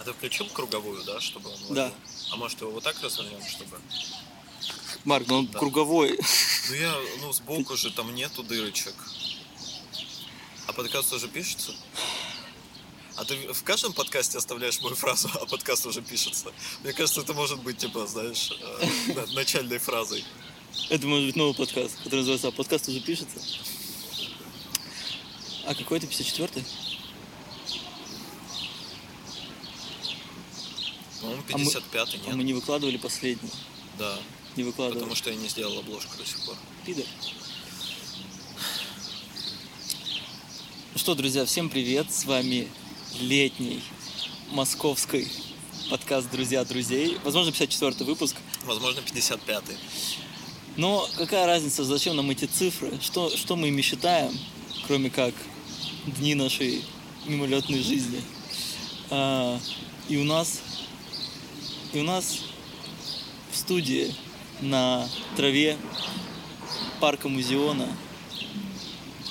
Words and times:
А 0.00 0.04
ты 0.04 0.12
включил 0.14 0.46
круговую, 0.46 1.02
да, 1.04 1.20
чтобы 1.20 1.50
он 1.50 1.74
Да. 1.74 1.82
ловил? 1.84 1.94
А 2.32 2.36
может 2.36 2.60
его 2.60 2.70
вот 2.70 2.82
так 2.82 3.00
развернем, 3.02 3.40
чтобы... 3.46 3.78
Марк, 5.04 5.26
ну 5.28 5.38
он 5.40 5.46
Да. 5.46 5.58
круговой. 5.58 6.18
Ну 6.68 6.74
я, 6.74 6.94
ну 7.20 7.32
сбоку 7.32 7.76
же 7.76 7.90
там 7.90 8.14
нету 8.14 8.42
дырочек. 8.42 8.94
А 10.66 10.72
подкаст 10.72 11.12
уже 11.12 11.28
пишется? 11.28 11.72
А 13.16 13.24
ты 13.24 13.52
в 13.52 13.62
каждом 13.64 13.92
подкасте 13.92 14.38
оставляешь 14.38 14.80
мою 14.80 14.94
фразу, 14.94 15.28
а 15.34 15.44
подкаст 15.44 15.84
уже 15.84 16.00
пишется. 16.00 16.50
Мне 16.82 16.92
кажется, 16.94 17.20
это 17.20 17.34
может 17.34 17.60
быть, 17.62 17.76
типа, 17.78 18.06
знаешь, 18.06 18.52
э, 18.58 19.12
на- 19.14 19.26
начальной 19.34 19.78
фразой. 19.78 20.24
Это 20.88 21.06
может 21.06 21.26
быть 21.26 21.36
новый 21.36 21.54
подкаст, 21.54 21.96
который 21.98 22.20
называется 22.20 22.48
«А 22.48 22.52
подкаст 22.52 22.88
уже 22.88 23.00
пишется». 23.00 23.38
А 25.66 25.74
какой 25.74 25.98
это 25.98 26.06
54-й? 26.06 26.64
По-моему, 31.20 31.42
А 31.52 31.58
мы- 31.58 31.64
55-й, 31.64 32.18
А 32.24 32.26
нет? 32.28 32.36
мы 32.36 32.44
не 32.44 32.52
выкладывали 32.54 32.96
последний. 32.96 33.50
Да, 33.98 34.18
Не 34.56 34.62
выкладывали. 34.64 34.98
потому 35.00 35.14
что 35.16 35.30
я 35.30 35.36
не 35.36 35.48
сделал 35.48 35.78
обложку 35.78 36.16
до 36.16 36.24
сих 36.24 36.40
пор. 36.44 36.56
Пидор. 36.86 37.04
Ну 40.92 40.98
что, 40.98 41.14
друзья, 41.14 41.44
всем 41.44 41.68
привет. 41.68 42.10
С 42.12 42.24
вами 42.24 42.68
летний 43.20 43.82
московский 44.50 45.28
подкаст 45.90 46.30
«Друзья 46.30 46.64
друзей». 46.64 47.18
Возможно, 47.24 47.52
54 47.52 48.04
выпуск. 48.04 48.36
Возможно, 48.64 49.00
55-й. 49.00 49.76
Но 50.76 51.08
какая 51.18 51.46
разница, 51.46 51.84
зачем 51.84 52.16
нам 52.16 52.30
эти 52.30 52.46
цифры? 52.46 52.98
Что, 53.02 53.34
что 53.36 53.56
мы 53.56 53.68
ими 53.68 53.82
считаем, 53.82 54.32
кроме 54.86 55.10
как 55.10 55.34
дни 56.06 56.34
нашей 56.34 56.82
мимолетной 57.26 57.82
жизни? 57.82 58.22
А, 59.10 59.60
и 60.08 60.16
у 60.16 60.24
нас 60.24 60.60
и 61.92 62.00
у 62.00 62.04
нас 62.04 62.40
в 63.50 63.56
студии 63.56 64.14
на 64.60 65.08
траве 65.36 65.76
парка 67.00 67.28
Музеона 67.28 67.88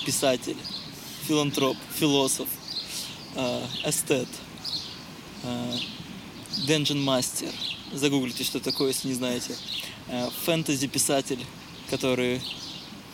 писатель, 0.04 0.56
филантроп, 1.26 1.76
философ, 1.98 2.48
а, 3.34 3.66
эстет, 3.84 4.28
а, 5.44 5.74
Dungeon 6.66 7.02
Master. 7.04 7.52
Загуглите, 7.92 8.44
что 8.44 8.60
такое, 8.60 8.88
если 8.88 9.08
не 9.08 9.14
знаете. 9.14 9.56
Э, 10.08 10.28
Фэнтези-писатель, 10.44 11.44
который 11.88 12.40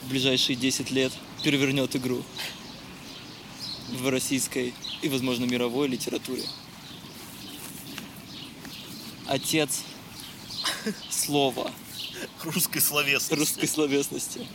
в 0.02 0.08
ближайшие 0.08 0.56
10 0.56 0.90
лет 0.90 1.12
перевернет 1.42 1.94
игру 1.96 2.22
в 3.90 4.08
российской 4.08 4.74
и, 5.02 5.08
возможно, 5.08 5.44
мировой 5.44 5.88
литературе. 5.88 6.42
Отец 9.28 9.82
слова 11.10 11.72
Русской 12.44 12.80
словесности. 12.80 13.34
русской 13.34 13.66
словесности. 13.66 14.46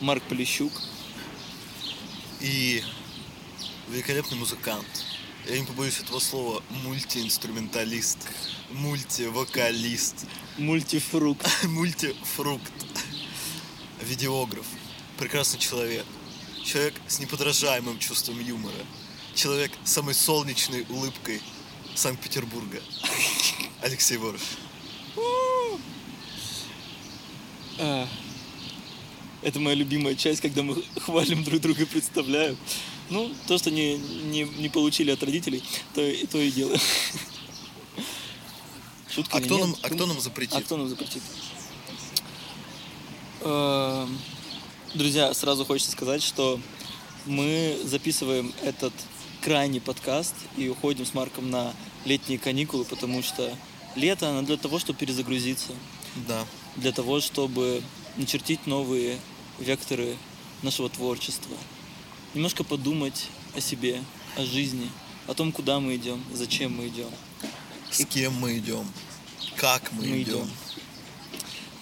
Марк 0.00 0.22
Полищук. 0.24 0.72
И 2.40 2.82
великолепный 3.88 4.38
музыкант. 4.38 4.86
Я 5.48 5.58
не 5.58 5.66
побоюсь 5.66 5.98
этого 5.98 6.20
слова. 6.20 6.62
Мультиинструменталист. 6.84 8.18
Мультивокалист. 8.70 10.26
Мультифрукт. 10.56 11.46
Мультифрукт. 11.64 12.72
Видеограф. 14.02 14.66
Прекрасный 15.18 15.58
человек. 15.58 16.04
Человек 16.64 16.94
с 17.08 17.18
неподражаемым 17.18 17.98
чувством 17.98 18.38
юмора. 18.40 18.86
Человек 19.34 19.72
с 19.84 19.92
самой 19.92 20.14
солнечной 20.14 20.86
улыбкой 20.88 21.42
Санкт-Петербурга. 21.94 22.80
Алексей 23.84 24.16
Ворож. 24.16 24.40
А, 27.78 28.08
Это 29.42 29.60
моя 29.60 29.76
любимая 29.76 30.14
часть, 30.14 30.40
когда 30.40 30.62
мы 30.62 30.82
хвалим 31.00 31.44
друг 31.44 31.60
друга 31.60 31.82
и 31.82 31.84
представляем. 31.84 32.56
Ну, 33.10 33.30
то, 33.46 33.58
что 33.58 33.70
не, 33.70 33.98
не, 33.98 34.44
не 34.44 34.70
получили 34.70 35.10
от 35.10 35.22
родителей, 35.22 35.62
то, 35.92 36.00
и 36.00 36.24
то 36.24 36.38
и 36.38 36.50
делаем. 36.50 36.80
Шутка 39.10 39.36
А 39.36 39.40
кто, 39.42 39.58
нет? 39.58 39.66
нам, 39.66 39.76
а 39.82 39.90
кто 39.90 40.06
нам 40.06 40.18
запретит? 40.20 40.54
А 40.56 40.62
кто 40.62 40.78
нам 40.78 40.88
запретит? 40.88 41.22
Эм, 43.42 44.18
Друзья, 44.94 45.34
сразу 45.34 45.66
хочется 45.66 45.92
сказать, 45.92 46.22
что 46.22 46.58
мы 47.26 47.78
записываем 47.84 48.54
этот 48.62 48.94
крайний 49.42 49.80
подкаст 49.82 50.34
и 50.56 50.68
уходим 50.70 51.04
с 51.04 51.12
Марком 51.12 51.50
на 51.50 51.74
летние 52.06 52.38
каникулы, 52.38 52.84
потому 52.86 53.22
что 53.22 53.54
лето, 53.96 54.28
оно 54.30 54.42
для 54.42 54.56
того, 54.56 54.78
чтобы 54.78 54.98
перезагрузиться, 54.98 55.72
Да. 56.28 56.44
для 56.76 56.92
того, 56.92 57.20
чтобы 57.20 57.82
начертить 58.16 58.66
новые 58.66 59.18
векторы 59.58 60.16
нашего 60.62 60.88
творчества. 60.88 61.56
Немножко 62.34 62.64
подумать 62.64 63.28
о 63.54 63.60
себе, 63.60 64.02
о 64.36 64.44
жизни, 64.44 64.90
о 65.26 65.34
том, 65.34 65.52
куда 65.52 65.80
мы 65.80 65.96
идем, 65.96 66.22
зачем 66.32 66.76
мы 66.76 66.88
идем. 66.88 67.10
С 67.90 68.04
кем 68.06 68.34
мы 68.34 68.58
идем? 68.58 68.86
Как 69.56 69.92
мы, 69.92 70.06
мы 70.06 70.22
идем? 70.22 70.34
идем. 70.38 70.50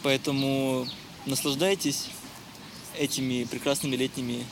Поэтому 0.03 0.87
наслаждайтесь 1.27 2.09
этими 2.99 3.45
прекрасными 3.45 3.97
летними 3.97 4.45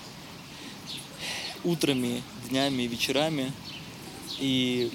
утрами, 1.64 2.22
днями, 2.48 2.82
вечерами. 2.84 3.52
И 4.38 4.90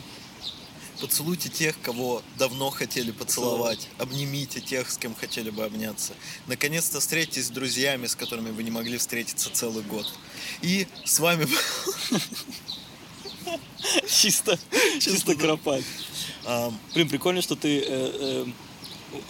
Поцелуйте 1.02 1.50
тех, 1.50 1.80
кого 1.82 2.22
давно 2.38 2.70
хотели 2.70 3.12
поцеловать. 3.12 3.90
Обнимите 3.98 4.62
тех, 4.62 4.90
с 4.90 4.98
кем 4.98 5.14
хотели 5.14 5.50
бы 5.50 5.66
обняться. 5.66 6.14
Наконец-то 6.48 7.00
встретитесь 7.00 7.48
с 7.48 7.50
друзьями, 7.50 8.08
с 8.08 8.16
которыми 8.16 8.52
вы 8.52 8.64
не 8.64 8.72
могли 8.72 8.98
встретиться 8.98 9.50
целый 9.52 9.84
год. 9.84 10.12
И 10.62 10.88
с 11.04 11.20
вами 11.20 11.48
чисто, 14.08 14.58
чисто 15.00 15.36
кропать. 15.36 15.84
ам, 16.46 16.78
Блин, 16.94 17.10
прикольно, 17.10 17.42
что 17.42 17.56
ты 17.56 17.80
э, 17.80 17.84
э, 17.88 18.46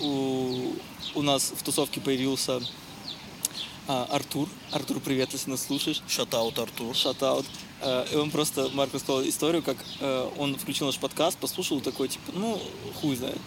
у, 0.02 0.74
у 1.16 1.22
нас 1.22 1.52
в 1.56 1.64
тусовке 1.64 2.00
появился 2.00 2.62
а, 3.88 4.08
Артур. 4.12 4.50
Артур, 4.72 5.00
привет, 5.00 5.30
если 5.34 5.52
нас 5.52 5.64
слушаешь. 5.64 6.02
шатаут 6.08 6.58
Артур. 6.58 6.96
Шатаут. 6.96 7.46
Э, 7.82 8.06
И 8.12 8.16
он 8.16 8.32
просто, 8.32 8.70
Марк 8.74 8.94
рассказал 8.94 9.24
историю, 9.28 9.62
как 9.64 9.78
э, 10.00 10.30
он 10.38 10.56
включил 10.58 10.88
наш 10.88 10.98
подкаст, 10.98 11.38
послушал 11.38 11.82
такой, 11.82 12.08
типа, 12.08 12.32
ну, 12.34 12.60
хуй 13.02 13.16
знает. 13.16 13.40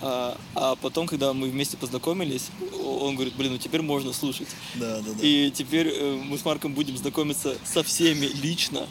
А, 0.00 0.38
а 0.54 0.76
потом, 0.76 1.06
когда 1.06 1.32
мы 1.32 1.48
вместе 1.48 1.76
познакомились, 1.76 2.50
он 2.84 3.16
говорит, 3.16 3.34
блин, 3.34 3.52
ну 3.52 3.58
теперь 3.58 3.82
можно 3.82 4.12
слушать. 4.12 4.48
Да, 4.74 5.00
да, 5.00 5.12
да. 5.12 5.18
И 5.20 5.50
теперь 5.50 5.88
э, 5.88 6.20
мы 6.24 6.38
с 6.38 6.44
Марком 6.44 6.72
будем 6.72 6.96
знакомиться 6.96 7.56
со 7.64 7.82
всеми 7.82 8.26
лично. 8.26 8.86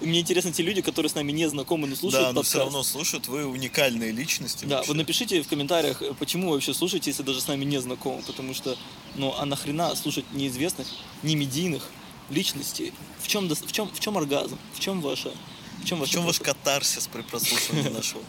И 0.00 0.06
мне 0.06 0.20
интересны 0.20 0.50
те 0.52 0.62
люди, 0.62 0.80
которые 0.80 1.10
с 1.10 1.14
нами 1.14 1.32
не 1.32 1.48
знакомы, 1.48 1.86
но 1.86 1.94
слушают 1.94 2.26
да, 2.26 2.28
но 2.32 2.40
подкаст. 2.40 2.48
все 2.48 2.58
равно 2.58 2.82
слушают, 2.82 3.28
вы 3.28 3.46
уникальные 3.46 4.12
личности. 4.12 4.64
Да, 4.64 4.76
вообще. 4.76 4.88
вот 4.88 4.96
напишите 4.96 5.42
в 5.42 5.48
комментариях, 5.48 6.02
э, 6.02 6.12
почему 6.18 6.48
вы 6.48 6.54
вообще 6.54 6.74
слушаете, 6.74 7.10
если 7.10 7.22
даже 7.22 7.40
с 7.40 7.48
нами 7.48 7.64
не 7.64 7.80
знакомы, 7.80 8.22
потому 8.26 8.52
что, 8.52 8.76
ну, 9.14 9.34
а 9.38 9.46
нахрена 9.46 9.94
слушать 9.96 10.24
неизвестных, 10.32 10.86
не 11.22 11.36
медийных 11.36 11.88
личностей? 12.30 12.92
В 13.20 13.28
чем, 13.28 13.48
в 13.48 13.72
чем, 13.72 13.88
в 13.88 14.00
чем 14.00 14.16
оргазм? 14.16 14.58
В 14.74 14.80
чем 14.80 15.00
ваша... 15.00 15.32
В 15.80 15.84
чем, 15.86 15.96
В 15.96 16.00
ваша 16.02 16.12
чем 16.12 16.24
ваш 16.26 16.38
катарсис 16.40 17.06
при 17.06 17.22
прослушивании 17.22 17.88
нашего 17.94 18.22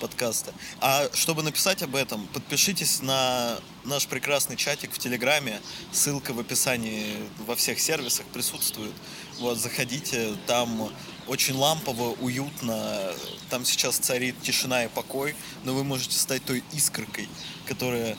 подкаста? 0.00 0.52
А 0.80 1.08
чтобы 1.14 1.44
написать 1.44 1.82
об 1.82 1.94
этом, 1.94 2.26
подпишитесь 2.28 3.00
на 3.00 3.58
наш 3.84 4.06
прекрасный 4.08 4.56
чатик 4.56 4.92
в 4.92 4.98
Телеграме. 4.98 5.60
Ссылка 5.92 6.32
в 6.32 6.40
описании 6.40 7.14
во 7.46 7.54
всех 7.54 7.78
сервисах 7.78 8.26
присутствует. 8.26 8.92
Вот, 9.38 9.56
заходите, 9.58 10.34
там 10.48 10.90
очень 11.28 11.54
лампово, 11.54 12.16
уютно. 12.20 13.14
Там 13.50 13.64
сейчас 13.64 13.98
царит 13.98 14.34
тишина 14.42 14.84
и 14.84 14.88
покой, 14.88 15.36
но 15.62 15.74
вы 15.74 15.84
можете 15.84 16.18
стать 16.18 16.44
той 16.44 16.64
искоркой, 16.72 17.28
которая 17.66 18.16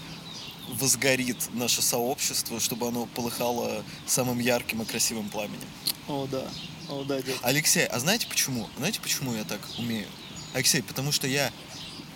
возгорит 0.67 1.37
наше 1.53 1.81
сообщество, 1.81 2.59
чтобы 2.59 2.87
оно 2.87 3.05
полыхало 3.05 3.83
самым 4.05 4.39
ярким 4.39 4.81
и 4.81 4.85
красивым 4.85 5.29
пламенем. 5.29 5.67
О, 6.07 6.27
да. 6.31 6.43
О, 6.89 7.03
да, 7.03 7.21
дед. 7.21 7.37
Алексей, 7.41 7.85
а 7.85 7.99
знаете 7.99 8.27
почему? 8.27 8.69
Знаете, 8.77 8.99
почему 9.01 9.33
я 9.35 9.43
так 9.43 9.59
умею? 9.77 10.07
Алексей, 10.53 10.81
потому 10.81 11.11
что 11.11 11.27
я, 11.27 11.51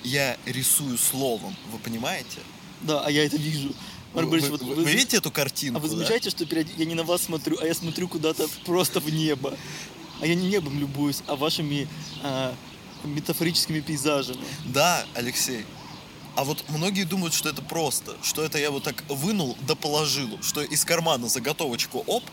я 0.03 0.37
рисую 0.45 0.97
словом, 0.97 1.55
вы 1.71 1.79
понимаете? 1.79 2.39
Да, 2.81 3.01
а 3.05 3.11
я 3.11 3.25
это 3.25 3.37
вижу. 3.37 3.73
Вы, 4.13 4.25
вы- 4.25 4.39
вот 4.41 4.61
вы 4.61 4.83
видите 4.83 5.17
эту 5.17 5.31
картинку? 5.31 5.79
А 5.79 5.81
вы 5.81 5.89
да? 5.89 5.95
замечаете, 5.95 6.29
что 6.29 6.43
периоди- 6.45 6.73
я 6.77 6.85
не 6.85 6.95
на 6.95 7.03
вас 7.03 7.23
смотрю, 7.23 7.57
а 7.61 7.65
я 7.65 7.73
смотрю 7.73 8.07
куда-то 8.07 8.47
просто 8.65 8.99
в 8.99 9.09
небо. 9.09 9.57
А 10.21 10.25
я 10.25 10.35
не 10.35 10.47
небом 10.49 10.79
любуюсь, 10.79 11.23
а 11.27 11.35
вашими 11.35 11.87
а, 12.23 12.53
метафорическими 13.03 13.79
пейзажами. 13.79 14.43
Да, 14.65 15.05
Алексей. 15.15 15.65
А 16.35 16.43
вот 16.43 16.63
многие 16.69 17.03
думают, 17.03 17.33
что 17.33 17.49
это 17.49 17.61
просто, 17.61 18.15
что 18.23 18.43
это 18.43 18.57
я 18.57 18.71
вот 18.71 18.83
так 18.83 19.03
вынул 19.09 19.57
да 19.67 19.75
положил, 19.75 20.41
что 20.41 20.61
из 20.61 20.85
кармана 20.85 21.27
заготовочку 21.27 22.03
оп, 22.07 22.23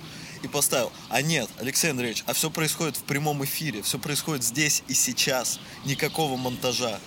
и 0.42 0.48
поставил. 0.48 0.92
А 1.08 1.22
нет, 1.22 1.48
Алексей 1.58 1.90
Андреевич, 1.90 2.22
а 2.26 2.32
все 2.32 2.50
происходит 2.50 2.96
в 2.96 3.02
прямом 3.02 3.44
эфире, 3.44 3.82
все 3.82 3.98
происходит 3.98 4.44
здесь 4.44 4.82
и 4.88 4.94
сейчас. 4.94 5.58
Никакого 5.84 6.36
монтажа. 6.36 7.00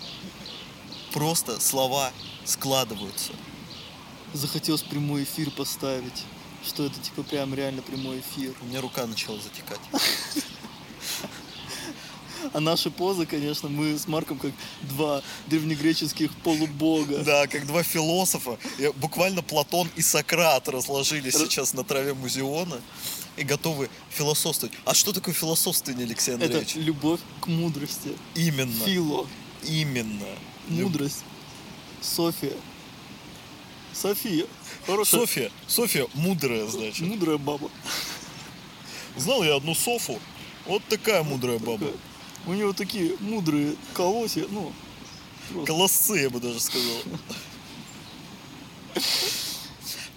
Просто 1.14 1.60
слова 1.60 2.12
складываются. 2.46 3.34
Захотелось 4.34 4.84
прямой 4.84 5.24
эфир 5.24 5.52
поставить. 5.52 6.24
Что 6.66 6.86
это 6.86 7.00
типа 7.00 7.24
прям 7.24 7.56
реально 7.56 7.82
прямой 7.82 8.20
эфир. 8.20 8.54
У 8.62 8.66
меня 8.66 8.82
рука 8.82 9.06
начала 9.08 9.40
затекать. 9.40 9.80
А 12.54 12.60
наши 12.60 12.90
позы, 12.92 13.26
конечно, 13.26 13.70
мы 13.70 13.98
с 13.98 14.08
Марком 14.08 14.38
как 14.40 14.52
два 14.82 15.22
древнегреческих 15.48 16.32
полубога. 16.44 17.20
Да, 17.20 17.48
как 17.48 17.66
два 17.68 17.84
философа. 17.84 18.58
Буквально 18.96 19.42
Платон 19.42 19.90
и 19.96 20.02
Сократ 20.02 20.68
разложились 20.70 21.36
Р- 21.36 21.42
сейчас 21.42 21.74
на 21.74 21.84
траве 21.84 22.14
музеона 22.14 22.82
и 23.38 23.44
готовы 23.44 23.90
философствовать. 24.10 24.76
А 24.86 24.94
что 24.94 25.14
такое 25.14 25.34
философствование, 25.34 26.06
Алексей 26.06 26.34
Это 26.36 26.46
Андреевич? 26.46 26.76
любовь 26.76 27.20
к 27.42 27.48
мудрости. 27.48 28.12
Именно. 28.36 28.86
Фило. 28.86 29.28
Именно. 29.64 30.26
Мудрость. 30.68 31.24
София. 32.02 32.54
София. 33.94 34.46
Хорошая. 34.86 35.22
Софья, 35.22 35.52
Софья 35.68 36.08
мудрая, 36.14 36.66
значит. 36.68 37.02
Мудрая 37.02 37.38
баба. 37.38 37.70
Знал 39.18 39.44
я 39.44 39.56
одну 39.56 39.76
Софу. 39.76 40.20
Вот 40.66 40.82
такая 40.90 41.24
мудрая 41.24 41.60
баба. 41.60 41.88
У 42.48 42.54
нее 42.54 42.74
такие 42.74 43.16
мудрые 43.20 43.76
колосья. 43.94 44.46
Ну, 44.50 44.74
просто. 45.52 45.68
Колосцы, 45.68 46.14
я 46.20 46.30
бы 46.30 46.40
даже 46.40 46.60
сказал. 46.60 46.98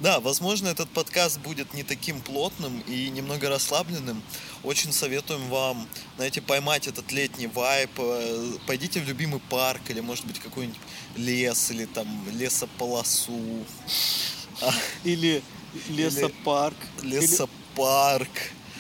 Да, 0.00 0.20
возможно, 0.20 0.68
этот 0.68 0.90
подкаст 0.90 1.38
будет 1.40 1.72
не 1.72 1.82
таким 1.82 2.20
плотным 2.20 2.80
и 2.80 3.08
немного 3.10 3.48
расслабленным. 3.48 4.22
Очень 4.62 4.92
советуем 4.92 5.48
вам, 5.48 5.88
знаете, 6.16 6.42
поймать 6.42 6.86
этот 6.88 7.10
летний 7.12 7.46
вайп. 7.46 7.90
э, 7.98 8.52
Пойдите 8.66 9.00
в 9.00 9.04
любимый 9.08 9.40
парк 9.48 9.80
или, 9.88 10.00
может 10.00 10.26
быть, 10.26 10.40
какой-нибудь 10.40 10.78
лес 11.16 11.70
или 11.70 11.84
там 11.86 12.06
лесополосу, 12.32 13.38
Или 15.04 15.42
лесопарк. 15.88 16.76
Или- 17.02 17.20
лесопарк 17.20 18.28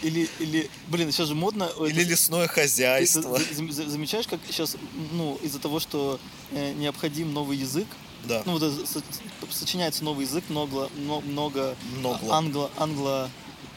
Или, 0.04 0.28
или, 0.38 0.70
блин, 0.88 1.10
сейчас 1.10 1.28
же 1.28 1.34
модно. 1.34 1.70
э, 1.80 1.86
или 1.88 2.02
это- 2.02 2.10
лесное 2.10 2.46
Ты 2.46 2.52
хозяйство. 2.54 3.22
за- 3.38 3.54
за- 3.54 3.72
за- 3.72 3.88
замечаешь, 3.90 4.26
как 4.28 4.38
сейчас, 4.50 4.76
ну, 5.12 5.38
из-за 5.42 5.58
того, 5.58 5.80
что 5.80 6.20
э, 6.52 6.72
необходим 6.74 7.32
новый 7.32 7.56
язык, 7.56 7.86
Да, 8.24 8.42
ну, 8.46 8.52
вот 8.58 8.62
со- 8.62 9.02
сочиняется 9.50 10.04
новый 10.04 10.26
язык, 10.26 10.44
много, 10.50 10.88
мно- 10.96 11.20
много 11.22 11.74
Много. 11.98 12.32
англо, 12.34 12.70
англо 12.76 13.30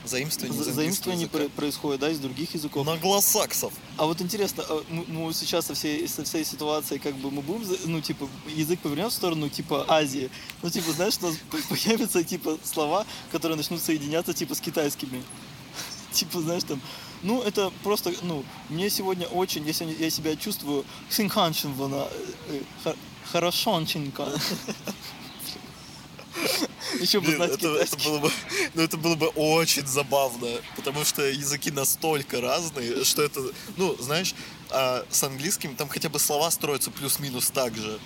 заимствование 0.05 0.53
из 0.53 0.63
за- 0.65 0.71
английского 0.71 0.83
заимствований 0.83 1.21
языка. 1.23 1.37
про- 1.37 1.49
происходит, 1.49 1.99
да, 2.01 2.09
из 2.09 2.19
других 2.19 2.53
языков. 2.53 2.85
Наглосаксов. 2.85 3.73
А 3.97 4.05
вот 4.05 4.21
интересно, 4.21 4.63
а 4.69 4.83
мы, 4.89 5.05
мы 5.07 5.33
сейчас 5.33 5.65
со 5.65 5.73
всей, 5.73 6.07
со 6.07 6.23
всей 6.23 6.45
ситуацией, 6.45 6.99
как 6.99 7.15
бы 7.15 7.29
мы 7.31 7.41
будем, 7.41 7.67
ну, 7.85 7.99
типа, 8.01 8.29
язык 8.55 8.79
повернем 8.79 9.09
в 9.09 9.13
сторону, 9.13 9.49
типа, 9.49 9.85
Азии. 9.89 10.29
Ну, 10.61 10.69
типа, 10.69 10.91
знаешь, 10.93 11.15
у 11.21 11.25
нас 11.27 11.35
появятся, 11.69 12.23
типа, 12.23 12.57
слова, 12.63 13.05
которые 13.31 13.57
начнут 13.57 13.81
соединяться, 13.81 14.33
типа, 14.33 14.55
с 14.55 14.61
китайскими. 14.61 15.23
Типа, 16.17 16.41
знаешь, 16.41 16.63
там, 16.63 16.81
ну, 17.21 17.43
это 17.43 17.71
просто, 17.83 18.11
ну, 18.23 18.43
мне 18.69 18.89
сегодня 18.89 19.27
очень, 19.27 19.71
сегодня, 19.71 19.95
я 19.99 20.09
себя 20.09 20.35
чувствую 20.35 20.83
синханчинвана, 21.09 22.07
хорошонченько. 23.31 24.27
Еще 26.99 27.19
бы 27.19 27.27
Блин, 27.27 27.37
знать 27.37 27.51
это, 27.51 27.75
это 27.75 27.97
было 27.97 28.19
бы, 28.19 28.31
ну, 28.73 28.81
это 28.81 28.97
было 28.97 29.15
бы 29.15 29.27
очень 29.35 29.85
забавно, 29.85 30.47
потому 30.75 31.05
что 31.05 31.21
языки 31.21 31.69
настолько 31.69 32.41
разные, 32.41 33.03
что 33.03 33.21
это, 33.21 33.41
ну, 33.75 33.95
знаешь, 33.99 34.33
а 34.71 35.05
с 35.09 35.23
английским 35.23 35.75
там 35.75 35.89
хотя 35.89 36.09
бы 36.09 36.17
слова 36.17 36.49
строятся 36.49 36.89
плюс-минус 36.89 37.51
так 37.51 37.75
же. 37.75 37.99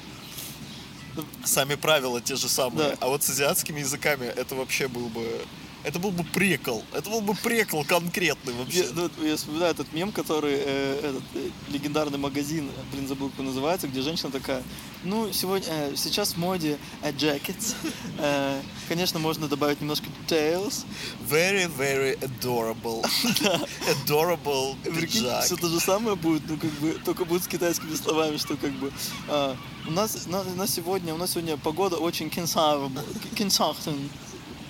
Сами 1.45 1.75
правила 1.75 2.19
те 2.19 2.35
же 2.35 2.49
самые. 2.49 2.89
Да. 2.89 2.97
А 3.01 3.07
вот 3.07 3.23
с 3.23 3.29
азиатскими 3.29 3.79
языками 3.79 4.25
это 4.25 4.55
вообще 4.55 4.89
был 4.89 5.07
бы... 5.07 5.45
Это 5.83 5.99
был 5.99 6.11
бы 6.11 6.23
прикол. 6.23 6.83
Это 6.93 7.09
был 7.09 7.21
бы 7.21 7.33
прикол 7.35 7.83
конкретный 7.85 8.53
вообще. 8.53 8.79
Я, 8.79 8.85
ну, 8.93 9.09
я 9.25 9.35
вспоминаю 9.35 9.71
этот 9.71 9.91
мем, 9.93 10.11
который 10.11 10.53
э, 10.55 10.99
этот 11.03 11.23
э, 11.35 11.49
легендарный 11.69 12.17
магазин, 12.17 12.69
э, 12.69 12.95
блин, 12.95 13.07
забыл, 13.07 13.29
как 13.29 13.45
называется, 13.45 13.87
где 13.87 14.01
женщина 14.01 14.31
такая, 14.31 14.63
ну, 15.03 15.31
сегодня, 15.33 15.67
э, 15.69 15.93
сейчас 15.95 16.33
в 16.33 16.37
моде 16.37 16.77
э, 17.01 17.11
jackets, 17.11 17.75
Э, 18.17 18.61
конечно, 18.87 19.19
можно 19.19 19.47
добавить 19.47 19.81
немножко 19.81 20.05
details. 20.27 20.85
Very, 21.27 21.67
very 21.77 22.19
adorable. 22.19 23.03
Adorable 24.05 24.75
пиджак. 24.83 25.43
все 25.45 25.55
то 25.55 25.67
же 25.67 25.79
самое 25.79 26.15
будет, 26.15 26.43
ну, 26.47 26.57
как 26.57 26.71
бы, 26.73 26.91
только 27.03 27.25
будет 27.25 27.43
с 27.43 27.47
китайскими 27.47 27.95
словами, 27.95 28.37
что, 28.37 28.57
как 28.57 28.71
бы, 28.73 28.91
а, 29.27 29.55
у 29.87 29.91
нас, 29.91 30.27
на, 30.27 30.41
у 30.41 30.55
нас 30.55 30.71
сегодня, 30.71 31.13
у 31.13 31.17
нас 31.17 31.31
сегодня 31.31 31.57
погода 31.57 31.97
очень 31.97 32.29
кенсахтен. 32.29 34.09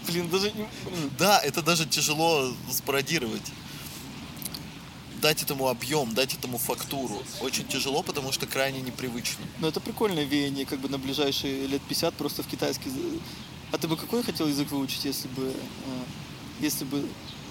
Блин, 0.07 0.29
даже 0.29 0.51
не... 0.51 0.67
Да, 1.17 1.39
это 1.39 1.61
даже 1.61 1.85
тяжело 1.85 2.53
спародировать. 2.69 3.51
Дать 5.21 5.43
этому 5.43 5.67
объем, 5.67 6.13
дать 6.13 6.33
этому 6.33 6.57
фактуру. 6.57 7.21
Очень 7.41 7.67
тяжело, 7.67 8.01
потому 8.01 8.31
что 8.31 8.47
крайне 8.47 8.81
непривычно. 8.81 9.45
Но 9.59 9.67
это 9.67 9.79
прикольное 9.79 10.23
веяние, 10.23 10.65
как 10.65 10.79
бы 10.79 10.89
на 10.89 10.97
ближайшие 10.97 11.67
лет 11.67 11.81
50 11.83 12.13
просто 12.15 12.41
в 12.41 12.47
китайский. 12.47 12.91
А 13.71 13.77
ты 13.77 13.87
бы 13.87 13.97
какой 13.97 14.23
хотел 14.23 14.47
язык 14.47 14.71
выучить, 14.71 15.05
если 15.05 15.27
бы, 15.27 15.43
э, 15.45 16.03
если 16.59 16.83
бы, 16.85 17.07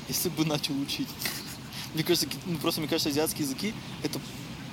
если 0.08 0.28
бы 0.28 0.44
начал 0.44 0.78
учить? 0.80 1.08
Мне 1.94 2.02
кажется, 2.02 2.28
ну, 2.46 2.58
просто 2.58 2.80
мне 2.80 2.88
кажется, 2.88 3.08
азиатские 3.08 3.44
языки 3.44 3.74
это 4.02 4.20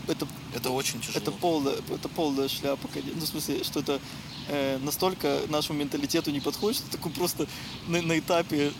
это 0.08 0.28
Это 0.56 0.70
очень 0.72 1.00
тяжело. 1.02 1.18
это 1.18 1.32
полная 1.32 1.76
это 1.90 2.10
полная 2.10 2.48
шляпа, 2.48 2.88
конечно. 2.88 3.14
Ну, 3.20 3.26
в 3.26 3.28
смысле, 3.30 3.64
что 3.64 3.80
это 3.82 4.00
э, 4.50 4.78
настолько 4.82 5.42
нашему 5.50 5.80
менталитету 5.80 6.32
не 6.32 6.40
подходит, 6.40 6.78
что 6.78 6.90
такой 6.92 7.12
просто 7.12 7.48
на, 7.88 8.02
на 8.02 8.18
этапе 8.18 8.72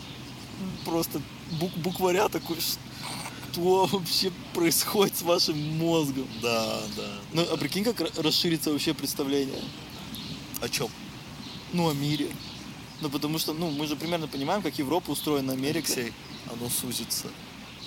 просто 0.84 1.20
бук- 1.60 1.76
букваря 1.76 2.28
такой, 2.28 2.56
что 2.60 3.86
вообще 3.86 4.30
происходит 4.54 5.16
с 5.16 5.22
вашим 5.22 5.58
мозгом? 5.78 6.26
Да, 6.42 6.80
да. 6.96 7.08
Ну, 7.32 7.42
а 7.42 7.56
прикинь, 7.56 7.84
как 7.84 8.00
ра- 8.00 8.22
расширится 8.22 8.70
вообще 8.72 8.94
представление. 8.94 9.60
О 10.60 10.68
чем? 10.68 10.88
Ну, 11.72 11.88
о 11.88 11.94
мире. 11.94 12.28
Ну, 13.00 13.08
потому 13.10 13.38
что, 13.38 13.52
ну, 13.52 13.70
мы 13.70 13.86
же 13.86 13.94
примерно 13.94 14.26
понимаем, 14.26 14.60
как 14.62 14.76
Европа 14.78 15.10
устроена, 15.12 15.52
Америка. 15.52 15.78
Алексей, 15.92 16.12
оно 16.52 16.68
сузится. 16.68 17.28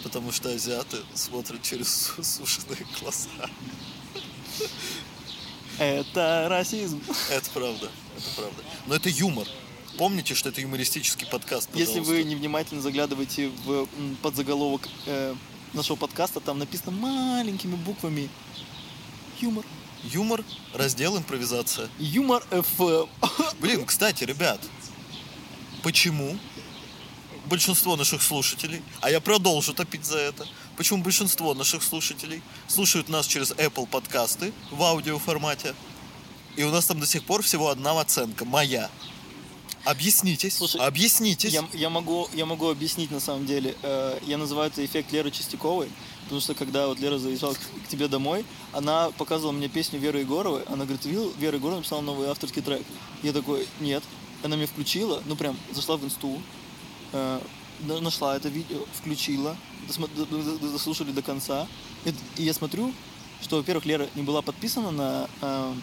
Потому 0.04 0.32
что 0.32 0.50
азиаты 0.50 0.98
смотрят 1.14 1.62
через 1.62 2.12
су- 2.16 2.24
сушеные 2.46 2.86
глаза. 3.00 3.30
Это 5.78 6.48
расизм. 6.50 7.02
Это 7.30 7.50
правда, 7.52 7.90
это 8.18 8.30
правда. 8.36 8.64
Но 8.88 8.96
это 8.96 9.10
юмор. 9.10 9.48
Помните, 9.98 10.36
что 10.36 10.50
это 10.50 10.62
юмористический 10.62 11.28
подкаст, 11.28 11.70
Если 11.74 12.00
пожалуйста. 12.00 12.14
вы 12.14 12.24
невнимательно 12.24 12.82
заглядываете 12.82 13.50
в 13.66 13.88
подзаголовок 14.22 14.88
э, 15.06 15.36
нашего 15.74 15.96
подкаста, 15.98 16.40
там 16.40 16.60
написано 16.60 16.92
маленькими 16.92 17.76
буквами 17.76 18.30
юмор. 19.40 19.66
Юмор, 20.04 20.44
раздел 20.74 21.18
импровизация. 21.18 21.90
Юмор 22.00 22.44
FM. 22.52 23.08
Блин, 23.60 23.86
кстати, 23.86 24.24
ребят, 24.24 24.60
почему 25.84 26.38
большинство 27.52 27.98
наших 27.98 28.24
слушателей, 28.24 28.82
а 29.02 29.12
я 29.12 29.20
продолжу 29.20 29.74
топить 29.74 30.06
за 30.06 30.18
это, 30.18 30.48
почему 30.78 31.04
большинство 31.04 31.54
наших 31.54 31.84
слушателей 31.84 32.42
слушают 32.68 33.10
нас 33.10 33.28
через 33.28 33.52
Apple 33.52 33.88
подкасты 33.88 34.54
в 34.72 34.82
аудиоформате, 34.82 35.76
и 36.56 36.64
у 36.64 36.72
нас 36.72 36.86
там 36.86 37.02
до 37.02 37.06
сих 37.06 37.26
пор 37.26 37.44
всего 37.44 37.68
одна 37.68 38.00
оценка, 38.00 38.46
моя. 38.46 38.90
Объяснитесь, 39.84 40.56
Слушай, 40.58 40.80
объяснитесь. 40.80 41.52
Я, 41.52 41.66
я, 41.74 41.90
могу, 41.90 42.30
я 42.34 42.46
могу 42.46 42.70
объяснить 42.70 43.12
на 43.12 43.20
самом 43.20 43.48
деле. 43.48 43.76
Э, 43.82 44.20
Я 44.28 44.38
называю 44.38 44.70
это 44.70 44.86
эффект 44.86 45.12
Леры 45.12 45.32
Чистяковой, 45.32 45.90
потому 46.26 46.40
что 46.40 46.54
когда 46.54 46.88
вот 46.88 47.00
Лера 47.00 47.18
заезжала 47.18 47.56
к, 47.56 47.58
к 47.58 47.88
тебе 47.90 48.08
домой, 48.08 48.46
она 48.74 49.10
показывала 49.10 49.52
мне 49.52 49.70
песню 49.70 50.00
Веры 50.00 50.20
Егоровой. 50.20 50.62
Она 50.68 50.86
говорит, 50.86 51.04
видел, 51.06 51.34
Вера 51.40 51.58
Егорова 51.58 51.78
написала 51.78 52.02
новый 52.02 52.30
авторский 52.30 52.62
трек. 52.62 52.84
Я 53.24 53.34
такой, 53.34 53.68
нет. 53.80 54.04
Она 54.44 54.56
мне 54.56 54.68
включила, 54.68 55.22
ну 55.26 55.36
прям 55.36 55.58
зашла 55.74 55.98
в 55.98 56.06
инсту, 56.06 56.40
э, 57.14 57.40
на- 57.82 58.00
нашла 58.02 58.36
это 58.36 58.50
видео, 58.50 58.86
включила, 58.94 59.56
дослушали 60.62 61.12
до 61.12 61.22
конца. 61.22 61.68
И, 62.06 62.14
и 62.38 62.44
я 62.44 62.54
смотрю, 62.54 62.94
что, 63.42 63.58
во-первых, 63.58 63.86
Лера 63.86 64.08
не 64.16 64.22
была 64.24 64.42
подписана 64.42 64.92
на... 64.92 65.30
э, 65.42 65.74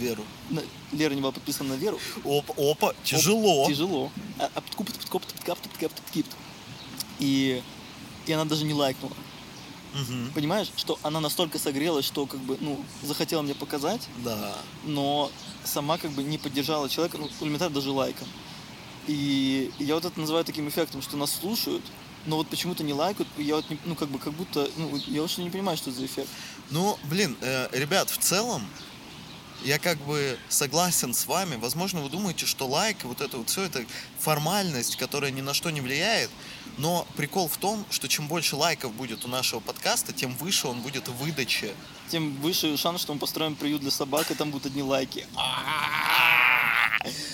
Веру. 0.00 0.24
на- 0.50 0.62
Лера 0.92 1.12
не 1.14 1.20
была 1.20 1.32
подписана 1.32 1.74
на 1.74 1.78
Веру, 1.78 1.98
Опа, 2.24 2.54
опа, 2.56 2.94
тяжело. 3.04 3.66
Тяжело. 3.68 4.10
А- 4.38 4.50
а 4.54 4.60
птку- 4.60 4.84
птку- 4.84 5.18
птку- 5.20 5.54
птку- 5.56 5.88
птку. 5.88 6.36
И, 7.18 7.62
и 8.26 8.32
она 8.32 8.44
даже 8.44 8.64
не 8.64 8.72
лайкнула. 8.74 9.14
Мгм. 9.94 10.32
Понимаешь, 10.34 10.68
что 10.76 10.98
она 11.02 11.20
настолько 11.20 11.58
согрелась, 11.58 12.04
что 12.04 12.26
как 12.26 12.40
бы, 12.40 12.56
ну, 12.60 12.80
захотела 13.02 13.42
мне 13.42 13.54
показать, 13.54 14.08
Да. 14.24 14.56
но 14.84 15.30
сама 15.64 15.98
как 15.98 16.10
бы 16.12 16.22
не 16.24 16.36
поддержала 16.38 16.88
человека, 16.88 17.18
ну, 17.18 17.28
элементарно 17.40 17.74
даже 17.74 17.90
лайком. 17.92 18.26
И 19.06 19.70
я 19.78 19.94
вот 19.94 20.04
это 20.04 20.18
называю 20.18 20.44
таким 20.44 20.68
эффектом, 20.68 21.02
что 21.02 21.16
нас 21.16 21.32
слушают, 21.32 21.82
но 22.26 22.36
вот 22.36 22.48
почему-то 22.48 22.82
не 22.82 22.92
лайкают. 22.92 23.28
Я 23.36 23.56
вот, 23.56 23.68
не- 23.70 23.78
ну, 23.84 23.94
как 23.94 24.08
бы, 24.08 24.18
как 24.18 24.32
будто, 24.32 24.68
ну, 24.76 24.96
я 25.06 25.20
вообще 25.20 25.42
не 25.42 25.50
понимаю, 25.50 25.76
что 25.76 25.90
это 25.90 26.00
за 26.00 26.06
эффект. 26.06 26.28
Ну, 26.70 26.98
блин, 27.04 27.36
э, 27.40 27.68
ребят, 27.72 28.10
в 28.10 28.18
целом, 28.18 28.66
я 29.62 29.78
как 29.78 29.98
бы 29.98 30.38
согласен 30.48 31.14
с 31.14 31.26
вами. 31.26 31.56
Возможно, 31.56 32.00
вы 32.00 32.08
думаете, 32.08 32.46
что 32.46 32.66
лайк, 32.66 33.04
и 33.04 33.06
вот 33.06 33.20
это 33.20 33.38
вот 33.38 33.50
все, 33.50 33.62
это 33.62 33.84
формальность, 34.18 34.96
которая 34.96 35.30
ни 35.30 35.42
на 35.42 35.54
что 35.54 35.70
не 35.70 35.80
влияет. 35.80 36.30
Но 36.78 37.06
прикол 37.16 37.48
в 37.48 37.56
том, 37.56 37.84
что 37.90 38.08
чем 38.08 38.26
больше 38.26 38.56
лайков 38.56 38.92
будет 38.94 39.24
у 39.24 39.28
нашего 39.28 39.60
подкаста, 39.60 40.12
тем 40.12 40.34
выше 40.36 40.66
он 40.66 40.80
будет 40.80 41.08
в 41.08 41.14
выдаче. 41.14 41.74
Тем 42.10 42.34
выше 42.36 42.76
шанс, 42.76 43.02
что 43.02 43.14
мы 43.14 43.20
построим 43.20 43.54
приют 43.54 43.82
для 43.82 43.90
собак, 43.90 44.30
и 44.30 44.34
там 44.34 44.50
будут 44.50 44.66
одни 44.66 44.82
лайки. 44.82 45.26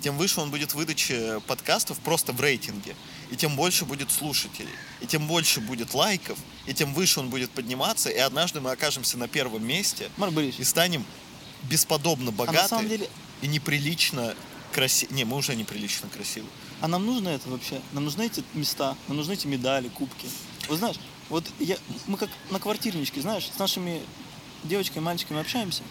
Тем 0.00 0.16
выше 0.16 0.40
он 0.40 0.50
будет 0.50 0.72
в 0.72 0.74
выдаче 0.76 1.40
подкастов 1.46 1.98
просто 1.98 2.32
в 2.32 2.40
рейтинге. 2.40 2.96
И 3.30 3.36
тем 3.36 3.54
больше 3.56 3.84
будет 3.84 4.10
слушателей. 4.10 4.72
И 5.00 5.06
тем 5.06 5.26
больше 5.26 5.60
будет 5.60 5.94
лайков. 5.94 6.38
И 6.66 6.74
тем 6.74 6.94
выше 6.94 7.20
он 7.20 7.28
будет 7.28 7.50
подниматься. 7.50 8.08
И 8.08 8.18
однажды 8.18 8.60
мы 8.60 8.70
окажемся 8.70 9.18
на 9.18 9.28
первом 9.28 9.64
месте. 9.66 10.10
Борисович, 10.16 10.58
И 10.60 10.64
станем 10.64 11.04
бесподобно 11.64 12.32
богаты. 12.32 12.58
а 12.58 12.62
на 12.62 12.68
самом 12.68 12.88
деле, 12.88 13.08
и 13.42 13.46
неприлично 13.46 14.34
красивы. 14.72 15.14
Не, 15.14 15.24
мы 15.24 15.36
уже 15.36 15.54
неприлично 15.54 16.08
красивы. 16.08 16.46
а 16.80 16.88
нам 16.88 17.04
нужно 17.04 17.28
это 17.28 17.50
вообще? 17.50 17.80
Нам 17.92 18.04
нужны 18.04 18.26
эти 18.26 18.42
места, 18.54 18.96
нам 19.08 19.18
нужны 19.18 19.34
эти 19.34 19.46
медали, 19.46 19.88
кубки. 19.88 20.26
Вот 20.68 20.78
знаешь, 20.78 20.96
вот 21.28 21.44
я, 21.58 21.76
мы 22.06 22.16
как 22.16 22.30
на 22.50 22.58
квартирничке, 22.58 23.20
знаешь, 23.20 23.50
с 23.54 23.58
нашими 23.58 24.00
девочками 24.64 25.02
и 25.02 25.04
мальчиками 25.04 25.40
общаемся, 25.40 25.82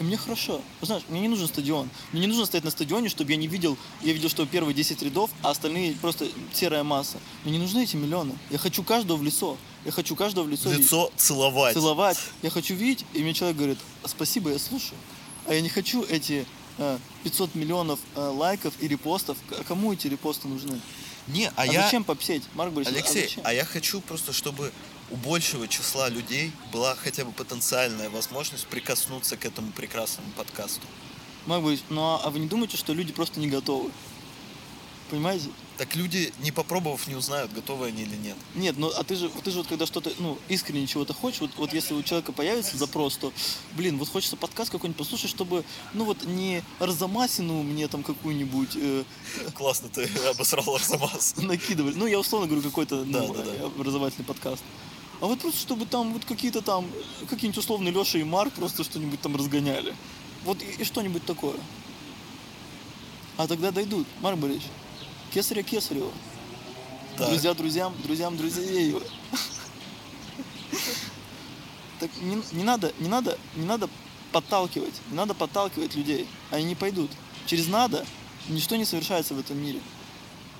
и 0.00 0.02
мне 0.02 0.16
хорошо. 0.16 0.60
Знаешь, 0.82 1.02
мне 1.08 1.20
не 1.20 1.28
нужен 1.28 1.48
стадион. 1.48 1.88
Мне 2.12 2.22
не 2.22 2.26
нужно 2.26 2.46
стоять 2.46 2.64
на 2.64 2.70
стадионе, 2.70 3.08
чтобы 3.08 3.30
я 3.30 3.36
не 3.36 3.46
видел, 3.46 3.76
я 4.02 4.12
видел, 4.12 4.28
что 4.28 4.46
первые 4.46 4.74
10 4.74 5.02
рядов, 5.02 5.30
а 5.42 5.50
остальные 5.50 5.94
просто 5.94 6.26
серая 6.52 6.82
масса. 6.84 7.18
Мне 7.44 7.54
не 7.54 7.58
нужны 7.58 7.84
эти 7.84 7.96
миллионы. 7.96 8.36
Я 8.50 8.58
хочу 8.58 8.82
каждого 8.82 9.16
в 9.16 9.22
лицо. 9.22 9.56
Я 9.84 9.92
хочу 9.92 10.16
каждого 10.16 10.44
в 10.44 10.48
лицо. 10.48 10.72
Лицо 10.72 11.12
целовать. 11.16 11.74
целовать. 11.74 12.18
Я 12.42 12.50
хочу 12.50 12.74
видеть, 12.74 13.04
и 13.12 13.22
мне 13.22 13.34
человек 13.34 13.56
говорит, 13.56 13.78
спасибо, 14.06 14.50
я 14.50 14.58
слушаю. 14.58 14.98
А 15.46 15.54
я 15.54 15.60
не 15.60 15.68
хочу 15.68 16.02
эти 16.04 16.46
э, 16.78 16.98
500 17.24 17.54
миллионов 17.54 18.00
э, 18.16 18.20
лайков 18.20 18.74
и 18.80 18.88
репостов. 18.88 19.36
Кому 19.68 19.92
эти 19.92 20.06
репосты 20.06 20.48
нужны? 20.48 20.80
Не, 21.26 21.48
а, 21.48 21.52
А, 21.56 21.66
я... 21.66 21.82
зачем 21.82 22.04
попсеть? 22.04 22.42
Марк 22.54 22.72
Борисович, 22.72 22.98
Алексей, 22.98 23.24
а 23.24 23.28
зачем? 23.28 23.42
а 23.46 23.54
я 23.54 23.64
хочу 23.64 24.00
просто, 24.00 24.32
чтобы 24.32 24.72
у 25.10 25.16
большего 25.16 25.68
числа 25.68 26.08
людей 26.08 26.52
была 26.72 26.94
хотя 26.94 27.24
бы 27.24 27.32
потенциальная 27.32 28.10
возможность 28.10 28.66
прикоснуться 28.66 29.36
к 29.36 29.44
этому 29.44 29.72
прекрасному 29.72 30.30
подкасту. 30.32 30.86
Марк 31.46 31.62
Борисович, 31.62 31.90
ну 31.90 32.02
а, 32.02 32.20
а 32.24 32.30
вы 32.30 32.38
не 32.38 32.48
думаете, 32.48 32.76
что 32.76 32.92
люди 32.94 33.12
просто 33.12 33.38
не 33.38 33.48
готовы? 33.48 33.90
Понимаете? 35.10 35.50
Так 35.76 35.96
люди, 35.96 36.32
не 36.38 36.50
попробовав, 36.50 37.06
не 37.08 37.14
узнают, 37.14 37.52
готовы 37.52 37.86
они 37.86 38.02
или 38.02 38.16
нет. 38.16 38.36
Нет, 38.54 38.76
ну 38.78 38.88
а 38.88 39.02
ты 39.04 39.16
же, 39.16 39.28
ты 39.28 39.50
же 39.50 39.58
вот 39.58 39.66
когда 39.66 39.86
что-то, 39.86 40.10
ну, 40.18 40.38
искренне 40.48 40.86
чего-то 40.86 41.12
хочешь, 41.12 41.40
вот, 41.40 41.50
вот 41.56 41.74
если 41.74 41.94
у 41.94 42.02
человека 42.02 42.32
появится 42.32 42.78
запрос, 42.78 43.16
то, 43.16 43.32
блин, 43.72 43.98
вот 43.98 44.08
хочется 44.08 44.36
подкаст 44.36 44.70
какой-нибудь 44.70 44.96
послушать, 44.98 45.30
чтобы, 45.30 45.64
ну 45.92 46.04
вот 46.04 46.24
не 46.24 46.62
Арзамасину 46.78 47.62
мне 47.62 47.88
там 47.88 48.02
какую-нибудь 48.02 48.76
э, 48.76 49.04
Классно 49.54 49.88
ты 49.88 50.08
обосрал 50.30 50.76
Арзамас. 50.76 51.34
накидывали. 51.38 51.94
Ну, 51.94 52.06
я 52.06 52.18
условно 52.18 52.46
говорю, 52.46 52.62
какой-то 52.62 53.04
Да, 53.04 53.22
ну, 53.22 53.34
да, 53.34 53.42
да. 53.42 53.66
образовательный 53.66 54.24
подкаст. 54.24 54.62
А 55.20 55.26
вот 55.26 55.40
просто, 55.40 55.60
чтобы 55.60 55.86
там 55.86 56.12
вот 56.12 56.24
какие-то 56.24 56.60
там, 56.60 56.86
какие-нибудь 57.28 57.58
условные 57.58 57.92
Леша 57.92 58.18
и 58.18 58.24
Марк 58.24 58.52
просто 58.54 58.84
что-нибудь 58.84 59.20
там 59.20 59.36
разгоняли. 59.36 59.94
Вот 60.44 60.62
и, 60.62 60.82
и 60.82 60.84
что-нибудь 60.84 61.24
такое. 61.24 61.56
А 63.36 63.46
тогда 63.46 63.70
дойдут, 63.70 64.06
Марк 64.20 64.38
Борисович. 64.38 64.66
Кесаря 65.32 65.62
Кесарева. 65.62 66.12
Так. 67.16 67.28
Друзья 67.28 67.54
друзьям, 67.54 67.94
друзьям 68.02 68.36
друзей. 68.36 68.96
Так 72.00 72.10
не, 72.20 72.42
не 72.52 72.64
надо, 72.64 72.92
не 72.98 73.08
надо, 73.08 73.38
не 73.54 73.64
надо 73.64 73.88
подталкивать, 74.32 74.94
не 75.10 75.16
надо 75.16 75.32
подталкивать 75.32 75.94
людей. 75.94 76.26
Они 76.50 76.64
не 76.64 76.74
пойдут. 76.74 77.10
Через 77.46 77.68
надо 77.68 78.04
ничто 78.48 78.76
не 78.76 78.84
совершается 78.84 79.34
в 79.34 79.38
этом 79.38 79.58
мире. 79.58 79.80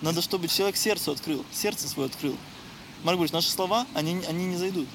Надо, 0.00 0.22
чтобы 0.22 0.48
человек 0.48 0.76
сердце 0.76 1.10
открыл, 1.10 1.44
сердце 1.52 1.88
свое 1.88 2.08
открыл. 2.08 2.36
Марк 3.04 3.18
Борисович, 3.18 3.32
наши 3.34 3.50
слова, 3.50 3.86
они, 3.94 4.22
они 4.26 4.46
не 4.46 4.56
зайдут. 4.56 4.88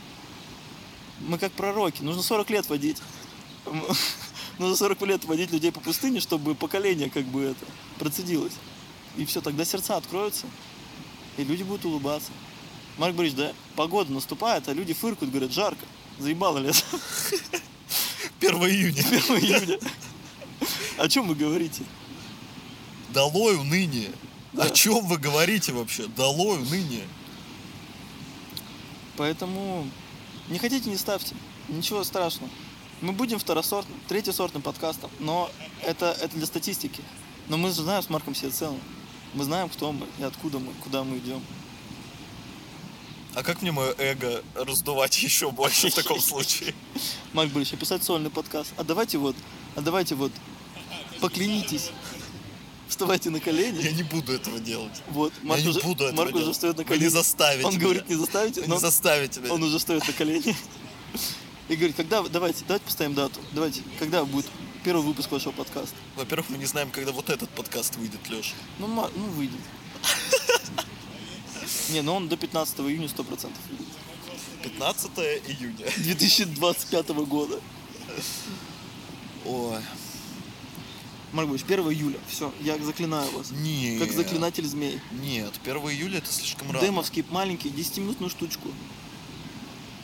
Мы 1.20 1.38
как 1.38 1.52
пророки, 1.52 2.02
нужно 2.02 2.24
40 2.24 2.50
лет 2.50 2.68
водить. 2.68 2.98
Нужно 4.58 4.76
40 4.76 5.02
лет 5.04 5.26
водить 5.26 5.52
людей 5.52 5.72
по 5.72 5.80
пустыне, 5.80 6.20
чтобы 6.20 6.54
поколение 6.54 7.10
как 7.10 7.24
бы 7.26 7.44
это 7.44 7.66
процедилось. 7.98 8.54
И 9.16 9.24
все, 9.26 9.40
тогда 9.42 9.64
сердца 9.64 9.96
откроются, 9.96 10.48
и 11.38 11.44
люди 11.44 11.64
будут 11.64 11.86
улыбаться. 11.86 12.32
Марк 12.98 13.16
Борисович, 13.16 13.38
да, 13.40 13.54
погода 13.76 14.12
наступает, 14.12 14.68
а 14.68 14.74
люди 14.74 14.94
фыркают, 14.94 15.32
говорят, 15.32 15.54
жарко. 15.54 15.86
Заебало 16.18 16.58
лето. 16.58 16.80
1 18.42 18.54
июня. 18.56 19.02
1 19.08 19.38
июня. 19.38 19.80
О 20.98 21.08
чем 21.08 21.28
вы 21.28 21.36
говорите? 21.36 21.84
Долой 23.10 23.56
уныние. 23.56 24.12
Да. 24.52 24.64
О 24.64 24.70
чем 24.72 25.06
вы 25.06 25.18
говорите 25.18 25.72
вообще? 25.72 26.08
Долой 26.08 26.58
уныние. 26.58 27.06
Поэтому 29.20 29.86
не 30.48 30.60
хотите, 30.60 30.90
не 30.90 30.96
ставьте. 30.96 31.36
Ничего 31.68 32.06
страшного. 32.06 32.50
Мы 33.02 33.12
будем 33.12 33.38
второсортным, 33.38 34.00
третьесортным 34.08 34.62
подкастом, 34.62 35.12
но 35.20 35.52
это, 35.86 36.16
это 36.22 36.38
для 36.38 36.46
статистики. 36.46 37.04
Но 37.50 37.58
мы 37.58 37.68
же 37.68 37.82
знаем 37.82 38.02
с 38.02 38.10
Марком 38.10 38.34
себе 38.34 38.52
цену. 38.52 38.80
Мы 39.34 39.44
знаем, 39.44 39.68
кто 39.68 39.92
мы 39.92 40.08
и 40.20 40.24
откуда 40.24 40.60
мы, 40.60 40.72
куда 40.86 41.04
мы 41.04 41.18
идем. 41.18 41.44
А 43.36 43.44
как 43.44 43.62
мне 43.62 43.74
мое 43.74 43.94
эго 43.98 44.42
раздувать 44.56 45.22
еще 45.22 45.52
больше 45.52 45.90
в 45.90 45.96
таком 45.96 46.22
случае? 46.22 46.74
Марк 47.34 47.52
Борисович, 47.52 47.78
описать 47.78 48.04
сольный 48.04 48.30
подкаст. 48.30 48.72
А 48.78 48.86
давайте 48.86 49.18
вот, 49.18 49.36
а 49.76 49.82
давайте 49.82 50.16
вот, 50.16 50.32
поклянитесь. 51.20 51.92
Вставайте 52.90 53.30
на 53.30 53.40
колени. 53.40 53.82
Я 53.82 53.92
не 53.92 54.04
буду 54.04 54.34
этого 54.34 54.60
делать. 54.60 55.02
Вот, 55.10 55.32
Марк, 55.44 55.60
я 55.60 55.66
не 55.66 55.70
уже, 55.70 55.80
буду 55.82 56.04
этого 56.06 56.18
Марк 56.18 56.32
уже 56.36 56.40
делать. 56.44 56.56
встает 56.56 56.78
на 56.78 56.84
Вы 56.84 56.88
колени. 56.90 57.04
не 57.04 57.10
заставите 57.10 57.66
Он 57.68 57.72
меня. 57.74 57.82
говорит, 57.84 58.10
не 58.10 58.16
заставите, 58.16 58.62
Вы 58.62 58.68
не 58.68 58.80
заставите 58.80 59.40
меня. 59.42 59.54
он 59.54 59.64
уже 59.64 59.78
встает 59.78 60.08
на 60.08 60.14
колени. 60.14 60.56
И 61.70 61.76
говорит, 61.76 61.96
когда, 61.96 62.22
вы- 62.24 62.30
давайте, 62.30 62.64
давайте 62.68 62.84
поставим 62.86 63.14
дату. 63.14 63.40
Давайте, 63.54 63.84
когда 64.00 64.26
будет 64.26 64.48
первый 64.84 65.04
выпуск 65.06 65.32
вашего 65.32 65.52
подкаста? 65.52 65.96
Во-первых, 66.16 66.50
мы 66.50 66.58
не 66.58 66.66
знаем, 66.66 66.90
когда 66.90 67.12
вот 67.12 67.30
этот 67.30 67.50
подкаст 67.52 67.96
выйдет, 67.98 68.28
Леша. 68.28 68.56
Ну, 68.80 68.88
ну 68.88 69.26
выйдет. 69.36 69.60
Не, 71.90 72.02
ну 72.02 72.16
он 72.16 72.28
до 72.28 72.38
15 72.38 72.80
июня 72.80 73.06
100% 73.08 73.52
выйдет. 73.70 73.88
15 74.64 75.12
июня. 75.48 75.86
2025 75.98 77.10
года. 77.10 77.60
Ой, 79.46 79.78
Марк 81.32 81.48
Борисович, 81.50 81.72
1 81.72 81.92
июля. 81.92 82.20
Все, 82.28 82.52
я 82.62 82.78
заклинаю 82.80 83.30
вас. 83.32 83.52
нет. 83.52 84.00
Как 84.00 84.12
заклинатель 84.12 84.66
змей. 84.66 85.00
Нет, 85.12 85.54
1 85.64 85.76
июля 85.78 86.18
это 86.18 86.32
слишком 86.32 86.72
рано. 86.72 86.86
Демовский, 86.86 87.24
маленький, 87.30 87.70
10-минутную 87.70 88.30
штучку. 88.30 88.70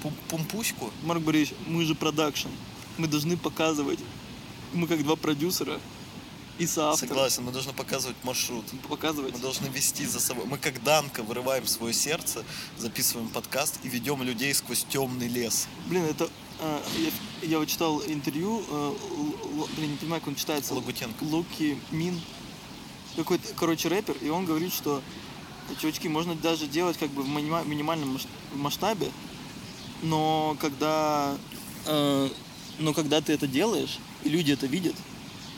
Пум- 0.03 0.13
Пумпуську? 0.29 0.91
Марк 1.03 1.21
Борисович, 1.21 1.57
мы 1.67 1.83
же 1.85 1.95
продакшн. 1.95 2.49
Мы 2.97 3.07
должны 3.07 3.37
показывать. 3.37 3.99
Мы 4.73 4.87
как 4.87 5.03
два 5.03 5.15
продюсера 5.15 5.79
и 6.59 6.67
соавтора. 6.67 7.07
Согласен, 7.09 7.43
мы 7.43 7.51
должны 7.51 7.73
показывать 7.73 8.15
маршрут. 8.23 8.65
Показывать. 8.87 9.33
Мы 9.33 9.39
должны 9.39 9.67
вести 9.67 10.05
за 10.05 10.19
собой. 10.19 10.45
Мы 10.45 10.57
как 10.57 10.83
Данка 10.83 11.23
вырываем 11.23 11.65
свое 11.65 11.93
сердце, 11.93 12.43
записываем 12.77 13.29
подкаст 13.29 13.79
и 13.83 13.89
ведем 13.89 14.21
людей 14.21 14.53
сквозь 14.53 14.85
темный 14.89 15.27
лес. 15.27 15.67
Блин, 15.87 16.03
это... 16.05 16.29
э, 16.59 16.81
я, 17.41 17.47
я 17.49 17.59
вот 17.59 17.67
читал 17.67 18.01
интервью, 18.05 18.63
э, 18.69 18.93
блин, 19.77 19.91
не 19.91 19.97
понимаю, 19.97 20.21
как 20.21 20.29
он 20.29 20.35
читается. 20.35 20.73
Лагутенко. 20.73 21.23
Луки 21.23 21.77
Мин. 21.91 22.19
Какой-то, 23.15 23.47
короче, 23.55 23.87
рэпер, 23.87 24.17
и 24.21 24.29
он 24.29 24.45
говорит, 24.45 24.73
что 24.73 25.01
чувачки, 25.79 26.07
можно 26.09 26.35
даже 26.35 26.67
делать 26.67 26.97
как 26.97 27.09
бы 27.11 27.23
в 27.23 27.27
минима- 27.29 27.63
минимальном 27.65 28.19
масштабе, 28.55 29.09
но 30.03 30.57
когда, 30.59 31.37
э, 31.85 32.29
но 32.79 32.93
когда 32.93 33.21
ты 33.21 33.33
это 33.33 33.47
делаешь, 33.47 33.99
и 34.23 34.29
люди 34.29 34.51
это 34.51 34.65
видят, 34.67 34.95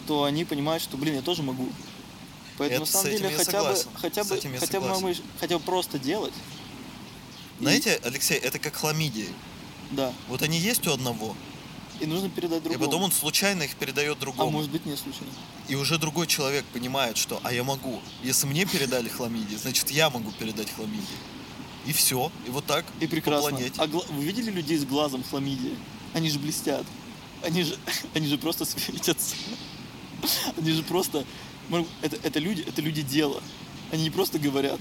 то 0.05 0.23
они 0.23 0.45
понимают, 0.45 0.83
что, 0.83 0.97
блин, 0.97 1.15
я 1.15 1.21
тоже 1.21 1.41
могу. 1.43 1.67
Поэтому 2.59 2.83
Это 2.85 2.91
на 2.93 2.99
самом 3.01 3.11
деле 3.17 3.29
хотя 3.37 3.63
бы, 3.63 3.75
хотя 4.01 4.23
бы, 4.23 4.29
хотя 4.59 4.79
бы, 4.79 5.15
хотя 5.39 5.57
бы 5.57 5.63
просто 5.63 5.99
делать. 5.99 6.33
И- 7.59 7.63
Знаете, 7.63 7.99
Алексей, 8.03 8.37
это 8.37 8.59
как 8.59 8.75
хламидии. 8.75 9.29
Да. 9.91 10.13
Вот 10.27 10.41
они 10.41 10.57
есть 10.59 10.85
у 10.87 10.91
одного, 10.91 11.35
И 11.99 12.05
нужно 12.05 12.29
передать 12.29 12.59
и 12.59 12.63
другому. 12.63 12.85
потом 12.85 13.03
он 13.03 13.11
случайно 13.11 13.63
их 13.63 13.75
передает 13.75 14.17
а 14.17 14.19
другому. 14.21 14.51
может 14.51 14.69
быть 14.71 14.85
не 14.85 14.95
случайно. 14.95 15.31
И 15.67 15.75
уже 15.75 15.97
другой 15.97 16.27
человек 16.27 16.65
понимает, 16.65 17.17
что 17.17 17.39
«а 17.43 17.51
я 17.53 17.63
могу». 17.63 18.01
Если 18.23 18.47
мне 18.47 18.65
передали 18.65 19.09
хламидии, 19.09 19.55
значит 19.55 19.89
я 19.91 20.09
могу 20.09 20.31
передать 20.31 20.71
хламидии. 20.71 21.17
И 21.85 21.93
все. 21.93 22.31
И 22.45 22.49
вот 22.49 22.65
так 22.65 22.85
И 22.99 23.05
по 23.05 23.11
прекрасно. 23.11 23.49
планете. 23.49 23.73
А 23.77 23.87
гла- 23.87 24.05
вы 24.09 24.23
видели 24.23 24.51
людей 24.51 24.77
с 24.77 24.85
глазом 24.85 25.23
хламидии? 25.23 25.75
Они 26.13 26.29
же 26.29 26.37
блестят. 26.39 26.85
Они 27.43 27.63
же, 27.63 27.77
они 28.13 28.27
же 28.27 28.37
просто 28.37 28.65
светятся. 28.65 29.35
Они 30.57 30.71
же 30.71 30.83
просто... 30.83 31.25
Это, 32.01 32.15
это 32.23 32.39
люди, 32.39 32.61
это 32.67 32.81
люди 32.81 33.01
дела. 33.01 33.41
Они 33.91 34.03
не 34.03 34.09
просто 34.09 34.39
говорят. 34.39 34.79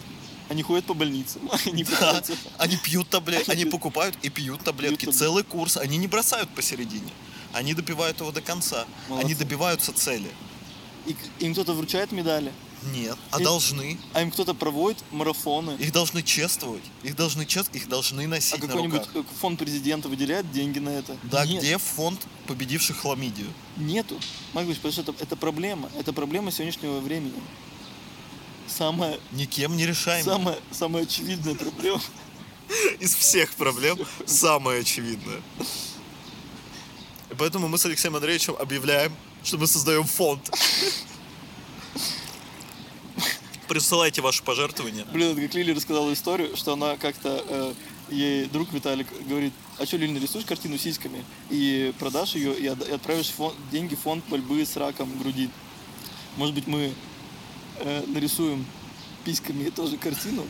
Они 0.48 0.62
ходят 0.62 0.84
по 0.84 0.94
больницам, 0.94 1.42
они 1.66 1.84
Да, 1.84 2.22
они 2.58 2.76
пьют 2.76 3.08
таблетки, 3.08 3.50
они 3.50 3.64
покупают 3.64 4.16
и 4.22 4.28
пьют 4.28 4.62
таблетки. 4.62 5.06
Целый 5.10 5.42
курс. 5.42 5.76
Они 5.76 5.96
не 5.96 6.06
бросают 6.06 6.48
посередине. 6.50 7.10
Они 7.52 7.74
добивают 7.74 8.20
его 8.20 8.30
до 8.32 8.40
конца. 8.40 8.86
Они 9.08 9.16
Молодцы. 9.16 9.36
добиваются 9.36 9.92
цели. 9.92 10.30
И 11.06 11.16
им 11.40 11.52
кто-то 11.52 11.72
вручает 11.72 12.12
медали, 12.12 12.52
Нет, 12.92 13.16
а 13.30 13.40
И- 13.40 13.44
должны. 13.44 13.98
а 14.12 14.22
им 14.22 14.30
кто-то 14.30 14.54
проводит 14.54 15.02
марафоны. 15.12 15.70
Их 15.80 15.92
должны 15.92 16.22
чествовать. 16.22 16.82
Их 17.02 17.16
должны 17.16 17.46
чест... 17.46 17.74
их 17.74 17.88
должны 17.88 18.24
А 18.24 18.28
носить 18.28 18.60
на 18.60 18.66
какой-нибудь 18.68 19.02
фонд 19.40 19.58
президента 19.58 20.08
выделяет 20.08 20.50
деньги 20.52 20.78
на 20.80 20.90
это? 20.90 21.16
Да, 21.24 21.46
Нет, 21.46 21.62
где 21.62 21.78
фонд 21.78 22.20
победивших 22.46 22.98
хламидию? 22.98 23.46
Нету. 23.76 24.14
Марк 24.52 24.66
Борисович, 24.66 24.76
потому 24.78 24.92
что 24.92 25.02
это, 25.02 25.22
это 25.22 25.36
проблема. 25.36 25.90
Это 25.98 26.12
проблема 26.12 26.50
сегодняшнего 26.50 26.98
времени. 27.00 27.34
Самая, 28.68 29.18
Никем 29.32 29.76
не 29.76 29.86
решаемая. 29.86 30.24
самая, 30.24 30.58
самая 30.70 31.02
очевидная 31.04 31.54
проблема. 31.54 32.00
Из 32.98 33.14
всех 33.14 33.52
проблем 33.54 33.98
самое 34.26 34.80
очевидное. 34.80 35.40
И 37.30 37.34
поэтому 37.38 37.68
мы 37.68 37.78
с 37.78 37.86
Алексеем 37.86 38.16
Андреевичем 38.16 38.56
объявляем, 38.58 39.12
что 39.44 39.56
мы 39.58 39.66
создаем 39.66 40.04
фонд. 40.04 40.50
Присылайте 43.68 44.20
ваши 44.22 44.42
пожертвования. 44.44 45.04
Блин, 45.12 45.32
это 45.32 45.40
как 45.42 45.54
Лили 45.54 45.72
рассказала 45.72 46.12
историю, 46.12 46.56
что 46.56 46.72
она 46.74 46.96
как-то, 46.96 47.44
э, 47.48 47.74
ей 48.10 48.44
друг 48.46 48.72
Виталик 48.72 49.08
говорит, 49.28 49.52
а 49.78 49.86
что, 49.86 49.96
Лили, 49.96 50.12
нарисуешь 50.12 50.44
картину 50.44 50.78
сиськами 50.78 51.24
и 51.50 51.92
продашь 51.98 52.36
ее, 52.36 52.54
и 52.56 52.66
отправишь 52.68 53.32
фон- 53.36 53.54
деньги 53.72 53.96
в 53.96 54.00
фонд 54.00 54.24
борьбы 54.28 54.64
с 54.64 54.76
раком 54.76 55.18
груди. 55.18 55.50
Может 56.36 56.54
быть, 56.54 56.68
мы 56.68 56.92
э, 57.80 58.04
нарисуем 58.06 58.64
письками 59.24 59.68
тоже 59.70 59.96
картину 59.96 60.46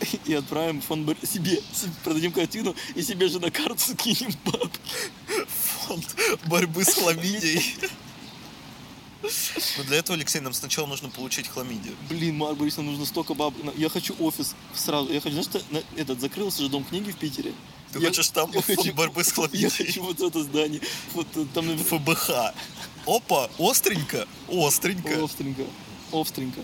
и 0.26 0.34
отправим 0.34 0.80
фонд 0.80 1.06
борьбы 1.06 1.26
себе, 1.26 1.60
продадим 2.02 2.32
картину 2.32 2.74
и 2.94 3.02
себе 3.02 3.28
же 3.28 3.40
на 3.40 3.50
карту 3.50 3.78
скинем 3.80 4.32
бабки. 4.44 4.80
Фонд 5.86 6.16
борьбы 6.46 6.84
с 6.84 6.94
хламидией. 6.94 7.76
Но 9.78 9.84
для 9.84 9.96
этого, 9.96 10.16
Алексей, 10.18 10.40
нам 10.40 10.52
сначала 10.52 10.86
нужно 10.86 11.08
получить 11.08 11.48
хламидию. 11.48 11.94
Блин, 12.10 12.36
Марк 12.36 12.58
Борис, 12.58 12.76
нам 12.76 12.86
нужно 12.86 13.06
столько 13.06 13.32
баб. 13.32 13.54
Я 13.76 13.88
хочу 13.88 14.14
офис 14.20 14.54
сразу. 14.74 15.10
Я 15.12 15.20
хочу, 15.20 15.42
знаешь, 15.42 15.48
что 15.48 15.82
этот 15.96 16.20
закрылся 16.20 16.62
же 16.62 16.68
дом 16.68 16.84
книги 16.84 17.10
в 17.10 17.16
Питере. 17.16 17.54
Ты 17.92 18.00
Я- 18.00 18.08
хочешь 18.08 18.28
там 18.28 18.50
я 18.54 18.60
фонд 18.60 18.78
хочу- 18.80 18.92
борьбы 18.94 19.24
с 19.24 19.28
Я 19.28 19.34
хламидией? 19.34 19.70
хочу 19.70 20.02
вот 20.02 20.20
это 20.20 20.42
здание. 20.42 20.80
Вот 21.14 21.26
э, 21.36 21.46
там. 21.54 21.78
ФБХ. 21.78 22.30
Опа, 23.06 23.50
остренько, 23.58 24.26
остренько. 24.48 25.24
Остренько. 25.24 25.64
Остренько. 26.14 26.60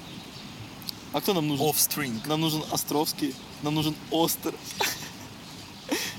А 1.13 1.21
кто 1.21 1.35
нам 1.35 1.49
нужен? 1.49 1.67
Offstring. 1.67 2.21
Нам 2.27 2.41
нужен 2.41 2.63
Островский. 2.71 3.35
Нам 3.63 3.75
нужен 3.75 3.95
Остер 4.13 4.55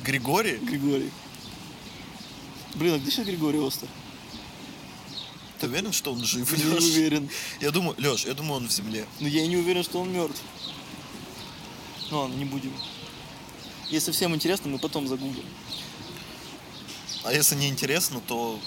Григорий? 0.04 0.58
Григорий. 0.58 1.12
Блин, 2.76 2.96
а 2.96 3.00
где 3.00 3.10
сейчас 3.12 3.26
Григорий 3.26 3.66
Остер? 3.66 3.88
Ты 5.60 5.68
уверен, 5.68 5.94
что 5.94 6.12
он 6.12 6.24
жив, 6.24 6.52
Не 6.58 6.64
Лёш? 6.64 6.84
уверен. 6.84 7.30
Я 7.62 7.72
думаю, 7.72 7.96
Леш, 8.00 8.26
я 8.26 8.34
думаю, 8.34 8.56
он 8.56 8.68
в 8.68 8.72
земле. 8.72 9.06
Но 9.20 9.28
я 9.28 9.44
и 9.44 9.48
не 9.48 9.58
уверен, 9.58 9.84
что 9.84 10.02
он 10.02 10.12
мертв. 10.12 10.42
Ну 12.10 12.20
ладно, 12.20 12.34
не 12.34 12.46
будем. 12.46 12.74
Если 13.90 14.12
всем 14.12 14.34
интересно, 14.36 14.70
мы 14.72 14.80
потом 14.80 15.08
загуглим. 15.08 15.46
А 17.24 17.32
если 17.32 17.56
не 17.56 17.70
интересно, 17.70 18.20
то 18.28 18.60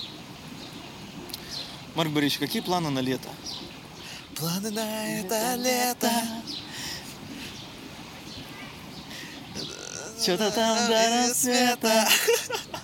Марк 1.97 2.11
Борисович, 2.11 2.38
какие 2.38 2.62
планы 2.62 2.90
на 2.90 3.00
лето? 3.00 3.28
Планы 4.36 4.70
на 4.70 5.20
это 5.20 5.54
лето. 5.56 6.10
Что-то 10.20 10.50
там 10.50 10.88
до 10.88 11.26
рассвета. 11.28 12.08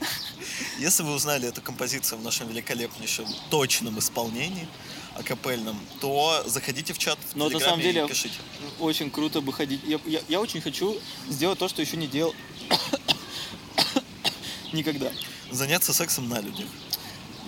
Если 0.78 1.02
вы 1.02 1.14
узнали 1.14 1.48
эту 1.48 1.60
композицию 1.62 2.18
в 2.18 2.22
нашем 2.22 2.48
великолепнейшем 2.48 3.26
точном 3.50 3.98
исполнении, 3.98 4.68
акапельном, 5.16 5.78
то 6.00 6.42
заходите 6.46 6.92
в 6.92 6.98
чат 6.98 7.18
в 7.32 7.36
Но 7.36 7.48
на 7.48 7.58
самом 7.60 7.80
деле 7.80 8.06
пишите. 8.06 8.34
очень 8.78 9.10
круто 9.10 9.40
бы 9.40 9.52
ходить. 9.52 9.80
Я, 9.84 9.98
я- 10.06 10.22
я 10.28 10.40
очень 10.40 10.60
хочу 10.60 10.98
сделать 11.28 11.58
то, 11.58 11.68
что 11.68 11.82
еще 11.82 11.96
не 11.96 12.06
делал 12.06 12.34
никогда. 14.72 15.10
Заняться 15.50 15.92
сексом 15.92 16.28
на 16.28 16.40
людях. 16.40 16.68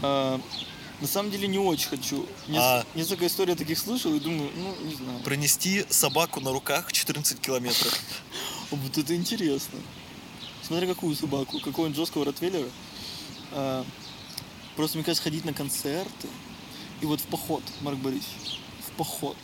А, 0.03 0.41
на 1.03 1.09
самом 1.09 1.33
деле 1.33 1.49
не 1.49 1.59
очень 1.59 1.89
хочу. 1.89 2.27
Нес- 2.47 2.59
А- 2.63 2.85
Несколько 2.95 3.27
историй 3.27 3.57
таких 3.57 3.77
слышал 3.79 4.15
и 4.15 4.21
думаю, 4.21 4.51
ну, 4.55 4.75
не 4.87 4.95
знаю. 4.95 5.19
Пронести 5.25 5.85
собаку 5.91 6.41
на 6.41 6.53
руках 6.53 6.93
14 6.93 7.39
километров. 7.41 7.99
Вот 8.71 8.97
это 8.97 9.15
интересно. 9.15 9.79
Смотря 10.67 10.87
какую 10.87 11.15
собаку, 11.15 11.59
какого-нибудь 11.61 11.97
жесткого 11.99 12.25
ротвейлера. 12.25 12.69
А, 13.51 13.85
просто, 14.77 14.97
мне 14.97 15.05
кажется, 15.05 15.25
ходить 15.25 15.45
на 15.45 15.53
концерты. 15.53 16.29
И 17.03 17.05
вот 17.07 17.21
в 17.21 17.25
поход, 17.25 17.63
Марк 17.83 17.99
Борисович, 17.99 18.61
в 18.87 18.93
поход. 18.97 19.37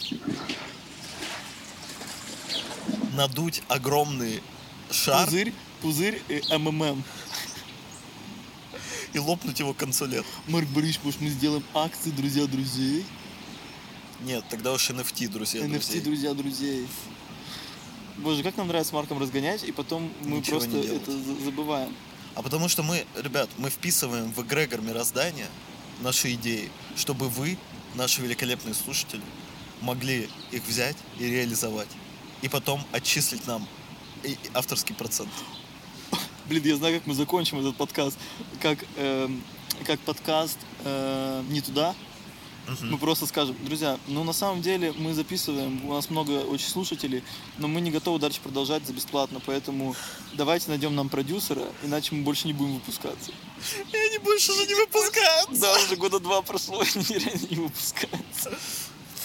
Надуть 3.15 3.63
огромный 3.69 4.43
шар 4.91 5.27
Пузырь, 5.27 5.53
пузырь 5.83 6.23
и 6.29 6.41
МММ. 6.57 7.03
И 9.13 9.19
лопнуть 9.19 9.59
его 9.61 9.73
к 9.73 9.77
концу 9.77 10.07
лет. 10.07 10.25
Марк 10.47 10.69
Борисович, 10.69 11.01
может, 11.05 11.21
мы 11.21 11.29
сделаем 11.29 11.65
акции 11.75 12.11
«Друзья 12.11 12.47
друзей»? 12.47 13.05
Нет, 14.23 14.45
тогда 14.51 14.73
уж 14.73 14.91
NFT, 14.91 15.29
друзья, 15.29 15.63
NFT 15.63 15.71
друзей. 15.71 16.01
«Друзья 16.01 16.35
друзей». 16.35 16.89
Боже, 18.19 18.43
как 18.43 18.57
нам 18.57 18.67
нравится 18.67 18.91
с 18.91 18.93
Марком 18.93 19.19
разгонять, 19.21 19.63
и 19.63 19.71
потом 19.71 20.13
мы 20.23 20.39
Ничего 20.39 20.59
просто 20.59 20.77
это 20.79 21.13
за- 21.13 21.45
забываем. 21.45 21.95
А 22.35 22.43
потому 22.43 22.69
что 22.69 22.83
мы, 22.83 23.07
ребят, 23.17 23.49
мы 23.59 23.71
вписываем 23.71 24.33
в 24.33 24.41
эгрегор 24.43 24.81
мироздания 24.81 25.47
наши 26.03 26.35
идеи, 26.35 26.71
чтобы 26.97 27.29
вы, 27.29 27.57
наши 27.95 28.21
великолепные 28.21 28.75
слушатели, 28.75 29.23
могли 29.81 30.29
их 30.51 30.67
взять 30.67 30.97
и 31.19 31.27
реализовать. 31.27 31.89
И 32.43 32.49
потом 32.49 32.85
отчислить 32.93 33.47
нам 33.47 33.67
авторский 34.55 34.95
процент. 34.95 35.31
Блин, 36.49 36.63
я 36.65 36.77
знаю, 36.77 36.95
как 36.95 37.07
мы 37.07 37.13
закончим 37.13 37.61
этот 37.61 37.77
подкаст. 37.77 38.17
Как, 38.63 38.79
эм, 38.97 39.43
как 39.85 40.01
подкаст 40.01 40.59
э, 40.85 41.43
«Не 41.51 41.61
туда». 41.61 41.95
Мгм. 42.67 42.93
Мы 42.93 42.99
просто 42.99 43.27
скажем, 43.27 43.57
друзья, 43.65 43.99
ну 44.09 44.25
на 44.25 44.33
самом 44.33 44.61
деле 44.63 44.93
мы 44.93 45.15
записываем, 45.15 45.85
у 45.89 45.95
нас 45.95 46.11
много 46.11 46.43
очень 46.45 46.69
слушателей, 46.69 47.23
но 47.57 47.67
мы 47.67 47.81
не 47.81 47.91
готовы 47.91 48.19
дальше 48.19 48.41
продолжать 48.43 48.87
за 48.87 48.93
бесплатно, 48.93 49.41
поэтому 49.45 49.95
давайте 50.35 50.69
найдем 50.69 50.95
нам 50.95 51.09
продюсера, 51.09 51.65
иначе 51.83 52.15
мы 52.15 52.25
больше 52.25 52.47
не 52.47 52.53
будем 52.53 52.75
выпускаться. 52.75 53.33
И 53.93 53.97
они 53.97 54.19
больше 54.19 54.53
же 54.53 54.67
не 54.67 54.75
выпускают. 54.75 55.59
Да, 55.59 55.77
уже 55.77 55.97
года 55.97 56.19
два 56.21 56.43
прошло, 56.43 56.83
и 56.83 56.87
они 56.95 57.25
реально 57.25 57.47
не 57.49 57.57
выпускаются. 57.57 58.59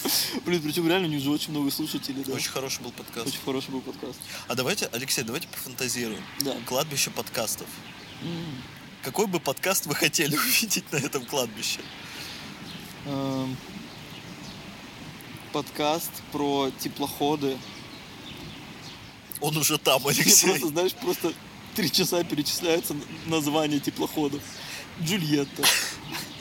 Блин, 0.45 0.61
причем 0.61 0.87
реально 0.87 1.07
у 1.07 1.11
них 1.11 1.21
же 1.21 1.29
очень 1.29 1.51
много 1.51 1.71
слушателей, 1.71 2.23
да. 2.23 2.33
Очень 2.33 2.49
хороший 2.49 2.81
был 2.81 2.91
подкаст. 2.91 3.27
Очень 3.27 3.41
хороший 3.45 3.71
был 3.71 3.81
подкаст. 3.81 4.19
А 4.47 4.55
давайте, 4.55 4.87
Алексей, 4.91 5.23
давайте 5.23 5.47
пофантазируем. 5.47 6.23
Да. 6.41 6.55
Кладбище 6.65 7.09
подкастов. 7.11 7.67
Какой 9.03 9.27
бы 9.27 9.39
подкаст 9.39 9.85
вы 9.85 9.95
хотели 9.95 10.35
увидеть 10.37 10.91
на 10.91 10.97
этом 10.97 11.25
кладбище? 11.25 11.81
Эм, 13.05 13.57
Подкаст 15.51 16.11
про 16.31 16.71
теплоходы. 16.79 17.57
Он 19.39 19.55
уже 19.57 19.77
там, 19.77 20.05
Алексей. 20.07 20.49
просто, 20.49 20.67
знаешь, 20.69 20.93
просто 20.93 21.33
три 21.75 21.91
часа 21.91 22.23
перечисляются 22.23 22.95
названия 23.27 23.79
теплоходов. 23.79 24.41
Джульетта. 25.01 25.63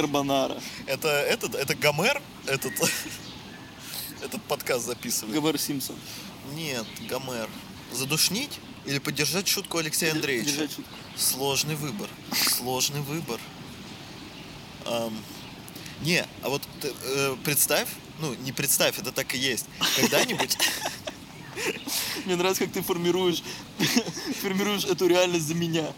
Карбонара. 0.00 0.58
Это, 0.86 1.08
этот, 1.08 1.54
это 1.54 1.74
Гомер, 1.74 2.22
этот, 2.46 2.72
этот 4.22 4.42
подкаст 4.44 4.86
записывает. 4.86 5.34
Гомер 5.34 5.58
Симпсон. 5.58 5.96
Нет, 6.54 6.86
Гомер. 7.06 7.50
Задушнить 7.92 8.60
или 8.86 8.98
поддержать 8.98 9.46
шутку 9.46 9.76
Алексея 9.76 10.12
Андреевича? 10.12 10.52
Держать 10.52 10.72
шутку. 10.72 10.90
Сложный 11.16 11.74
выбор. 11.74 12.08
Сложный 12.32 13.02
выбор. 13.02 13.38
Ам, 14.86 15.14
не, 16.00 16.24
а 16.42 16.48
вот 16.48 16.62
э, 16.82 17.36
представь, 17.44 17.88
ну 18.20 18.32
не 18.36 18.52
представь, 18.52 18.98
это 18.98 19.12
так 19.12 19.34
и 19.34 19.38
есть. 19.38 19.66
Когда-нибудь 19.96 20.56
Мне 22.24 22.36
нравится, 22.36 22.64
как 22.64 22.72
ты 22.72 22.82
формируешь, 22.82 23.42
формируешь 24.42 24.84
эту 24.84 25.06
реальность 25.06 25.46
за 25.46 25.54
меня. 25.54 25.92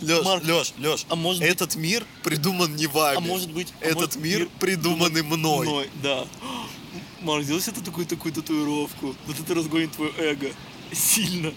Леш, 0.00 0.24
Марк, 0.24 0.44
Леш, 0.44 0.74
Леш, 0.78 1.06
а 1.08 1.16
может 1.16 1.42
быть- 1.42 1.50
этот 1.50 1.76
мир 1.76 2.06
придуман 2.22 2.74
не 2.76 2.86
вами. 2.86 3.16
А 3.16 3.20
может 3.20 3.52
быть... 3.52 3.72
а 3.80 3.84
Этот 3.84 3.96
может, 3.96 4.16
мир 4.16 4.48
придуманный 4.60 5.22
мной. 5.22 5.66
Мной, 5.66 5.90
да. 6.02 6.26
Марк, 7.20 7.44
сделай 7.44 7.60
себе 7.60 7.80
такую 7.84 8.06
такую 8.06 8.32
татуировку. 8.32 9.14
Вот 9.26 9.40
это 9.40 9.54
разгонит 9.54 9.92
твое 9.92 10.12
эго. 10.18 10.52
Сильно. 10.92 11.52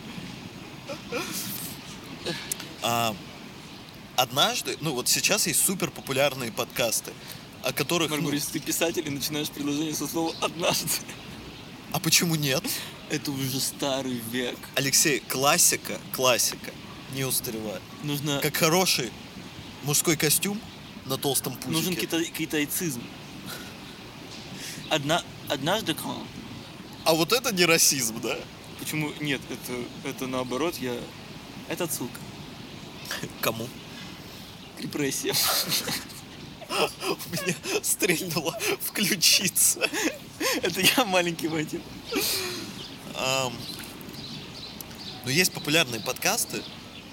А, 2.81 3.15
однажды, 4.15 4.77
ну 4.81 4.93
вот 4.93 5.07
сейчас 5.07 5.47
есть 5.47 5.63
супер 5.63 5.91
популярные 5.91 6.51
подкасты, 6.51 7.11
о 7.63 7.71
которых, 7.71 8.09
Марк 8.09 8.23
ну, 8.23 8.29
Борис, 8.29 8.47
ты 8.47 8.59
писатель 8.59 9.05
и 9.05 9.09
начинаешь 9.09 9.49
предложение 9.49 9.93
со 9.93 10.07
слова 10.07 10.33
«однажды». 10.41 10.89
А 11.91 11.99
почему 11.99 12.35
нет? 12.35 12.63
Это 13.09 13.31
уже 13.31 13.59
старый 13.59 14.21
век. 14.31 14.57
Алексей, 14.75 15.19
классика, 15.19 15.99
классика 16.13 16.71
не 17.13 17.25
устаревает. 17.25 17.81
Нужно... 18.03 18.39
Как 18.39 18.55
хороший 18.55 19.11
мужской 19.83 20.15
костюм 20.15 20.61
на 21.05 21.17
толстом 21.17 21.55
пузике. 21.55 21.71
Нужен 21.71 21.95
кита... 21.95 22.23
китайцизм. 22.23 23.03
Одна... 24.89 25.23
Однажды... 25.49 25.95
А 27.03 27.13
вот 27.13 27.33
это 27.33 27.53
не 27.53 27.65
расизм, 27.65 28.21
да? 28.21 28.37
Почему? 28.79 29.11
Нет, 29.19 29.41
это, 29.49 30.09
это 30.09 30.27
наоборот, 30.27 30.75
я... 30.79 30.95
Это 31.67 31.85
отсылка. 31.85 32.19
Кому? 33.41 33.67
К 34.77 34.81
репрессиям. 34.81 35.35
У 36.69 36.73
меня 37.31 37.55
стрельнуло 37.83 38.57
включиться. 38.79 39.89
Это 40.61 40.81
я 40.81 41.05
маленький 41.05 41.47
Вадим. 41.47 41.81
Но 45.23 45.29
есть 45.29 45.51
популярные 45.51 46.01
подкасты, 46.01 46.63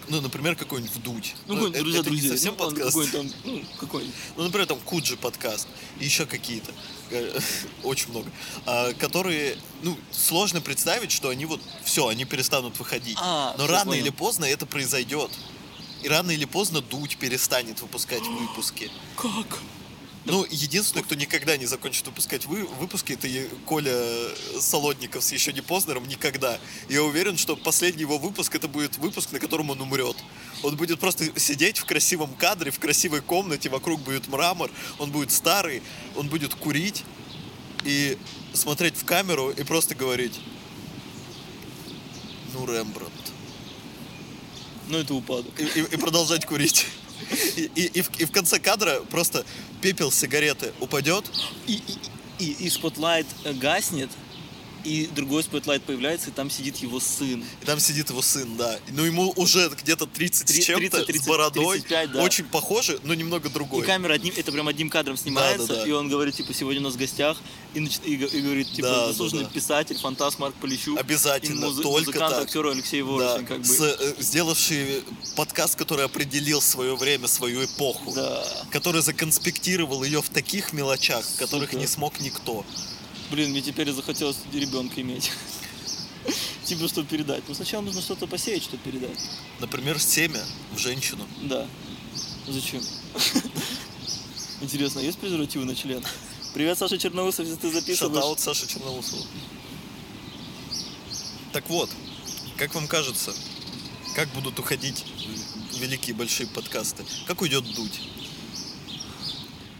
ну, 0.09 0.22
например, 0.22 0.57
какой-нибудь 0.57 0.94
«Вдуть». 0.96 1.35
Ну, 1.46 1.55
Ну, 1.55 1.61
какой-нибудь 1.66 1.74
это- 1.74 1.83
друзья, 1.85 2.01
это 2.01 2.11
не 2.11 2.16
друзья. 2.16 2.31
совсем 2.37 2.55
Ну, 2.55 2.59
подкаст. 2.59 2.87
Какой-нибудь 2.87 3.33
там, 3.33 3.40
ну, 3.44 3.62
какой-нибудь. 3.79 4.14
Ну, 4.37 4.42
например, 4.44 4.66
там 4.66 4.81
Куджи 4.81 5.16
подкаст 5.18 5.68
и 6.01 6.05
еще 6.07 6.24
какие-то, 6.24 6.72
э, 7.11 7.38
очень 7.83 8.09
много, 8.11 8.31
а, 8.64 8.94
которые, 8.94 9.59
ну, 9.83 9.98
сложно 10.11 10.62
представить, 10.62 11.12
что 11.12 11.29
они 11.29 11.44
вот, 11.44 11.61
все, 11.85 12.09
они 12.09 12.24
перестанут 12.24 12.79
выходить. 12.79 13.18
А, 13.20 13.55
Но 13.59 13.66
рано 13.66 13.85
понял. 13.90 14.01
или 14.03 14.11
поздно 14.11 14.46
это 14.46 14.64
произойдет. 14.64 15.31
И 16.03 16.09
рано 16.09 16.31
или 16.31 16.46
поздно 16.46 16.81
Дудь 16.81 17.18
перестанет 17.18 17.83
выпускать 17.83 18.22
выпуски. 18.22 18.90
Как? 19.16 19.59
Ну, 20.29 20.45
единственное, 20.51 21.03
кто 21.03 21.14
никогда 21.14 21.57
не 21.57 21.64
закончит 21.64 22.07
выпускать 22.07 22.45
вы, 22.45 22.64
выпуски, 22.64 23.14
это 23.14 23.27
Коля 23.64 23.99
Солодников 24.61 25.25
с 25.25 25.33
еще 25.33 25.55
не 25.55 25.62
Познером 25.62 26.07
никогда. 26.07 26.59
Я 26.91 27.03
уверен, 27.03 27.38
что 27.38 27.57
последний 27.57 28.03
его 28.03 28.19
выпуск 28.19 28.55
это 28.55 28.69
будет 28.69 28.99
выпуск, 28.99 29.33
на 29.33 29.41
котором 29.41 29.71
он 29.71 29.81
умрет. 29.81 30.17
Он 30.62 30.77
будет 30.77 31.01
просто 31.01 31.25
сидеть 31.41 31.79
в 31.79 31.87
красивом 31.87 32.35
кадре, 32.35 32.71
в 32.71 32.79
красивой 32.79 33.23
комнате, 33.23 33.71
вокруг 33.71 34.03
будет 34.03 34.29
мрамор, 34.29 34.71
он 34.99 35.11
будет 35.11 35.33
старый, 35.33 35.83
он 36.14 36.29
будет 36.29 36.55
курить 36.55 37.05
и 37.85 38.19
смотреть 38.53 38.97
в 38.97 39.07
камеру 39.07 39.49
и 39.51 39.62
просто 39.62 39.95
говорить 39.95 40.38
ну, 42.53 42.67
Рембрандт. 42.67 43.12
Ну, 44.88 44.99
это 44.99 45.14
упадок. 45.14 45.59
И, 45.59 45.64
и- 45.64 45.85
и 45.85 45.97
продолжать 45.97 46.45
курить. 46.45 46.87
И, 47.57 47.71
и- 47.75 47.87
и 47.99 48.01
в, 48.01 48.21
и 48.21 48.25
в 48.25 48.31
конце 48.31 48.59
кадра 48.61 49.01
просто 49.11 49.45
пепел 49.79 50.11
сигареты 50.11 50.73
упадет, 50.81 51.25
И, 51.67 51.75
и, 52.38 52.45
и, 52.45 52.67
и 52.67 52.71
spotlight 52.70 53.27
гаснет, 53.45 54.11
и 54.88 55.07
другой 55.07 55.42
spotlight 55.42 55.83
появляется, 55.83 56.31
и 56.31 56.33
там 56.33 56.51
сидит 56.51 56.77
его 56.79 57.01
сын. 57.01 57.44
И 57.62 57.64
там 57.66 57.79
сидит 57.81 58.11
его 58.11 58.22
сын, 58.22 58.57
да. 58.57 58.79
Ну, 58.90 59.05
ему 59.05 59.33
уже 59.37 59.68
где-то 59.68 60.07
30 60.07 60.46
Три- 60.46 60.62
с 60.62 60.64
чем-то, 60.64 60.90
30, 60.90 61.07
30, 61.07 61.24
с 61.24 61.27
бородой. 61.29 61.79
35, 61.81 62.12
да. 62.12 62.22
Очень 62.22 62.44
похоже, 62.46 62.98
но 63.05 63.14
немного 63.14 63.48
И 63.48 63.53
другой. 63.53 63.85
камера 63.85 64.14
одним, 64.14 64.33
это 64.37 64.51
прям 64.53 64.68
одним 64.68 64.88
кадром 64.90 65.16
снимается, 65.16 65.66
Да, 65.68 65.74
да, 65.74 65.81
да. 65.83 65.88
и 65.88 65.92
он 65.92 66.09
говорит, 66.09 66.35
типа, 66.37 66.55
сегодня 66.55 66.81
у 66.81 66.85
нас 66.85 66.94
в 66.94 66.98
гостях, 66.98 67.37
и, 67.74 67.79
нач- 67.81 68.01
и 68.05 68.14
и 68.14 68.40
говорит, 68.40 68.72
типа, 68.72 68.88
Да, 68.88 68.94
да, 69.01 69.07
заслуженный 69.09 69.44
да. 69.44 69.51
писатель, 69.51 69.96
фантаст 69.98 70.38
Марк 70.38 70.55
Полищук. 70.57 70.98
Обязательно, 70.98 71.64
и 71.66 71.68
музы- 71.68 71.83
только 71.83 72.07
музыкант, 72.07 72.35
так. 72.35 72.44
актер 72.44 72.66
Алексей 72.66 73.01
Да, 73.03 73.07
Ворочин, 73.07 73.46
как 73.46 73.59
бы. 73.59 73.64
с, 73.64 73.81
э, 73.81 74.14
сделавший 74.18 75.05
подкаст, 75.37 75.77
который 75.77 76.05
определил 76.05 76.61
свое 76.62 76.96
время, 76.96 77.29
свою 77.29 77.64
эпоху. 77.64 78.12
Да. 78.14 78.44
Который 78.70 79.03
законспектировал 79.03 80.03
ее 80.05 80.22
в 80.22 80.29
таких 80.31 80.72
мелочах, 80.72 81.24
которых 81.38 81.70
Сука. 81.70 81.81
не 81.81 81.87
смог 81.87 82.20
никто. 82.20 82.64
Блин, 83.31 83.51
мне 83.51 83.61
теперь 83.61 83.91
захотелось 83.93 84.38
ребенка 84.53 85.01
иметь. 85.01 85.31
Типа, 86.64 86.88
что 86.88 87.05
передать. 87.05 87.43
Но 87.49 87.55
сначала 87.55 87.83
нужно 87.83 88.01
что-то 88.01 88.27
посеять, 88.27 88.62
чтобы 88.62 88.83
передать. 88.83 89.19
Например, 89.61 89.99
семя 89.99 90.43
в 90.73 90.79
женщину. 90.79 91.27
Да. 91.43 91.67
Зачем? 92.47 92.83
Интересно, 94.61 95.01
есть 95.01 95.19
презервативы 95.19 95.64
на 95.64 95.77
член? 95.77 96.03
Привет, 96.55 96.79
Саша 96.79 96.99
Черноусов, 96.99 97.47
если 97.47 97.61
ты 97.61 97.71
записываешь. 97.71 98.14
Шатаут 98.14 98.41
Саша 98.41 98.67
Черноусова. 98.67 99.23
Так 101.53 101.69
вот, 101.69 101.91
как 102.57 102.75
вам 102.75 102.88
кажется, 102.88 103.35
как 104.14 104.29
будут 104.31 104.59
уходить 104.59 105.05
великие 105.79 106.14
большие 106.14 106.47
подкасты? 106.49 107.05
Как 107.27 107.41
уйдет 107.43 107.64
дуть? 107.75 108.01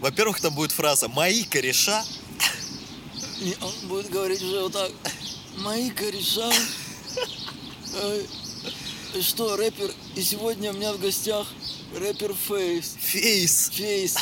Во-первых, 0.01 0.41
там 0.41 0.55
будет 0.55 0.73
фраза 0.73 1.09
«Мои 1.09 1.43
кореша». 1.45 2.05
И 3.41 3.57
он 3.61 3.89
будет 3.89 4.11
говорить 4.11 4.43
уже 4.43 4.63
вот 4.63 4.73
так. 4.73 4.91
Мои 5.59 5.91
кореша. 5.91 6.51
Что, 9.21 9.57
рэпер? 9.57 9.93
И 10.17 10.23
сегодня 10.23 10.73
у 10.73 10.77
меня 10.77 10.93
в 10.93 11.01
гостях 11.01 11.47
рэпер 11.95 12.35
Фейс. 12.35 12.97
Фейс. 13.01 13.71
Фейс. 13.73 14.17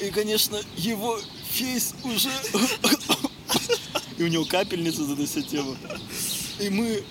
И, 0.00 0.10
конечно, 0.10 0.60
его 0.76 1.20
фейс 1.50 1.94
уже... 2.02 2.30
И 4.18 4.22
у 4.22 4.28
него 4.28 4.44
капельница, 4.44 5.02
эта 5.02 5.26
вся 5.26 5.42
тема. 5.42 5.76
И 6.60 6.68
мы... 6.68 7.04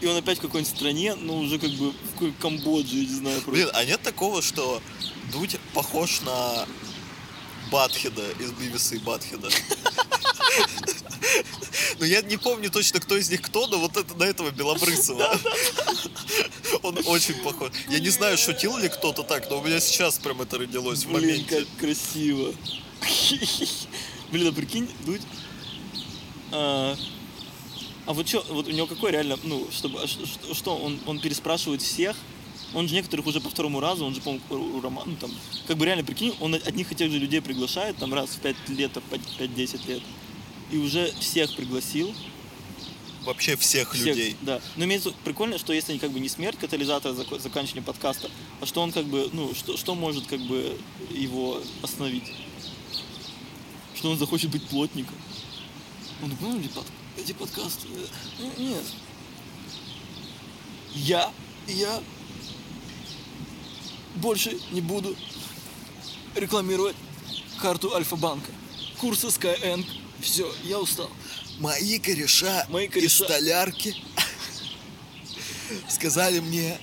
И 0.00 0.06
он 0.06 0.16
опять 0.16 0.38
в 0.38 0.42
какой-нибудь 0.42 0.74
стране, 0.76 1.14
но 1.14 1.38
уже 1.38 1.58
как 1.58 1.70
бы 1.70 1.90
в 1.90 2.32
Камбодже, 2.40 2.96
я 2.96 3.04
не 3.04 3.14
знаю, 3.14 3.40
просто. 3.40 3.52
Блин, 3.52 3.70
а 3.72 3.84
нет 3.84 4.02
такого, 4.02 4.42
что 4.42 4.82
Дудь 5.32 5.56
похож 5.72 6.20
на 6.20 6.66
Батхеда 7.70 8.30
из 8.38 8.52
Бивиса 8.52 8.94
и 8.96 8.98
Батхеда? 8.98 9.48
Ну, 11.98 12.04
я 12.04 12.22
не 12.22 12.36
помню 12.36 12.70
точно, 12.70 13.00
кто 13.00 13.16
из 13.16 13.30
них 13.30 13.42
кто, 13.42 13.66
но 13.66 13.78
вот 13.78 13.96
это 13.96 14.14
на 14.14 14.24
этого 14.24 14.50
Белобрысова. 14.50 15.38
Он 16.82 16.98
очень 17.06 17.34
похож. 17.34 17.70
Я 17.88 17.98
не 18.00 18.10
знаю, 18.10 18.36
шутил 18.38 18.76
ли 18.76 18.88
кто-то 18.88 19.22
так, 19.22 19.48
но 19.50 19.58
у 19.58 19.64
меня 19.64 19.80
сейчас 19.80 20.18
прям 20.18 20.42
это 20.42 20.58
родилось 20.58 21.04
в 21.04 21.12
Блин, 21.12 21.30
моменте. 21.30 21.56
как 21.56 21.66
красиво. 21.78 22.54
Блин, 24.30 24.48
а 24.48 24.52
прикинь, 24.52 24.88
Дудь... 25.04 25.22
А, 26.52 26.96
а 28.06 28.12
вот 28.12 28.28
что, 28.28 28.44
вот 28.50 28.68
у 28.68 28.70
него 28.70 28.86
какой 28.86 29.10
реально, 29.10 29.38
ну, 29.42 29.68
чтобы, 29.72 30.00
а 30.02 30.06
что, 30.06 30.76
он, 30.76 31.00
он 31.06 31.18
переспрашивает 31.18 31.82
всех, 31.82 32.16
он 32.74 32.88
же 32.88 32.94
некоторых 32.94 33.26
уже 33.26 33.40
по 33.40 33.48
второму 33.48 33.80
разу, 33.80 34.04
он 34.04 34.14
же, 34.14 34.20
по-моему, 34.20 34.76
у 34.76 34.80
Романа, 34.80 35.10
ну, 35.10 35.16
там, 35.16 35.30
как 35.66 35.76
бы 35.76 35.84
реально, 35.84 36.04
прикинь, 36.04 36.34
он 36.40 36.54
одних 36.54 36.92
и 36.92 36.94
тех 36.94 37.10
же 37.10 37.18
людей 37.18 37.40
приглашает, 37.40 37.96
там, 37.96 38.12
раз 38.12 38.30
в 38.30 38.40
5 38.40 38.68
лет, 38.70 38.96
а, 38.96 39.00
по 39.00 39.14
5-10 39.14 39.86
лет, 39.86 40.02
и 40.70 40.78
уже 40.78 41.12
всех 41.20 41.54
пригласил. 41.54 42.14
Вообще 43.24 43.56
всех 43.56 43.92
всех, 43.92 44.06
людей. 44.06 44.36
Да. 44.42 44.60
Но 44.76 44.84
имеется 44.84 45.12
прикольно, 45.24 45.58
что 45.58 45.72
если 45.72 45.92
не 45.92 45.98
как 45.98 46.12
бы 46.12 46.20
не 46.20 46.28
смерть 46.28 46.58
катализатора 46.58 47.12
зак- 47.12 47.40
заканчивания 47.40 47.82
подкаста, 47.82 48.30
а 48.60 48.66
что 48.66 48.82
он 48.82 48.92
как 48.92 49.04
бы, 49.06 49.28
ну, 49.32 49.52
что, 49.54 49.76
что 49.76 49.94
может 49.96 50.26
как 50.26 50.40
бы 50.40 50.78
его 51.10 51.60
остановить? 51.82 52.32
Что 53.96 54.10
он 54.10 54.18
захочет 54.18 54.50
быть 54.50 54.62
плотником? 54.68 55.16
Он 56.22 56.32
ну, 56.40 56.60
эти 56.60 56.68
под- 56.68 56.86
эти 57.18 57.32
подкасты, 57.32 57.88
э, 57.88 58.06
ну, 58.38 58.52
нет. 58.64 58.84
Я, 60.94 61.32
я 61.66 62.00
больше 64.16 64.58
не 64.70 64.80
буду 64.80 65.16
рекламировать 66.34 66.96
карту 67.60 67.94
Альфа-банка. 67.94 68.50
Курсы 68.98 69.28
Skyeng. 69.28 69.84
Все, 70.20 70.50
я 70.64 70.78
устал. 70.78 71.10
Мои 71.58 71.98
кореша, 71.98 72.66
Мои 72.68 72.86
из 72.86 72.92
кореша. 72.92 73.24
столярки 73.24 73.94
сказали 75.88 76.40
мне, 76.40 76.78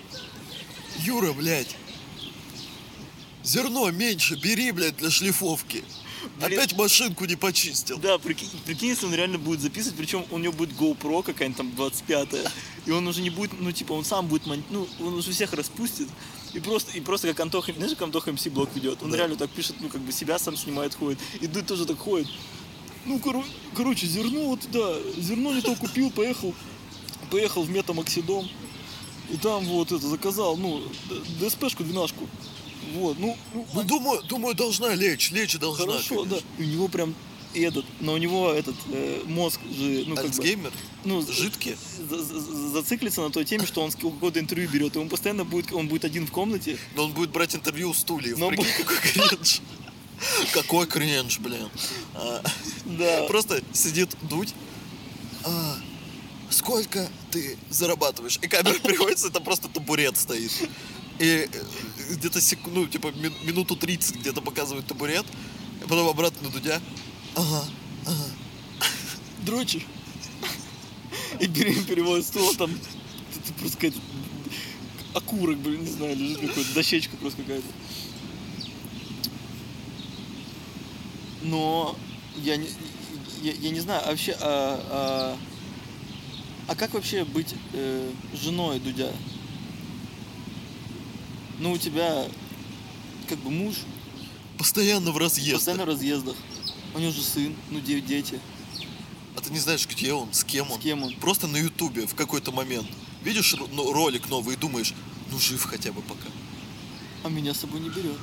Юра, 1.00 1.34
блядь, 1.34 1.76
зерно 3.44 3.90
меньше 3.92 4.36
бери, 4.36 4.72
блядь, 4.72 4.98
для 4.98 5.10
шлифовки. 5.10 5.84
Блин. 6.38 6.60
Опять 6.60 6.74
машинку 6.78 7.26
не 7.26 7.36
почистил. 7.36 7.98
Да, 7.98 8.18
прикинь, 8.18 8.50
прикинь, 8.66 8.90
если 8.90 9.06
он 9.06 9.14
реально 9.14 9.38
будет 9.38 9.60
записывать, 9.60 9.98
причем 9.98 10.26
у 10.32 10.38
него 10.38 10.54
будет 10.54 10.72
GoPro 10.72 11.22
какая-нибудь 11.22 11.58
там 11.58 11.70
25-я, 11.76 12.50
и 12.86 12.92
он 12.92 13.06
уже 13.08 13.22
не 13.22 13.30
будет, 13.30 13.60
ну, 13.60 13.72
типа, 13.72 13.94
он 13.94 14.06
сам 14.06 14.28
будет, 14.28 14.46
ну, 14.46 14.88
он 15.02 15.14
уже 15.16 15.32
всех 15.32 15.54
распустит, 15.54 16.08
и 16.54 16.60
просто, 16.60 16.98
и 16.98 17.02
просто 17.02 17.28
как 17.30 17.40
Антоха, 17.40 17.74
знаешь, 17.74 17.92
как 17.94 18.04
Антоха 18.04 18.32
МС 18.32 18.46
блог 18.48 18.70
ведет, 18.76 19.02
он 19.02 19.12
Да. 19.12 19.18
реально 19.18 19.36
так 19.36 19.50
пишет, 19.50 19.76
ну, 19.80 19.90
как 19.90 20.02
бы 20.02 20.12
себя 20.12 20.38
сам 20.40 20.56
снимает, 20.56 20.94
ходит, 20.96 21.20
и 21.42 21.48
Дудь 21.48 21.66
тоже 21.68 21.86
так 21.86 21.98
ходит. 21.98 22.28
Ну, 23.06 23.18
коро- 23.18 23.46
короче, 23.76 24.06
зерно 24.08 24.46
вот, 24.46 24.60
да, 24.72 24.96
зерно 25.18 25.54
не 25.54 25.62
то 25.62 25.76
купил, 25.76 26.10
поехал, 26.12 26.54
поехал 27.32 27.64
в 27.64 27.70
метамоксидом, 27.70 28.48
и 29.32 29.38
там 29.38 29.66
вот 29.66 29.92
это 29.92 30.08
заказал, 30.08 30.56
ну, 30.58 30.82
ДСПшку, 31.40 31.84
двенашку, 31.84 32.28
вот, 32.94 33.18
ну, 33.20 33.36
ну, 33.54 33.66
Ну, 33.74 33.84
думаю, 33.84 34.22
думаю, 34.24 34.56
должна 34.56 34.94
лечь, 34.94 35.32
лечь 35.32 35.58
должна. 35.58 35.86
Хорошо, 35.88 36.26
да. 36.26 36.38
И 36.60 36.64
у 36.64 36.66
него 36.66 36.88
прям 36.88 37.16
этот, 37.62 37.86
но 38.00 38.14
у 38.14 38.18
него 38.18 38.52
этот 38.52 38.76
э, 38.92 39.22
мозг 39.26 39.60
же, 39.76 40.04
ну 40.08 40.16
как 40.16 40.26
бы, 40.26 40.30
Альцгеймер? 40.32 40.72
ну 41.06 41.22
Жидкий? 41.26 41.76
за- 42.10 42.24
за- 42.24 42.70
зациклится 42.72 43.22
на 43.22 43.30
той 43.30 43.46
теме, 43.46 43.66
что 43.66 43.82
он 43.82 43.92
с 43.92 43.96
какого-то 43.96 44.40
интервью 44.40 44.70
берет, 44.70 44.96
и 44.96 45.00
он 45.00 45.10
постоянно 45.10 45.44
будет, 45.46 45.72
он 45.74 45.88
будет 45.88 46.06
один 46.06 46.26
в 46.28 46.32
комнате. 46.32 46.78
Но 46.96 47.06
он 47.06 47.14
будет 47.14 47.32
брать 47.32 47.56
интервью 47.56 47.90
у 47.90 47.94
стульев. 47.94 48.38
Но 48.38 48.50
Прикинь, 48.50 48.66
какой 48.78 48.98
кринж. 48.98 49.62
Какой 50.54 50.88
кринж, 50.88 51.40
блин. 51.40 51.70
А, 52.16 52.42
Да. 52.86 53.24
Просто 53.28 53.62
сидит 53.74 54.16
дуть. 54.30 54.54
А, 55.44 55.76
сколько 56.50 57.10
ты 57.32 57.58
зарабатываешь? 57.70 58.40
И 58.42 58.48
камера 58.48 58.74
переводится, 58.84 59.28
это 59.28 59.40
просто 59.42 59.68
табурет 59.68 60.18
стоит. 60.18 60.52
И 61.20 61.26
э, 61.26 61.48
где-то 62.12 62.42
секунду, 62.42 62.82
ну, 62.82 62.88
типа 62.88 63.08
мин- 63.16 63.36
минуту 63.44 63.76
30 63.76 64.16
где-то 64.18 64.42
показывает 64.42 64.88
табурет, 64.88 65.26
и 65.82 65.84
потом 65.84 66.08
обратно 66.08 66.50
Дудя. 66.50 66.82
Ага, 67.36 67.66
ага. 68.06 68.26
Дрочишь. 69.46 69.86
И 71.40 71.48
пере- 71.48 71.82
переводит 71.84 72.26
стул, 72.26 72.54
там 72.56 72.72
просто 73.60 73.78
какая-то 73.78 74.00
окурок, 75.16 75.58
блин, 75.58 75.82
не 75.84 75.92
знаю, 75.92 76.16
лежит 76.16 76.40
какой-то, 76.42 76.74
дощечка 76.74 77.18
просто 77.18 77.42
какая-то. 77.42 77.68
Но 81.42 81.96
я 82.38 82.56
не, 82.56 82.68
я, 83.42 83.52
я 83.54 83.70
не 83.72 83.80
знаю, 83.80 84.02
а 84.06 84.10
вообще, 84.12 84.36
а, 84.40 84.80
а, 84.90 85.38
а 86.72 86.76
как 86.76 86.94
вообще 86.94 87.26
быть 87.26 87.54
э, 87.74 88.12
женой 88.42 88.80
Дудя? 88.80 89.12
Ну, 91.60 91.72
у 91.74 91.78
тебя 91.78 92.26
как 93.28 93.40
бы 93.40 93.52
муж, 93.52 93.76
Постоянно 94.58 95.12
в 95.12 95.18
разъездах. 95.18 95.56
постоянно 95.56 95.84
в 95.84 95.88
разъездах. 95.88 96.36
У 96.94 97.00
него 97.00 97.12
же 97.12 97.22
сын, 97.24 97.56
ну, 97.72 97.80
де- 97.80 98.02
дети. 98.02 98.40
А 99.36 99.42
ты 99.42 99.52
не 99.52 99.60
знаешь, 99.60 99.88
где 99.88 100.14
он, 100.14 100.32
с 100.32 100.44
кем 100.44 100.72
он. 100.72 100.80
С 100.80 100.84
кем 100.84 101.04
он? 101.04 101.14
Просто 101.16 101.48
на 101.48 101.58
Ютубе 101.58 102.06
в 102.06 102.14
какой-то 102.16 102.52
момент. 102.52 102.88
Видишь 103.24 103.56
ну, 103.72 103.92
ролик 103.92 104.30
новый 104.30 104.56
и 104.56 104.58
думаешь, 104.58 104.94
ну 105.32 105.40
жив 105.40 105.64
хотя 105.64 105.92
бы 105.92 106.02
пока. 106.02 106.30
А 107.24 107.30
меня 107.30 107.54
с 107.54 107.60
собой 107.62 107.80
не 107.80 107.90
берет. 107.90 108.18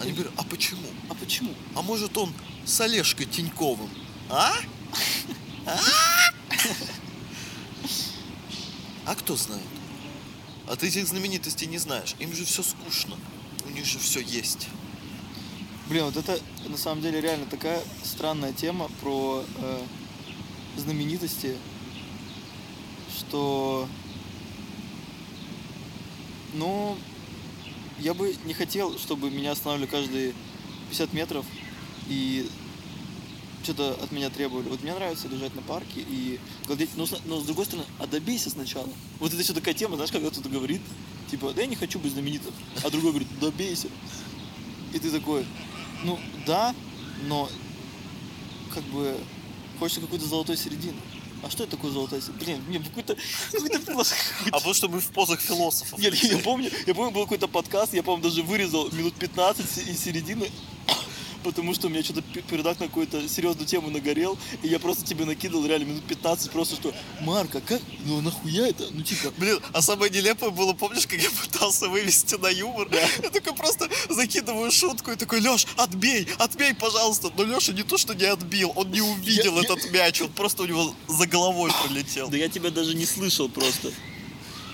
Они 0.00 0.12
говорят, 0.12 0.32
а 0.36 0.44
почему? 0.44 0.88
А 1.08 1.14
почему? 1.14 1.52
А 1.74 1.82
может 1.82 2.16
он 2.16 2.32
с 2.64 2.80
Олежкой 2.80 3.26
Тиньковым? 3.26 3.90
А? 4.30 4.54
А? 5.66 5.78
А 9.04 9.14
кто 9.14 9.36
знает? 9.36 9.62
А 10.66 10.76
ты 10.76 10.88
этих 10.88 11.06
знаменитостей 11.06 11.66
не 11.66 11.78
знаешь. 11.78 12.14
Им 12.18 12.34
же 12.34 12.44
все 12.44 12.62
скучно. 12.62 13.16
У 13.64 13.70
них 13.70 13.84
же 13.84 13.98
все 13.98 14.20
есть. 14.20 14.68
Блин, 15.88 16.04
вот 16.04 16.16
это 16.16 16.40
на 16.68 16.76
самом 16.76 17.00
деле 17.00 17.20
реально 17.20 17.46
такая 17.46 17.80
странная 18.02 18.52
тема 18.52 18.90
про 19.00 19.44
э, 19.58 19.82
знаменитости, 20.76 21.56
что, 23.16 23.86
ну, 26.54 26.96
я 28.00 28.14
бы 28.14 28.34
не 28.46 28.52
хотел, 28.52 28.98
чтобы 28.98 29.30
меня 29.30 29.52
останавливали 29.52 29.88
каждые 29.88 30.34
50 30.90 31.12
метров 31.12 31.46
и 32.08 32.50
что-то 33.62 33.92
от 34.02 34.10
меня 34.10 34.28
требовали. 34.30 34.68
Вот 34.68 34.82
мне 34.82 34.92
нравится 34.92 35.28
лежать 35.28 35.54
на 35.54 35.62
парке 35.62 36.00
и 36.00 36.40
гладить, 36.66 36.90
но, 36.96 37.06
но 37.26 37.40
с 37.40 37.44
другой 37.44 37.64
стороны, 37.64 37.86
а 38.00 38.08
добейся 38.08 38.50
сначала. 38.50 38.88
Вот 39.20 39.32
это 39.32 39.40
еще 39.40 39.52
такая 39.52 39.74
тема, 39.74 39.94
знаешь, 39.94 40.10
когда 40.10 40.30
кто-то 40.30 40.48
говорит, 40.48 40.80
типа, 41.30 41.52
да 41.52 41.62
я 41.62 41.68
не 41.68 41.76
хочу 41.76 42.00
быть 42.00 42.12
знаменитым, 42.12 42.52
а 42.82 42.90
другой 42.90 43.10
говорит, 43.12 43.28
добейся. 43.40 43.86
И 44.96 44.98
ты 44.98 45.10
такой, 45.10 45.44
ну 46.04 46.18
да, 46.46 46.74
но 47.28 47.50
как 48.72 48.82
бы 48.84 49.14
хочется 49.78 50.00
какой-то 50.00 50.24
золотой 50.26 50.56
середины. 50.56 50.96
А 51.42 51.50
что 51.50 51.64
это 51.64 51.76
такое 51.76 51.90
золотая 51.90 52.22
середина? 52.22 52.38
Блин, 52.44 52.64
мне 52.66 52.78
какой-то 52.80 53.14
какой-то 53.52 53.78
филос- 53.78 54.14
А 54.50 54.52
потому 54.52 54.72
что 54.72 54.88
мы 54.88 55.00
в 55.00 55.08
позах 55.10 55.40
философов. 55.40 55.98
Нет, 55.98 56.14
я 56.14 56.38
помню, 56.38 56.70
я 56.86 56.94
помню, 56.94 57.10
был 57.12 57.22
какой-то 57.24 57.46
подкаст, 57.46 57.92
я, 57.92 58.02
по-моему, 58.02 58.24
даже 58.26 58.42
вырезал 58.42 58.90
минут 58.92 59.14
15 59.16 59.68
се- 59.70 59.82
из 59.82 60.02
середины, 60.02 60.50
потому 61.50 61.74
что 61.74 61.86
у 61.86 61.90
меня 61.90 62.02
что-то 62.02 62.22
пе- 62.22 62.42
передак 62.42 62.78
на 62.80 62.86
какую-то 62.86 63.28
серьезную 63.28 63.66
тему 63.66 63.90
нагорел, 63.90 64.38
и 64.62 64.68
я 64.68 64.78
просто 64.78 65.04
тебе 65.04 65.24
накидал 65.24 65.64
реально 65.66 65.84
минут 65.86 66.04
15, 66.04 66.50
просто 66.50 66.76
что, 66.76 66.92
Марка, 67.20 67.60
как, 67.60 67.80
ну 68.04 68.20
нахуя 68.20 68.68
это? 68.68 68.86
Ну 68.90 69.02
типа, 69.02 69.32
Блин, 69.38 69.58
а 69.72 69.82
самое 69.82 70.10
нелепое 70.10 70.50
было, 70.50 70.72
помнишь, 70.72 71.06
как 71.06 71.20
я 71.20 71.30
пытался 71.30 71.88
вывести 71.88 72.34
на 72.36 72.48
юмор? 72.48 72.88
Я 73.22 73.30
такой 73.30 73.54
просто 73.54 73.88
закидываю 74.10 74.70
шутку 74.70 75.10
и 75.12 75.16
такой, 75.16 75.40
Леш, 75.40 75.66
отбей, 75.76 76.28
отбей, 76.38 76.74
пожалуйста. 76.74 77.30
Но 77.36 77.44
Леша 77.44 77.72
не 77.72 77.82
то, 77.82 77.96
что 77.98 78.14
не 78.14 78.24
отбил, 78.24 78.72
он 78.76 78.90
не 78.90 79.00
увидел 79.00 79.54
Я- 79.56 79.62
я- 79.62 79.64
этот 79.74 79.90
мяч, 79.92 80.20
он 80.22 80.32
просто 80.32 80.62
у 80.62 80.66
него 80.66 80.94
за 81.08 81.26
головой 81.26 81.70
пролетел. 81.84 82.28
да 82.28 82.36
я 82.36 82.48
тебя 82.48 82.70
даже 82.70 82.94
не 82.94 83.06
слышал 83.06 83.48
просто. 83.48 83.92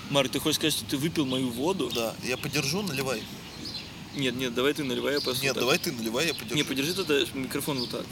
Марк, 0.09 0.31
ты 0.31 0.39
хочешь 0.39 0.57
сказать, 0.57 0.73
что 0.73 0.85
ты 0.85 0.97
выпил 0.97 1.25
мою 1.25 1.49
воду? 1.49 1.89
Да, 1.93 2.13
я 2.23 2.37
подержу, 2.37 2.81
наливай. 2.81 3.23
Нет, 4.15 4.35
нет, 4.35 4.53
давай 4.53 4.73
ты 4.73 4.83
наливай, 4.83 5.15
я 5.15 5.21
просто 5.21 5.43
Нет, 5.43 5.53
так. 5.55 5.61
давай 5.61 5.79
ты 5.79 5.91
наливай, 5.91 6.27
я 6.27 6.33
подержу. 6.33 6.55
Не, 6.55 6.63
подержи 6.63 6.93
тогда 6.93 7.15
микрофон 7.33 7.79
вот 7.79 7.89
так. 7.89 8.05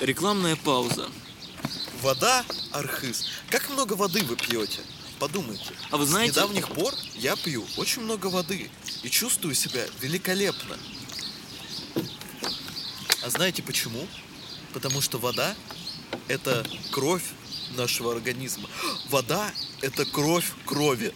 Рекламная 0.00 0.56
пауза. 0.56 1.08
Вода, 2.00 2.44
архыз. 2.72 3.26
Как 3.50 3.68
много 3.70 3.94
воды 3.94 4.22
вы 4.22 4.36
пьете? 4.36 4.80
Подумайте. 5.18 5.72
А 5.90 5.96
вы 5.98 6.06
знаете- 6.06 6.32
С 6.32 6.36
недавних 6.36 6.68
пор 6.70 6.94
я 7.16 7.36
пью 7.36 7.66
очень 7.76 8.02
много 8.02 8.28
воды 8.28 8.70
и 9.02 9.10
чувствую 9.10 9.54
себя 9.54 9.84
великолепно. 10.00 10.78
А 13.22 13.28
знаете 13.28 13.62
почему? 13.62 14.06
Потому 14.72 15.02
что 15.02 15.18
вода– 15.18 15.54
это 16.28 16.66
кровь 16.90 17.24
нашего 17.76 18.12
организма. 18.12 18.68
Вода– 19.10 19.52
это 19.82 20.06
кровь 20.06 20.46
крови. 20.64 21.12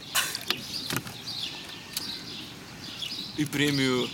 И 3.37 3.44
премию 3.44 4.09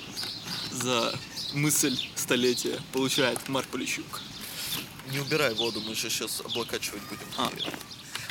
за 0.72 1.14
мысль 1.52 1.96
столетия 2.14 2.80
получает 2.92 3.48
Марк 3.48 3.68
Полищук. 3.68 4.22
Не 5.10 5.18
убирай 5.18 5.52
воду, 5.54 5.80
мы 5.80 5.94
же 5.94 6.08
сейчас 6.08 6.40
облокачивать 6.40 7.02
будем. 7.10 7.26
А. 7.36 7.50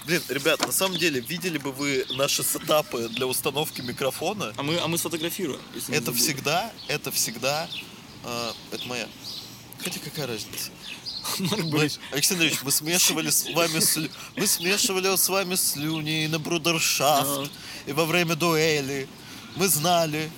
Блин, 0.05 0.21
ребят, 0.29 0.65
на 0.65 0.71
самом 0.71 0.97
деле, 0.97 1.19
видели 1.19 1.57
бы 1.57 1.71
вы 1.71 2.05
наши 2.11 2.43
сетапы 2.43 3.09
для 3.09 3.27
установки 3.27 3.81
микрофона? 3.81 4.53
А 4.57 4.63
мы, 4.63 4.77
а 4.79 4.87
мы 4.87 4.97
сфотографируем. 4.97 5.61
если 5.75 5.93
Это 5.93 6.13
всегда, 6.13 6.71
это 6.87 7.11
всегда, 7.11 7.69
э, 8.23 8.51
это 8.71 8.87
моя. 8.87 9.07
Хотя 9.83 9.99
какая 9.99 10.25
разница? 10.27 10.71
Марк 11.39 11.63
Мы, 11.65 11.89
Алексей 12.11 12.33
Андреевич, 12.33 12.61
мы 12.63 12.71
смешивали 12.71 13.29
с 13.29 13.45
вами 13.53 13.79
слю- 13.79 14.09
мы 14.35 14.47
смешивали 14.47 15.15
с 15.15 15.29
вами 15.29 15.55
слюни 15.55 16.27
на 16.27 16.39
брудершафт 16.39 17.51
и 17.85 17.91
во 17.91 18.05
время 18.05 18.35
дуэли. 18.35 19.07
Мы 19.55 19.67
знали, 19.67 20.31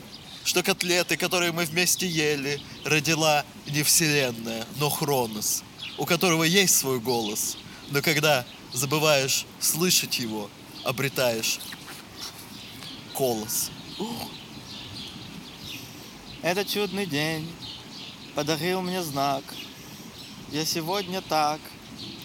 что 0.52 0.64
котлеты, 0.64 1.16
которые 1.16 1.54
мы 1.54 1.64
вместе 1.64 2.06
ели, 2.06 2.60
родила 2.84 3.46
не 3.68 3.84
вселенная, 3.84 4.66
но 4.76 4.90
Хронос, 4.90 5.64
у 5.98 6.06
которого 6.06 6.44
есть 6.44 6.76
свой 6.76 7.00
голос. 7.00 7.56
Но 7.90 8.02
когда 8.02 8.46
забываешь 8.74 9.46
слышать 9.62 10.20
его, 10.20 10.50
обретаешь 10.84 11.62
колос. 13.14 13.72
Этот 16.42 16.68
чудный 16.68 17.06
день 17.06 17.50
подарил 18.36 18.82
мне 18.82 19.02
знак. 19.04 19.46
Я 20.52 20.66
сегодня 20.66 21.22
так, 21.22 21.62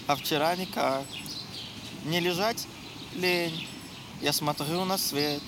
а 0.09 0.17
вчера 0.17 0.57
никак. 0.57 1.05
Не 2.05 2.19
лежать 2.19 2.67
лень, 3.15 3.69
я 4.21 4.33
смотрю 4.33 4.85
на 4.85 4.99
свет. 4.99 5.43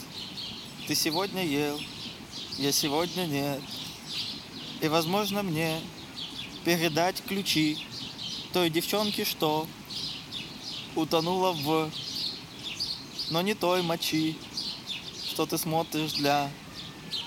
Ты 0.87 0.95
сегодня 0.95 1.45
ел, 1.45 1.81
я 2.59 2.73
сегодня 2.73 3.25
нет. 3.27 3.63
И, 4.81 4.89
возможно, 4.89 5.43
мне 5.43 5.81
передать 6.65 7.23
ключи 7.23 7.79
той 8.53 8.69
девчонке, 8.69 9.25
что 9.25 9.67
утонула 10.95 11.53
в... 11.53 11.91
Но 13.31 13.43
не 13.43 13.55
той 13.55 13.83
мочи, 13.83 14.37
что 15.31 15.47
ты 15.47 15.57
смотришь 15.57 16.13
для 16.15 16.51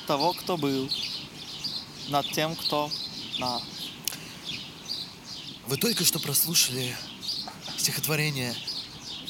того, 0.06 0.34
кто 0.34 0.58
был, 0.58 0.89
над 2.10 2.30
тем, 2.32 2.56
кто 2.56 2.91
на. 3.38 3.62
Вы 5.67 5.78
только 5.78 6.04
что 6.04 6.20
прослушали 6.20 6.96
стихотворение 7.78 8.54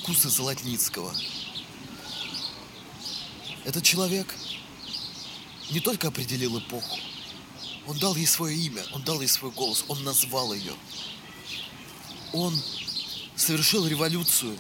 Кусы 0.04 0.30
Золотницкого. 0.30 1.14
Этот 3.66 3.84
человек 3.84 4.34
не 5.72 5.80
только 5.80 6.10
определил 6.10 6.60
эпоху, 6.60 7.00
он 7.88 7.98
дал 7.98 8.16
ей 8.16 8.28
свое 8.28 8.56
имя, 8.56 8.84
он 8.94 9.04
дал 9.04 9.22
ей 9.22 9.28
свой 9.28 9.52
голос, 9.52 9.86
он 9.88 10.04
назвал 10.04 10.54
ее. 10.54 10.74
Он 12.34 12.58
совершил 13.36 13.88
революцию, 13.88 14.58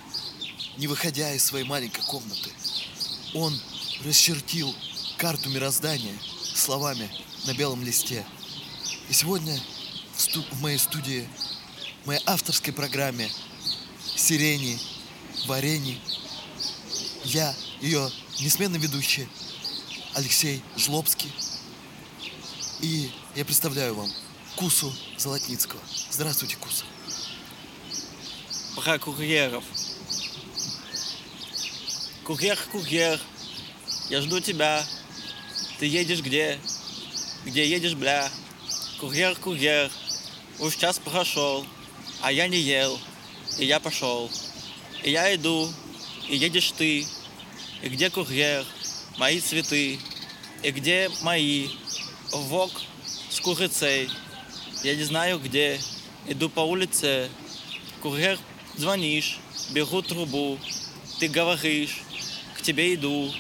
не 0.78 0.88
выходя 0.88 1.34
из 1.34 1.44
своей 1.44 1.66
маленькой 1.66 2.02
комнаты. 2.04 2.50
Он 3.34 3.58
расчертил 4.04 4.74
карту 5.18 5.50
мироздания 5.50 6.18
словами 6.54 7.10
на 7.46 7.54
белом 7.54 7.84
листе. 7.84 8.26
И 9.10 9.14
сегодня 9.14 9.60
в, 10.16 10.22
сту- 10.22 10.46
в 10.52 10.62
моей 10.62 10.80
студии, 10.80 11.28
в 12.04 12.08
моей 12.08 12.22
авторской 12.26 12.74
программе 12.74 13.30
«Сирени, 14.16 14.80
варени» 15.46 16.00
я, 17.24 17.56
ее 17.82 18.10
несменный 18.40 18.80
ведущий 18.80 19.28
Алексей 20.14 20.62
Жлобский. 20.76 21.32
И 22.82 23.10
я 23.36 23.46
представляю 23.46 23.96
вам 23.96 24.10
Кусу 24.58 24.94
Золотницкого. 25.18 25.80
Здравствуйте, 26.10 26.58
Куса. 26.58 26.84
про 28.76 29.00
курьеров. 29.00 29.64
Курьер, 32.26 32.58
курьер, 32.72 33.20
я 34.10 34.22
жду 34.22 34.42
тебя. 34.42 34.86
Ты 35.80 35.86
едешь 35.86 36.22
где? 36.22 36.60
Где 37.46 37.68
едешь, 37.68 37.96
бля? 37.96 38.30
Курьер, 39.00 39.36
курьер, 39.36 39.90
уж 40.60 40.76
час 40.76 41.00
прошел, 41.00 41.66
а 42.22 42.32
я 42.32 42.48
не 42.48 42.60
ел, 42.60 43.00
и 43.58 43.66
я 43.66 43.80
пошел. 43.80 44.30
И 45.04 45.12
я 45.12 45.34
иду, 45.34 45.72
и 46.28 46.36
едешь 46.36 46.74
ты. 46.74 47.08
И 47.82 47.90
где 47.90 48.10
курьер? 48.10 48.66
Мои 49.18 49.40
цветы. 49.40 50.00
И 50.64 50.72
где 50.72 51.10
мои? 51.22 51.70
Вок 52.32 52.72
с 53.30 53.40
курицей. 53.42 54.10
Я 54.84 54.96
не 54.96 55.04
знаю 55.04 55.40
где. 55.40 55.80
Иду 56.28 56.50
по 56.50 56.62
улице. 56.62 57.30
Курьер, 58.02 58.40
звонишь, 58.78 59.40
беру 59.72 60.02
трубу. 60.02 60.58
Ты 61.20 61.28
говоришь, 61.28 62.02
к 62.58 62.62
тебе 62.62 62.96
иду. 62.96 63.32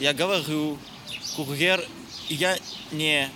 Я 0.00 0.14
говорю, 0.14 0.78
курьер, 1.36 1.86
я 2.28 2.58
не 2.90 3.30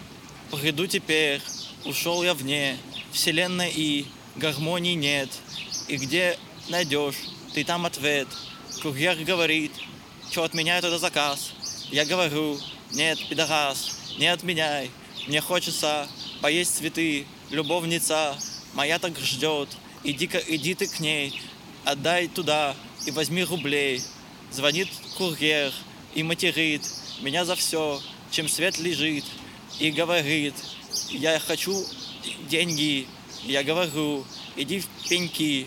приду 0.51 0.87
теперь. 0.87 1.43
Ушел 1.85 2.23
я 2.23 2.35
вне 2.35 2.79
вселенной 3.13 3.71
и 3.71 4.07
гармонии 4.37 4.95
нет. 4.95 5.29
И 5.89 5.97
где 5.97 6.39
найдешь, 6.69 7.17
ты 7.53 7.65
там 7.65 7.85
ответ. 7.85 8.29
Курьер 8.83 9.17
говорит, 9.25 9.73
что 10.31 10.45
отменяет 10.45 10.85
этот 10.85 11.01
заказ. 11.01 11.53
Я 11.93 12.07
говорю, 12.07 12.59
нет, 12.93 13.19
пидорас, 13.29 14.15
не 14.17 14.27
отменяй. 14.29 14.91
Мне 15.27 15.43
хочется 15.43 16.09
поесть 16.41 16.79
цветы, 16.79 17.27
любовница 17.51 18.35
моя 18.73 18.99
так 18.99 19.19
ждет. 19.19 19.69
Иди-ка, 20.03 20.39
иди 20.39 20.75
ты 20.75 20.87
к 20.87 21.01
ней, 21.01 21.43
отдай 21.85 22.29
туда 22.29 22.75
и 23.05 23.11
возьми 23.11 23.45
рублей. 23.45 24.01
Звонит 24.51 24.89
курьер 25.19 25.71
и 26.15 26.23
материт 26.23 26.81
меня 27.21 27.45
за 27.45 27.57
все, 27.57 28.01
чем 28.31 28.49
свет 28.49 28.79
лежит. 28.79 29.27
И 29.79 29.91
говорит, 29.91 30.55
я 31.11 31.39
хочу 31.41 31.85
деньги. 32.49 33.07
Я 33.45 33.63
говорю, 33.63 34.25
иди 34.57 34.81
в 34.81 34.87
пеньки. 35.11 35.67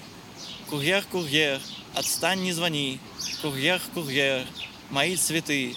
Курьер, 0.72 1.06
курьер, 1.12 1.62
отстань, 1.94 2.42
не 2.42 2.52
звони. 2.52 3.00
Курьер, 3.44 3.80
курьер, 3.94 4.48
мои 4.90 5.16
цветы 5.18 5.76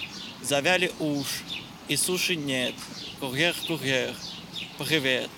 завяли 0.48 0.90
уж, 0.98 1.26
и 1.88 1.96
суши 1.96 2.34
нет. 2.34 2.74
Курьер, 3.20 3.54
курьер, 3.66 4.14
привет. 4.78 5.30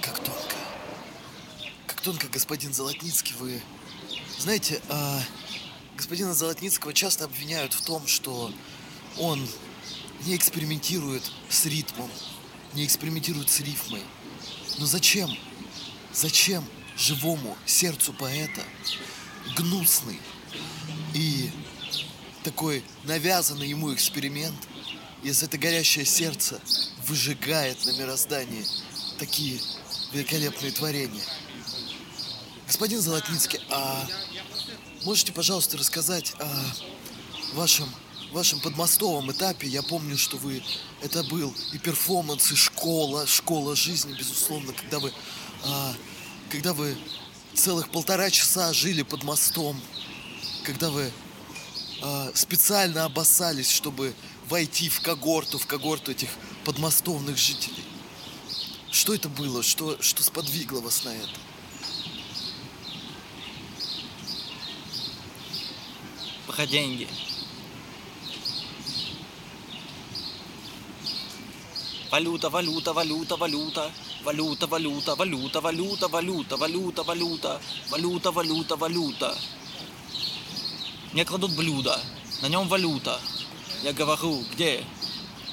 Как 0.00 0.18
тонко. 0.18 0.56
Как 1.86 2.00
тонко, 2.00 2.28
господин 2.28 2.72
Золотницкий, 2.72 3.34
вы... 3.38 3.60
Знаете, 4.38 4.80
а, 4.88 5.20
господина 5.96 6.32
Золотницкого 6.32 6.94
часто 6.94 7.26
обвиняют 7.26 7.74
в 7.74 7.84
том, 7.84 8.06
что 8.06 8.50
он 9.18 9.46
не 10.24 10.34
экспериментирует 10.34 11.30
с 11.50 11.66
ритмом, 11.66 12.10
не 12.72 12.86
экспериментирует 12.86 13.50
с 13.50 13.60
рифмой. 13.60 14.02
Но 14.78 14.86
зачем? 14.86 15.30
Зачем 16.14 16.64
живому 16.96 17.58
сердцу 17.66 18.14
поэта 18.14 18.62
гнусный 19.54 20.18
и 21.14 21.47
такой 22.44 22.84
навязанный 23.04 23.68
ему 23.68 23.92
эксперимент, 23.94 24.56
если 25.22 25.46
это 25.46 25.58
горящее 25.58 26.04
сердце 26.04 26.60
выжигает 27.06 27.84
на 27.84 27.90
мироздании 27.92 28.64
такие 29.18 29.60
великолепные 30.12 30.72
творения. 30.72 31.22
Господин 32.66 33.00
Золотницкий, 33.00 33.60
а 33.70 34.06
можете, 35.04 35.32
пожалуйста, 35.32 35.78
рассказать 35.78 36.34
о 36.38 36.48
вашем, 37.54 37.88
вашем 38.32 38.60
подмостовом 38.60 39.30
этапе? 39.32 39.66
Я 39.66 39.82
помню, 39.82 40.16
что 40.16 40.36
вы... 40.36 40.62
Это 41.02 41.22
был 41.24 41.54
и 41.72 41.78
перформанс, 41.78 42.50
и 42.52 42.56
школа, 42.56 43.26
школа 43.26 43.74
жизни, 43.74 44.14
безусловно, 44.16 44.72
когда 44.72 44.98
вы... 44.98 45.12
А, 45.64 45.94
когда 46.50 46.72
вы 46.72 46.96
целых 47.54 47.90
полтора 47.90 48.30
часа 48.30 48.72
жили 48.72 49.02
под 49.02 49.24
мостом, 49.24 49.80
когда 50.64 50.90
вы 50.90 51.10
а, 52.00 52.30
специально 52.34 53.04
обоссались, 53.04 53.70
чтобы 53.70 54.14
войти 54.48 54.88
в 54.88 55.00
когорту, 55.00 55.58
в 55.58 55.66
когорту 55.66 56.12
этих 56.12 56.28
подмостовных 56.64 57.36
жителей. 57.36 57.84
Что 58.90 59.14
это 59.14 59.28
было? 59.28 59.62
Что, 59.62 60.00
что 60.00 60.22
сподвигло 60.22 60.80
вас 60.80 61.04
на 61.04 61.10
это? 61.10 61.28
Про 66.46 66.66
деньги. 66.66 67.08
Валюта, 72.10 72.48
валюта, 72.48 72.92
валюта, 72.92 73.36
валюта. 73.36 73.92
Валюта, 74.24 74.66
валюта, 74.66 75.14
валюта, 75.14 75.60
валюта, 75.60 76.08
валюта, 76.08 76.56
валюта, 76.56 77.02
валюта, 77.04 77.60
валюта, 77.90 78.30
валюта, 78.30 78.76
валюта. 78.76 79.38
Мне 81.12 81.24
кладут 81.24 81.56
блюдо, 81.56 81.98
на 82.42 82.48
нем 82.48 82.68
валюта. 82.68 83.18
Я 83.82 83.92
говорю, 83.92 84.42
где? 84.52 84.84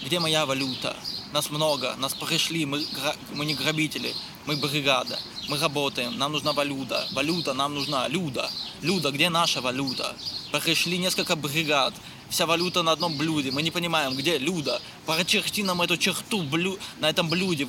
Где 0.04 0.20
моя 0.20 0.46
валюта? 0.46 0.96
Нас 1.32 1.50
много, 1.50 1.96
нас 1.98 2.14
пришли, 2.14 2.66
мы, 2.66 2.86
мы 3.34 3.46
не 3.46 3.56
грабители, 3.56 4.14
мы 4.46 4.58
бригада, 4.58 5.18
мы 5.48 5.58
работаем, 5.58 6.18
нам 6.18 6.34
нужна 6.34 6.54
валюта. 6.54 7.08
Валюта 7.14 7.54
нам 7.54 7.74
нужна, 7.74 8.08
Люда. 8.08 8.50
Люда, 8.82 9.12
где 9.12 9.30
наша 9.30 9.62
валюта? 9.62 10.16
Пришли 10.52 10.98
несколько 10.98 11.36
бригад, 11.36 11.94
вся 12.30 12.46
валюта 12.46 12.84
на 12.84 12.92
одном 12.92 13.18
блюде. 13.18 13.52
Мы 13.52 13.62
не 13.62 13.72
понимаем, 13.72 14.16
где 14.16 14.38
Люда. 14.38 14.82
Прочерти 15.06 15.64
нам 15.64 15.82
эту 15.82 15.98
черту 15.98 16.42
блю... 16.42 16.78
на 17.00 17.10
этом 17.10 17.30
блюде. 17.30 17.68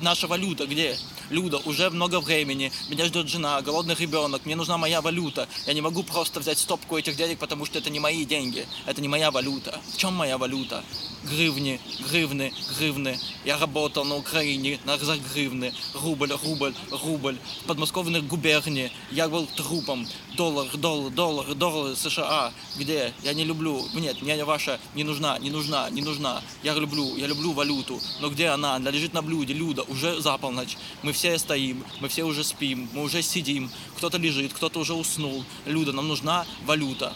Наша 0.00 0.26
валюта 0.26 0.66
где? 0.66 0.96
Люда, 1.30 1.58
уже 1.58 1.90
много 1.90 2.20
времени. 2.20 2.72
Меня 2.88 3.06
ждет 3.06 3.28
жена, 3.28 3.60
голодный 3.62 3.94
ребенок. 3.94 4.44
Мне 4.44 4.56
нужна 4.56 4.76
моя 4.78 5.00
валюта. 5.00 5.48
Я 5.66 5.74
не 5.74 5.80
могу 5.80 6.02
просто 6.02 6.40
взять 6.40 6.58
стопку 6.58 6.98
этих 6.98 7.16
денег, 7.16 7.38
потому 7.38 7.64
что 7.64 7.78
это 7.78 7.90
не 7.90 8.00
мои 8.00 8.24
деньги. 8.24 8.66
Это 8.86 9.00
не 9.00 9.08
моя 9.08 9.30
валюта. 9.30 9.80
В 9.92 9.96
чем 9.96 10.14
моя 10.14 10.38
валюта? 10.38 10.84
Гривни, 11.24 11.80
гривны, 12.10 12.52
гривны. 12.76 13.18
Я 13.44 13.56
работал 13.58 14.04
на 14.04 14.16
Украине 14.16 14.80
на 14.84 14.98
за 14.98 15.16
гривны. 15.16 15.72
Рубль, 15.94 16.32
рубль, 16.44 16.74
рубль. 16.90 17.38
В 17.62 17.66
подмосковной 17.66 18.22
губернии 18.22 18.90
я 19.12 19.28
был 19.28 19.46
трупом. 19.46 20.06
Доллар, 20.36 20.66
доллар, 20.76 21.12
доллар, 21.12 21.54
доллар 21.54 21.96
США. 21.96 22.52
Где? 22.76 23.14
Я 23.22 23.34
не 23.34 23.44
люблю 23.44 23.86
нет, 24.00 24.22
мне 24.22 24.42
ваша 24.44 24.80
не 24.94 25.04
нужна, 25.04 25.38
не 25.38 25.50
нужна, 25.50 25.90
не 25.90 26.02
нужна. 26.02 26.42
Я 26.62 26.74
люблю, 26.74 27.16
я 27.16 27.26
люблю 27.26 27.52
валюту. 27.52 28.00
Но 28.20 28.30
где 28.30 28.48
она? 28.48 28.76
Она 28.76 28.90
лежит 28.90 29.12
на 29.12 29.22
блюде, 29.22 29.52
Люда, 29.52 29.82
уже 29.82 30.20
за 30.20 30.36
полночь. 30.38 30.76
Мы 31.02 31.12
все 31.12 31.38
стоим, 31.38 31.84
мы 32.00 32.08
все 32.08 32.24
уже 32.24 32.42
спим, 32.44 32.88
мы 32.92 33.02
уже 33.02 33.22
сидим. 33.22 33.70
Кто-то 33.96 34.18
лежит, 34.18 34.52
кто-то 34.52 34.80
уже 34.80 34.94
уснул. 34.94 35.44
Люда, 35.66 35.92
нам 35.92 36.08
нужна 36.08 36.46
валюта. 36.64 37.12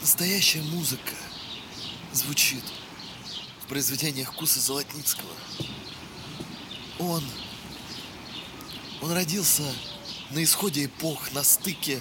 Настоящая 0.00 0.62
музыка 0.62 1.14
звучит 2.12 2.64
в 3.64 3.66
произведениях 3.68 4.32
Куса 4.34 4.60
Золотницкого. 4.60 5.30
Он, 6.98 7.22
он 9.02 9.12
родился 9.12 9.64
на 10.30 10.42
исходе 10.42 10.86
эпох, 10.86 11.32
на 11.32 11.42
стыке 11.42 12.00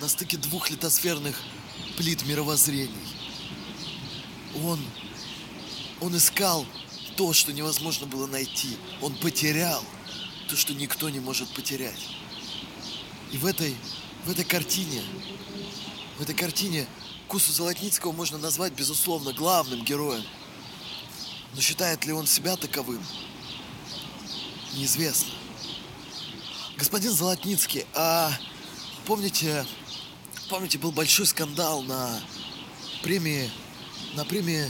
на 0.00 0.08
стыке 0.08 0.38
двух 0.38 0.70
литосферных 0.70 1.36
плит 1.96 2.24
мировоззрений. 2.26 2.90
Он, 4.64 4.80
он 6.00 6.16
искал 6.16 6.64
то, 7.16 7.32
что 7.34 7.52
невозможно 7.52 8.06
было 8.06 8.26
найти. 8.26 8.76
Он 9.02 9.14
потерял 9.16 9.84
то, 10.48 10.56
что 10.56 10.72
никто 10.72 11.10
не 11.10 11.20
может 11.20 11.48
потерять. 11.50 12.08
И 13.30 13.36
в 13.36 13.44
этой, 13.44 13.76
в 14.24 14.30
этой 14.30 14.44
картине, 14.44 15.02
в 16.18 16.22
этой 16.22 16.34
картине 16.34 16.86
Кусу 17.28 17.52
Золотницкого 17.52 18.12
можно 18.12 18.38
назвать, 18.38 18.72
безусловно, 18.72 19.32
главным 19.32 19.84
героем. 19.84 20.24
Но 21.54 21.60
считает 21.60 22.06
ли 22.06 22.12
он 22.12 22.26
себя 22.26 22.56
таковым? 22.56 23.04
Неизвестно. 24.74 25.32
Господин 26.76 27.12
Золотницкий, 27.12 27.84
а 27.94 28.32
помните, 29.04 29.66
помните, 30.50 30.78
был 30.78 30.90
большой 30.90 31.26
скандал 31.26 31.82
на 31.82 32.20
премии, 33.04 33.48
на 34.14 34.24
премии, 34.24 34.68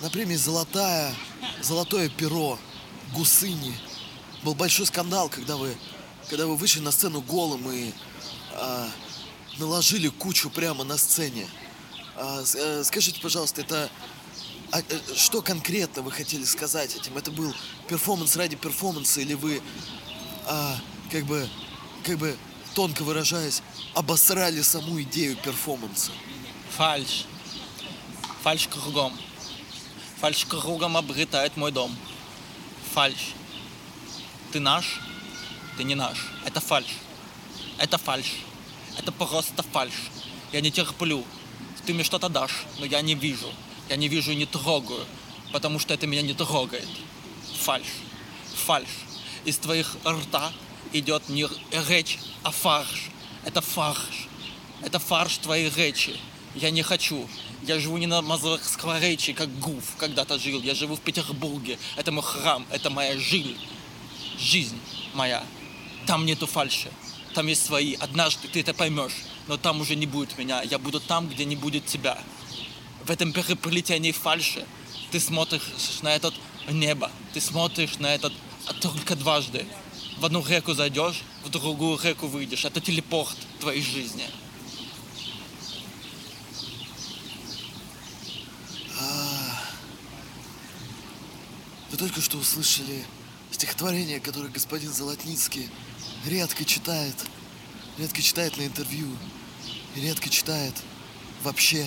на 0.00 0.08
премии 0.08 0.36
«Золотая», 0.36 1.14
«Золотое 1.60 2.08
перо» 2.08 2.58
Гусыни. 3.12 3.76
Был 4.42 4.54
большой 4.54 4.86
скандал, 4.86 5.28
когда 5.28 5.56
вы, 5.56 5.76
когда 6.30 6.46
вы 6.46 6.56
вышли 6.56 6.80
на 6.80 6.90
сцену 6.90 7.20
голым 7.20 7.70
и 7.70 7.92
а, 8.54 8.88
наложили 9.58 10.08
кучу 10.08 10.48
прямо 10.48 10.82
на 10.82 10.96
сцене. 10.96 11.46
А, 12.16 12.42
а, 12.42 12.84
скажите, 12.84 13.20
пожалуйста, 13.20 13.60
это 13.60 13.90
а, 14.72 14.80
э, 14.80 15.00
что 15.14 15.42
конкретно 15.42 16.00
вы 16.00 16.10
хотели 16.10 16.44
сказать 16.44 16.96
этим? 16.96 17.18
Это 17.18 17.30
был 17.30 17.54
перформанс 17.86 18.34
ради 18.36 18.56
перформанса 18.56 19.20
или 19.20 19.34
вы, 19.34 19.60
а, 20.46 20.78
как 21.10 21.26
бы, 21.26 21.46
как 22.02 22.16
бы 22.18 22.36
тонко 22.74 23.02
выражаясь, 23.04 23.62
обосрали 23.94 24.60
саму 24.62 25.00
идею 25.02 25.36
перформанса? 25.36 26.10
Фальш. 26.76 27.24
Фальш 28.42 28.68
кругом. 28.68 29.12
Фальш 30.20 30.44
кругом 30.44 30.96
обретает 30.96 31.56
мой 31.56 31.70
дом. 31.70 31.96
Фальш. 32.92 33.34
Ты 34.52 34.60
наш, 34.60 35.00
ты 35.76 35.84
не 35.84 35.94
наш. 35.94 36.18
Это 36.44 36.60
фальш. 36.60 36.88
Это 37.78 37.96
фальш. 37.96 38.32
Это 38.98 39.12
просто 39.12 39.62
фальш. 39.62 39.94
Я 40.52 40.60
не 40.60 40.70
терплю. 40.70 41.24
Ты 41.86 41.94
мне 41.94 42.04
что-то 42.04 42.28
дашь, 42.28 42.64
но 42.78 42.86
я 42.86 43.00
не 43.02 43.14
вижу. 43.14 43.50
Я 43.88 43.96
не 43.96 44.08
вижу 44.08 44.32
и 44.32 44.36
не 44.36 44.46
трогаю, 44.46 45.04
потому 45.52 45.78
что 45.78 45.94
это 45.94 46.06
меня 46.06 46.22
не 46.22 46.34
трогает. 46.34 46.88
Фальш. 47.60 47.86
Фальш. 48.66 48.88
Из 49.44 49.58
твоих 49.58 49.96
рта 50.04 50.52
идет 50.98 51.28
не 51.28 51.46
речь, 51.88 52.18
а 52.42 52.50
фарш. 52.50 53.10
Это 53.44 53.60
фарш. 53.60 54.28
Это 54.82 54.98
фарш 54.98 55.38
твоей 55.38 55.70
речи. 55.70 56.16
Я 56.54 56.70
не 56.70 56.82
хочу. 56.82 57.28
Я 57.62 57.78
живу 57.78 57.96
не 57.96 58.06
на 58.06 58.22
Мазовского 58.22 59.00
речи, 59.00 59.32
как 59.32 59.48
Гуф 59.58 59.96
когда-то 59.96 60.38
жил. 60.38 60.62
Я 60.62 60.74
живу 60.74 60.96
в 60.96 61.00
Петербурге. 61.00 61.78
Это 61.96 62.12
мой 62.12 62.22
храм, 62.22 62.66
это 62.70 62.90
моя 62.90 63.18
жизнь. 63.18 63.56
Жизнь 64.38 64.78
моя. 65.14 65.44
Там 66.06 66.26
нету 66.26 66.46
фальши. 66.46 66.90
Там 67.34 67.46
есть 67.46 67.64
свои. 67.64 67.94
Однажды 67.94 68.48
ты 68.48 68.60
это 68.60 68.74
поймешь. 68.74 69.24
Но 69.48 69.56
там 69.56 69.80
уже 69.80 69.96
не 69.96 70.06
будет 70.06 70.38
меня. 70.38 70.62
Я 70.62 70.78
буду 70.78 71.00
там, 71.00 71.28
где 71.28 71.44
не 71.44 71.56
будет 71.56 71.86
тебя. 71.86 72.18
В 73.04 73.10
этом 73.10 73.32
переплетении 73.32 74.12
фальши 74.12 74.64
ты 75.10 75.18
смотришь 75.20 75.62
на 76.02 76.14
этот 76.14 76.34
небо. 76.70 77.10
Ты 77.32 77.40
смотришь 77.40 77.98
на 77.98 78.14
этот 78.14 78.32
только 78.80 79.16
дважды. 79.16 79.66
В 80.18 80.24
одну 80.24 80.44
реку 80.46 80.74
зайдешь, 80.74 81.22
в 81.44 81.50
другую 81.50 81.98
реку 82.02 82.26
выйдешь. 82.28 82.64
Это 82.64 82.80
телепорт 82.80 83.36
твоей 83.60 83.82
жизни. 83.82 84.24
Вы 91.94 91.98
только 91.98 92.20
что 92.20 92.38
услышали 92.38 93.04
стихотворение, 93.52 94.18
которое 94.18 94.48
господин 94.48 94.92
Золотницкий 94.92 95.70
редко 96.26 96.64
читает. 96.64 97.14
Редко 97.98 98.20
читает 98.20 98.56
на 98.56 98.62
интервью. 98.62 99.16
И 99.94 100.00
редко 100.00 100.28
читает 100.28 100.74
вообще. 101.44 101.86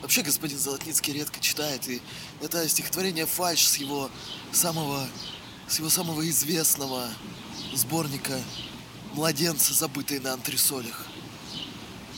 Вообще 0.00 0.22
господин 0.22 0.56
Золотницкий 0.58 1.12
редко 1.12 1.40
читает. 1.40 1.88
И 1.88 2.00
это 2.40 2.68
стихотворение 2.68 3.26
фальш 3.26 3.66
с 3.66 3.78
его 3.78 4.10
самого, 4.52 5.08
с 5.66 5.80
его 5.80 5.90
самого 5.90 6.28
известного 6.30 7.08
сборника 7.76 8.40
«Младенцы, 9.12 9.74
забытые 9.74 10.20
на 10.20 10.32
антресолях». 10.32 11.06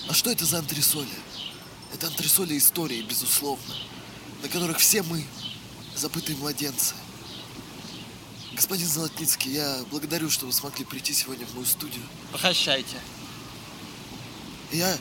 А 0.08 0.14
что 0.14 0.30
это 0.30 0.44
за 0.44 0.58
антресоли? 0.58 1.08
Это 1.92 2.06
антресоли 2.06 2.56
истории, 2.56 3.02
безусловно, 3.02 3.74
на 4.42 4.48
которых 4.48 4.78
все 4.78 5.02
мы, 5.02 5.24
забытые 5.94 6.36
младенцы. 6.36 6.94
Господин 8.54 8.88
Золотницкий, 8.88 9.52
я 9.52 9.84
благодарю, 9.90 10.30
что 10.30 10.46
вы 10.46 10.52
смогли 10.52 10.84
прийти 10.84 11.12
сегодня 11.12 11.46
в 11.46 11.54
мою 11.54 11.66
студию. 11.66 12.02
Прощайте. 12.32 12.96
Я 14.72 14.96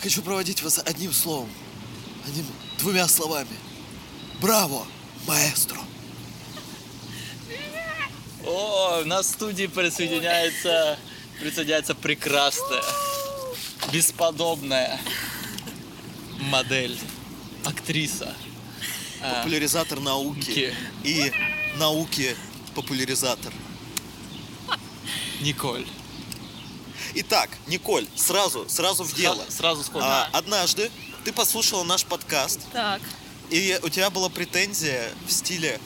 хочу 0.00 0.22
проводить 0.22 0.62
вас 0.62 0.80
одним 0.84 1.12
словом, 1.12 1.50
одним, 2.26 2.46
двумя 2.78 3.06
словами. 3.06 3.56
Браво, 4.40 4.86
маэстро! 5.26 5.83
О, 8.56 9.00
у 9.02 9.04
нас 9.04 9.26
в 9.26 9.30
студии 9.30 9.66
присоединяется, 9.66 10.96
присоединяется 11.40 11.96
прекрасная, 11.96 12.84
бесподобная 13.92 15.00
модель, 16.38 16.96
актриса. 17.64 18.32
а, 19.20 19.38
Популяризатор 19.38 19.98
науки 19.98 20.38
Науки. 20.38 20.74
и 21.02 21.32
науки 21.78 22.36
популяризатор. 22.76 23.52
Николь. 25.40 25.84
Итак, 27.14 27.50
Николь, 27.66 28.06
сразу, 28.14 28.68
сразу 28.68 29.02
в 29.02 29.12
дело. 29.14 29.44
Сразу 29.48 29.82
сходу. 29.82 30.04
А, 30.06 30.28
однажды 30.32 30.92
ты 31.24 31.32
послушала 31.32 31.82
наш 31.82 32.04
подкаст, 32.04 32.60
Так, 32.72 33.02
и 33.50 33.80
у 33.82 33.88
тебя 33.88 34.10
была 34.10 34.28
претензия 34.28 35.10
в 35.26 35.32
стиле 35.32 35.80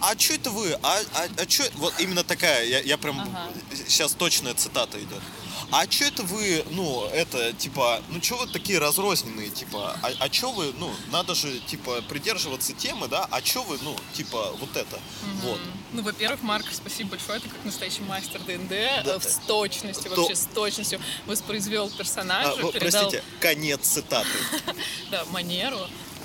а 0.00 0.18
что 0.18 0.34
это 0.34 0.50
вы? 0.50 0.72
А, 0.82 0.98
а, 1.14 1.26
а 1.38 1.46
чё... 1.46 1.64
Вот 1.74 1.94
именно 1.98 2.24
такая, 2.24 2.64
я, 2.64 2.80
я 2.80 2.96
прям... 2.96 3.20
Ага. 3.20 3.50
Сейчас 3.86 4.12
точная 4.12 4.54
цитата 4.54 4.98
идет. 4.98 5.22
А 5.70 5.90
что 5.90 6.04
это 6.04 6.22
вы, 6.22 6.64
ну, 6.70 7.06
это, 7.06 7.52
типа, 7.52 8.00
ну, 8.08 8.22
что 8.22 8.36
вы 8.36 8.46
такие 8.46 8.78
разрозненные, 8.78 9.50
типа, 9.50 9.98
а, 10.02 10.10
а 10.20 10.32
что 10.32 10.52
вы, 10.52 10.72
ну, 10.78 10.92
надо 11.10 11.34
же, 11.34 11.58
типа, 11.60 12.02
придерживаться 12.08 12.72
темы, 12.72 13.08
да, 13.08 13.26
а 13.30 13.44
что 13.44 13.62
вы, 13.64 13.78
ну, 13.82 13.96
типа, 14.12 14.52
вот 14.60 14.76
это, 14.76 14.98
вот. 15.42 15.60
ну, 15.92 16.02
во-первых, 16.02 16.42
Марк, 16.42 16.66
спасибо 16.72 17.10
большое, 17.10 17.40
ты 17.40 17.48
как 17.48 17.64
настоящий 17.64 18.02
мастер 18.02 18.40
ДНД 18.42 18.68
Да. 19.04 19.16
э, 19.16 19.20
с 19.20 19.40
точностью, 19.46 20.10
То- 20.10 20.20
вообще 20.20 20.36
с 20.36 20.46
точностью 20.54 21.00
воспроизвел 21.26 21.86
А, 21.92 21.98
персонажа, 21.98 22.62
вот, 22.62 22.72
передал 22.74 23.02
простите, 23.10 23.24
конец 23.40 23.80
цитаты. 23.80 24.28
да, 25.10 25.24
манеру. 25.26 25.80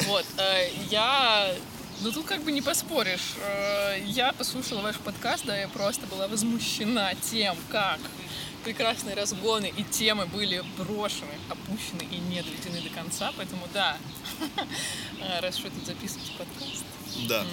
Вот, 0.05 0.25
э, 0.37 0.69
я, 0.89 1.53
ну 2.01 2.11
тут 2.11 2.25
как 2.25 2.43
бы 2.43 2.51
не 2.51 2.61
поспоришь. 2.61 3.33
Э, 3.37 3.99
Я 4.05 4.33
послушала 4.33 4.81
ваш 4.81 4.97
подкаст, 4.97 5.45
да, 5.45 5.57
я 5.57 5.67
просто 5.67 6.07
была 6.07 6.27
возмущена 6.27 7.13
тем, 7.15 7.55
как 7.69 7.99
прекрасные 8.63 9.15
разгоны 9.15 9.71
и 9.75 9.83
темы 9.83 10.25
были 10.27 10.63
брошены, 10.77 11.33
опущены 11.49 12.03
и 12.11 12.17
не 12.17 12.41
доведены 12.43 12.81
до 12.81 12.89
конца, 12.89 13.31
поэтому 13.35 13.67
да, 13.73 13.97
э, 15.19 15.39
раз 15.41 15.57
что 15.57 15.69
тут 15.69 15.85
записывать 15.85 16.31
подкаст, 16.37 16.83
Да. 17.27 17.45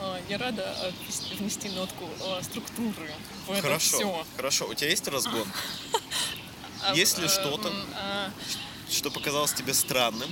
Э, 0.00 0.20
Я 0.28 0.38
рада 0.38 0.92
внести 1.38 1.68
нотку 1.70 2.08
структуры 2.42 3.10
в 3.46 3.50
это 3.52 3.62
Хорошо, 3.62 3.96
все. 3.96 4.26
хорошо. 4.36 4.66
У 4.68 4.74
тебя 4.74 4.90
есть 4.90 5.06
разгон? 5.08 5.46
Есть 6.94 7.18
ли 7.18 7.26
что-то? 7.26 7.72
а, 7.96 8.30
Что 8.88 9.10
показалось 9.10 9.52
тебе 9.52 9.74
странным, 9.74 10.30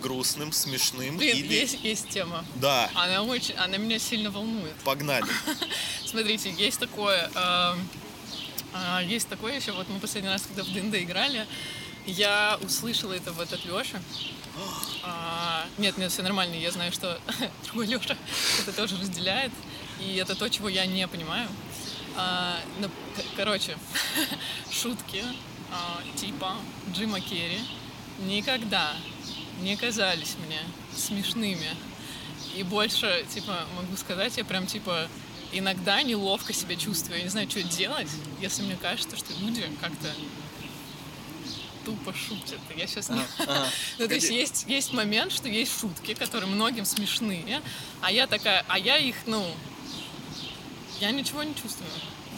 грустным, 0.00 0.52
смешным? 0.52 1.16
Блин, 1.16 1.36
или... 1.36 1.54
есть, 1.54 1.82
есть 1.82 2.08
тема. 2.08 2.44
Да, 2.56 2.90
Она 2.94 3.22
очень, 3.22 3.54
она 3.54 3.76
меня 3.76 3.98
сильно 3.98 4.30
волнует. 4.30 4.74
погнали. 4.84 5.26
Смотрите, 6.04 6.50
есть 6.50 6.78
такое, 6.78 7.24
эм, 7.34 7.88
а, 8.72 9.02
есть 9.02 9.28
такое 9.28 9.56
еще, 9.56 9.72
вот 9.72 9.88
мы 9.88 9.98
последний 9.98 10.30
раз, 10.30 10.42
когда 10.42 10.62
в 10.62 10.72
ДНД 10.72 10.96
играли, 10.96 11.46
я 12.06 12.58
услышала 12.62 13.12
это 13.12 13.32
вот 13.32 13.52
от 13.52 13.64
Леши. 13.64 14.00
А, 15.02 15.66
нет, 15.78 15.98
нет, 15.98 16.10
все 16.10 16.22
нормально, 16.22 16.54
я 16.54 16.70
знаю, 16.70 16.92
что 16.92 17.20
другой 17.64 17.86
Леша 17.86 18.16
это 18.60 18.72
тоже 18.72 18.96
разделяет, 18.96 19.52
и 20.00 20.16
это 20.16 20.34
то, 20.34 20.48
чего 20.48 20.68
я 20.68 20.86
не 20.86 21.06
понимаю. 21.08 21.48
А, 22.16 22.58
ну, 22.80 22.88
короче, 23.36 23.76
шутки 24.70 25.22
а, 25.70 26.00
типа 26.16 26.54
Джима 26.92 27.20
Керри 27.20 27.60
никогда 28.20 28.94
не 29.60 29.76
казались 29.76 30.36
мне 30.46 30.60
смешными. 30.96 31.68
И 32.54 32.62
больше, 32.62 33.24
типа, 33.32 33.66
могу 33.76 33.96
сказать, 33.96 34.36
я 34.36 34.44
прям, 34.44 34.66
типа, 34.66 35.08
иногда 35.52 36.02
неловко 36.02 36.52
себя 36.52 36.76
чувствую. 36.76 37.18
Я 37.18 37.24
не 37.24 37.30
знаю, 37.30 37.50
что 37.50 37.62
делать, 37.62 38.08
если 38.40 38.62
мне 38.62 38.76
кажется, 38.80 39.16
что 39.16 39.32
люди 39.40 39.64
как-то 39.80 40.08
тупо 41.84 42.12
шутят. 42.12 42.58
Я 42.76 42.86
сейчас 42.86 43.10
не... 43.10 43.20
Ага. 43.38 43.68
Ну, 43.98 44.08
то 44.08 44.14
есть 44.14 44.30
есть, 44.30 44.64
есть 44.66 44.92
момент, 44.92 45.32
что 45.32 45.48
есть 45.48 45.80
шутки, 45.80 46.14
которые 46.14 46.50
многим 46.50 46.84
смешные, 46.84 47.62
а 48.00 48.10
я 48.10 48.26
такая, 48.26 48.64
а 48.68 48.78
я 48.78 48.98
их, 48.98 49.14
ну, 49.26 49.46
я 51.00 51.12
ничего 51.12 51.44
не 51.44 51.54
чувствую. 51.54 51.88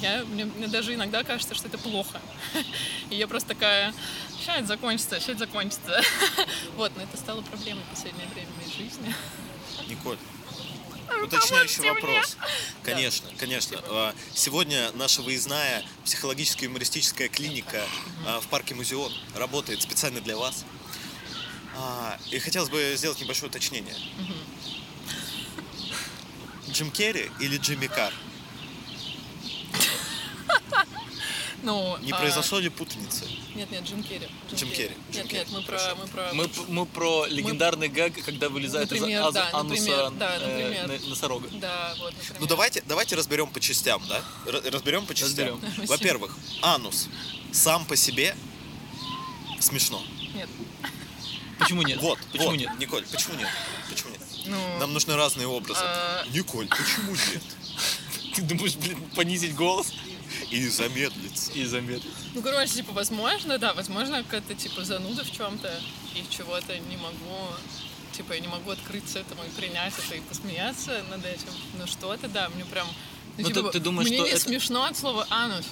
Я, 0.03 0.25
мне, 0.27 0.45
мне 0.45 0.69
даже 0.69 0.95
иногда 0.95 1.25
кажется, 1.25 1.55
что 1.55 1.67
это 1.67 1.79
плохо. 1.79 2.21
И 3.11 3.17
я 3.17 3.27
просто 3.27 3.49
такая, 3.49 3.95
сейчас 4.41 4.59
это 4.59 4.67
закончится, 4.67 5.17
сейчас 5.21 5.29
это 5.31 5.39
закончится. 5.41 6.01
Вот, 6.77 6.93
но 6.97 7.03
это 7.03 7.17
стало 7.17 7.41
проблемой 7.43 7.83
в 7.85 7.95
последнее 7.95 8.27
время 8.29 8.49
в 8.53 8.57
моей 8.57 8.71
жизни. 8.73 9.15
Николь, 9.89 10.19
уточняющий 11.25 11.79
Помогите 11.83 11.83
мне. 11.83 11.93
вопрос. 12.19 12.37
Конечно, 12.85 13.29
конечно. 13.39 13.79
А, 13.89 14.15
Сегодня 14.35 14.91
наша 14.93 15.23
выездная 15.23 15.85
психологическая 16.05 16.69
юмористическая 16.69 17.29
клиника 17.29 17.83
а, 18.27 18.41
в 18.41 18.47
парке 18.49 18.75
Музеон 18.75 19.13
работает 19.35 19.83
специально 19.83 20.21
для 20.21 20.37
вас. 20.37 20.65
А, 21.77 22.19
И 22.31 22.39
хотелось 22.39 22.71
бы 22.71 22.95
сделать 22.97 23.21
небольшое 23.21 23.51
уточнение. 23.51 23.95
Джим 26.71 26.91
Керри 26.91 27.31
или 27.41 27.57
Джимми 27.59 27.87
Карр? 27.87 28.13
Ну, 31.63 31.99
Не 32.03 32.13
а, 32.13 32.17
произошло 32.17 32.61
ли 32.61 32.69
путаницы? 32.69 33.25
Нет, 33.55 33.71
нет, 33.71 33.83
Джим 33.85 34.03
Керри. 34.03 34.29
Джим 34.55 34.71
Керри, 34.71 34.95
Джим 35.11 35.23
Нет, 35.23 35.29
Керри, 35.29 35.39
нет, 35.39 35.49
мы 35.51 35.63
про, 35.63 35.79
хорошо. 35.79 35.97
мы 35.97 36.07
про. 36.07 36.33
Мы, 36.33 36.51
мы 36.69 36.87
про 36.87 37.27
легендарный 37.27 37.89
гэг, 37.89 38.25
когда 38.25 38.49
вылезает 38.49 38.91
Например, 38.91 39.29
из 39.29 39.35
да, 39.35 39.51
ануса 39.53 39.81
например, 39.81 40.11
да, 40.13 40.37
э, 40.37 40.85
например. 40.85 41.09
носорога. 41.09 41.49
Да, 41.53 41.95
вот, 41.99 42.15
например. 42.15 42.41
Ну 42.41 42.47
давайте, 42.47 42.83
давайте 42.87 43.17
разберем 43.17 43.49
по 43.49 43.59
частям, 43.59 44.03
да? 44.09 44.23
Разберем 44.71 45.07
по 45.07 45.15
частям. 45.15 45.61
Разберем. 45.61 45.87
Во-первых, 45.87 46.37
анус 46.63 47.09
сам 47.53 47.85
по 47.87 47.97
себе 47.97 48.37
смешно. 49.59 50.01
Нет. 50.35 50.49
Почему 51.59 51.83
нет? 51.83 52.01
Вот, 52.01 52.19
Почему 52.31 52.51
вот, 52.51 52.57
нет? 52.57 52.71
Николь, 52.79 53.05
почему 53.11 53.35
нет? 53.35 53.49
Почему 53.91 54.11
нет? 54.11 54.21
Ну, 54.47 54.79
Нам 54.79 54.93
нужны 54.93 55.17
разные 55.17 55.49
образы. 55.49 55.81
А. 55.83 56.25
Николь, 56.33 56.69
почему 56.69 57.11
нет? 57.11 57.43
Ты 58.35 58.43
думаешь, 58.43 58.77
блин, 58.77 58.99
понизить 59.17 59.55
голос 59.57 59.93
И 60.51 60.67
замедлиться. 60.69 61.53
и 61.53 61.65
замедлить? 61.65 62.13
ну, 62.35 62.43
короче, 62.43 62.73
типа, 62.75 62.93
возможно, 62.93 63.59
да, 63.59 63.75
возможно, 63.75 64.23
какая-то, 64.23 64.55
типа, 64.55 64.85
зануда 64.85 65.25
в 65.25 65.31
чем-то, 65.31 65.71
и 66.15 66.25
чего-то 66.35 66.79
не 66.79 66.97
могу, 66.97 67.39
типа, 68.17 68.33
я 68.33 68.41
не 68.41 68.49
могу 68.49 68.71
открыться 68.71 69.19
этому 69.19 69.45
и 69.45 69.49
принять 69.51 69.93
это, 69.99 70.15
и 70.17 70.21
посмеяться 70.21 71.03
над 71.11 71.25
этим. 71.25 71.53
Но 71.79 71.87
что-то, 71.87 72.29
да, 72.29 72.49
мне 72.51 72.65
прям... 72.65 72.87
Ну, 73.37 73.45
типа, 73.49 73.63
ты- 73.65 73.73
ты 73.79 73.81
думаешь, 73.81 74.09
мне 74.09 74.19
что 74.19 74.27
не 74.27 74.33
это- 74.33 74.41
смешно 74.41 74.85
от 74.85 74.97
слова 74.97 75.27
«анус». 75.31 75.67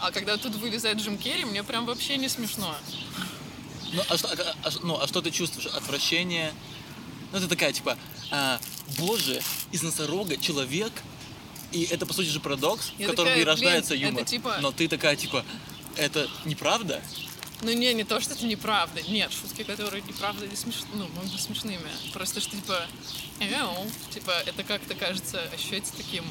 А 0.00 0.10
когда 0.12 0.36
тут 0.36 0.54
вылезает 0.54 0.98
Джим 0.98 1.18
Керри, 1.18 1.44
мне 1.44 1.62
прям 1.64 1.84
вообще 1.84 2.16
не 2.16 2.28
смешно. 2.28 2.74
Ну 3.92 4.02
а, 4.08 4.16
что, 4.16 4.28
а- 4.28 4.54
а- 4.68 4.70
ну, 4.82 4.98
а 5.00 5.06
что 5.08 5.20
ты 5.22 5.30
чувствуешь? 5.30 5.66
Отвращение? 5.66 6.52
Ну, 7.32 7.38
это 7.38 7.48
такая, 7.48 7.72
типа, 7.72 7.98
а, 8.30 8.60
боже, 8.98 9.42
из 9.72 9.82
носорога 9.82 10.36
человек, 10.36 10.92
и 11.72 11.82
это, 11.84 12.06
по 12.06 12.12
сути 12.12 12.28
же, 12.28 12.40
парадокс, 12.40 12.90
в 12.96 12.98
Я 13.00 13.06
котором 13.06 13.28
такая, 13.28 13.42
и 13.42 13.44
рождается 13.44 13.94
блин, 13.94 14.08
юмор. 14.08 14.24
типа- 14.24 14.58
Но 14.60 14.72
ты 14.72 14.88
такая, 14.88 15.16
типа, 15.16 15.44
это 15.96 16.28
неправда? 16.44 17.02
Ну 17.62 17.72
не, 17.72 17.92
не 17.92 18.04
то, 18.04 18.20
что 18.20 18.34
это 18.34 18.46
неправда. 18.46 19.02
Нет, 19.02 19.32
шутки, 19.32 19.64
которые 19.64 20.02
неправда 20.02 20.44
или 20.46 20.54
смеш... 20.54 20.76
ну, 20.94 21.08
могут 21.08 21.32
быть 21.32 21.40
смешными. 21.40 21.80
Просто 22.12 22.40
что 22.40 22.52
типа, 22.52 22.86
эу, 23.40 23.86
типа, 24.14 24.30
это 24.46 24.62
как-то 24.62 24.94
кажется 24.94 25.42
ощущается 25.52 25.92
таким. 25.96 26.22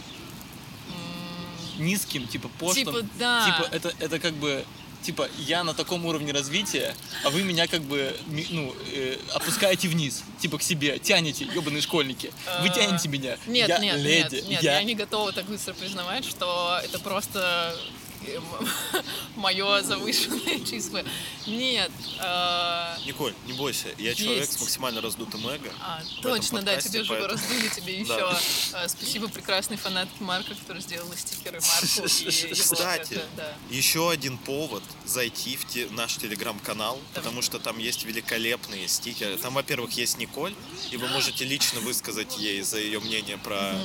м, 1.77 1.85
Низким, 1.85 2.27
типа, 2.27 2.49
пошлым. 2.59 2.85
Типа, 2.85 3.01
да. 3.19 3.45
Типа, 3.45 3.75
это, 3.75 3.93
это 3.99 4.19
как 4.19 4.35
бы, 4.35 4.65
типа, 5.01 5.29
я 5.37 5.63
на 5.63 5.73
таком 5.73 6.05
уровне 6.05 6.31
развития, 6.31 6.95
а 7.23 7.29
вы 7.29 7.43
меня 7.43 7.67
как 7.67 7.81
бы, 7.81 8.15
ну, 8.49 8.75
э, 8.93 9.17
опускаете 9.33 9.87
вниз, 9.87 10.23
типа, 10.39 10.57
к 10.57 10.63
себе, 10.63 10.99
тянете, 10.99 11.45
ебаные 11.45 11.81
школьники. 11.81 12.31
Вы 12.61 12.69
А, 12.69 12.69
тянете 12.69 13.07
меня. 13.09 13.37
Нет, 13.47 13.69
я 13.69 13.79
нет, 13.79 13.97
леди, 13.97 14.35
нет, 14.35 14.49
нет, 14.49 14.63
я... 14.63 14.79
я 14.79 14.83
не 14.83 14.95
готова 14.95 15.31
так 15.31 15.45
быстро 15.45 15.73
признавать, 15.73 16.25
что 16.25 16.79
это 16.83 16.99
просто 16.99 17.75
мое 19.36 19.82
завышенное 19.82 20.59
число. 20.65 20.99
Нет. 21.45 21.91
а, 22.19 22.97
Николь, 23.05 23.34
не 23.45 23.53
бойся, 23.53 23.88
я 23.97 24.13
человек 24.13 24.49
с 24.49 24.59
максимально 24.59 25.01
раздутым 25.01 25.47
эго. 25.47 25.71
а, 25.82 26.01
точно, 26.21 26.61
да, 26.61 26.78
тебе 26.78 27.03
же 27.03 27.09
поэтому- 27.09 27.34
раздули, 27.34 27.67
тебе 27.69 27.99
еще 28.01 28.36
а, 28.73 28.88
спасибо 28.88 29.28
прекрасной 29.28 29.78
фанатке 29.78 30.23
Марка, 30.23 30.55
которая 30.55 30.82
сделала 30.82 31.15
стикеры 31.15 31.59
Марку 31.61 32.07
Кстати, 32.07 33.21
еще 33.69 34.09
один 34.09 34.38
повод 34.38 34.84
зайти 35.05 35.57
в 35.57 35.91
наш 35.93 36.17
телеграм-канал, 36.17 36.99
потому 37.13 37.41
что 37.41 37.59
там 37.59 37.78
есть 37.78 38.03
великолепные 38.03 38.88
стикеры. 38.88 39.38
Там, 39.38 39.53
во-первых, 39.53 39.91
есть 39.93 40.17
Николь, 40.17 40.53
и 40.91 40.97
вы 40.97 41.07
можете 41.07 41.45
лично 41.45 41.80
высказать 41.80 42.38
ей 42.38 42.61
за 42.61 42.80
ее 42.80 42.99
мнение 42.99 43.38
про 43.38 43.75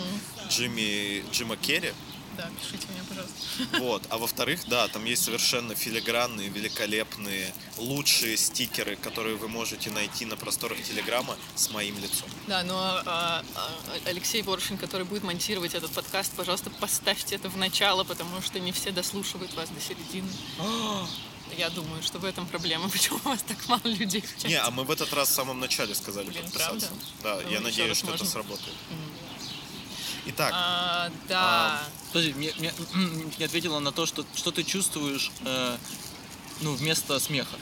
Джимми, 0.49 1.25
Джима 1.33 1.57
Керри. 1.57 1.93
Да, 2.37 2.51
пишите 2.61 2.87
мне, 2.93 3.03
пожалуйста. 3.09 3.35
Вот. 3.79 4.03
А 4.09 4.19
во-вторых, 4.19 4.61
да, 4.69 4.89
там 4.89 5.05
есть 5.05 5.25
совершенно 5.25 5.75
филигранные, 5.75 6.49
великолепные, 6.49 7.53
лучшие 7.77 8.37
стикеры, 8.37 8.97
которые 8.97 9.37
вы 9.37 9.49
можете 9.49 9.91
найти 9.91 10.25
на 10.25 10.37
просторах 10.37 10.83
Телеграма 10.83 11.37
с 11.55 11.71
моим 11.71 11.99
лицом. 11.99 12.29
Да, 12.47 12.63
но 12.63 12.79
а, 13.05 13.45
а, 13.55 13.73
Алексей 14.07 14.43
Воршин, 14.43 14.79
который 14.79 15.05
будет 15.05 15.23
монтировать 15.25 15.75
этот 15.75 15.91
подкаст, 15.93 16.33
пожалуйста, 16.37 16.71
поставьте 16.71 17.35
это 17.37 17.49
в 17.49 17.57
начало, 17.57 18.05
потому 18.05 18.41
что 18.41 18.59
не 18.61 18.73
все 18.73 18.91
дослушивают 18.93 19.53
вас 19.55 19.69
до 19.69 19.81
середины. 19.81 20.29
Я 21.59 21.69
думаю, 21.69 22.03
что 22.03 22.19
в 22.19 22.25
этом 22.25 22.47
проблема, 22.47 22.89
почему 22.93 23.19
у 23.25 23.29
вас 23.29 23.43
так 23.43 23.59
мало 23.69 23.83
людей 23.85 24.23
в 24.23 24.37
чате. 24.37 24.49
Не, 24.49 24.55
а 24.55 24.71
мы 24.71 24.85
в 24.85 24.91
этот 24.91 25.13
раз 25.13 25.29
в 25.29 25.33
самом 25.35 25.61
начале 25.61 25.95
сказали 25.95 26.29
Блин, 26.29 26.45
подписаться. 26.45 26.89
правда? 26.89 26.97
Да, 27.23 27.35
Ну, 27.35 27.41
я 27.51 27.57
еще 27.57 27.61
надеюсь, 27.61 27.97
что 27.99 28.07
можно. 28.07 28.23
это 28.23 28.33
сработает. 28.33 28.75
Итак, 30.27 30.53
А, 30.55 31.11
да. 31.29 31.83
Подожди, 32.13 32.33
мне, 32.35 32.53
мне- 32.59 32.73
не 33.39 33.45
ответила 33.45 33.81
на 33.81 33.91
то, 33.93 34.07
что, 34.07 34.25
что 34.35 34.53
ты 34.53 34.63
чувствуешь, 34.63 35.33
э, 35.45 35.77
ну, 36.61 36.75
вместо 36.75 37.19
смеха. 37.19 37.57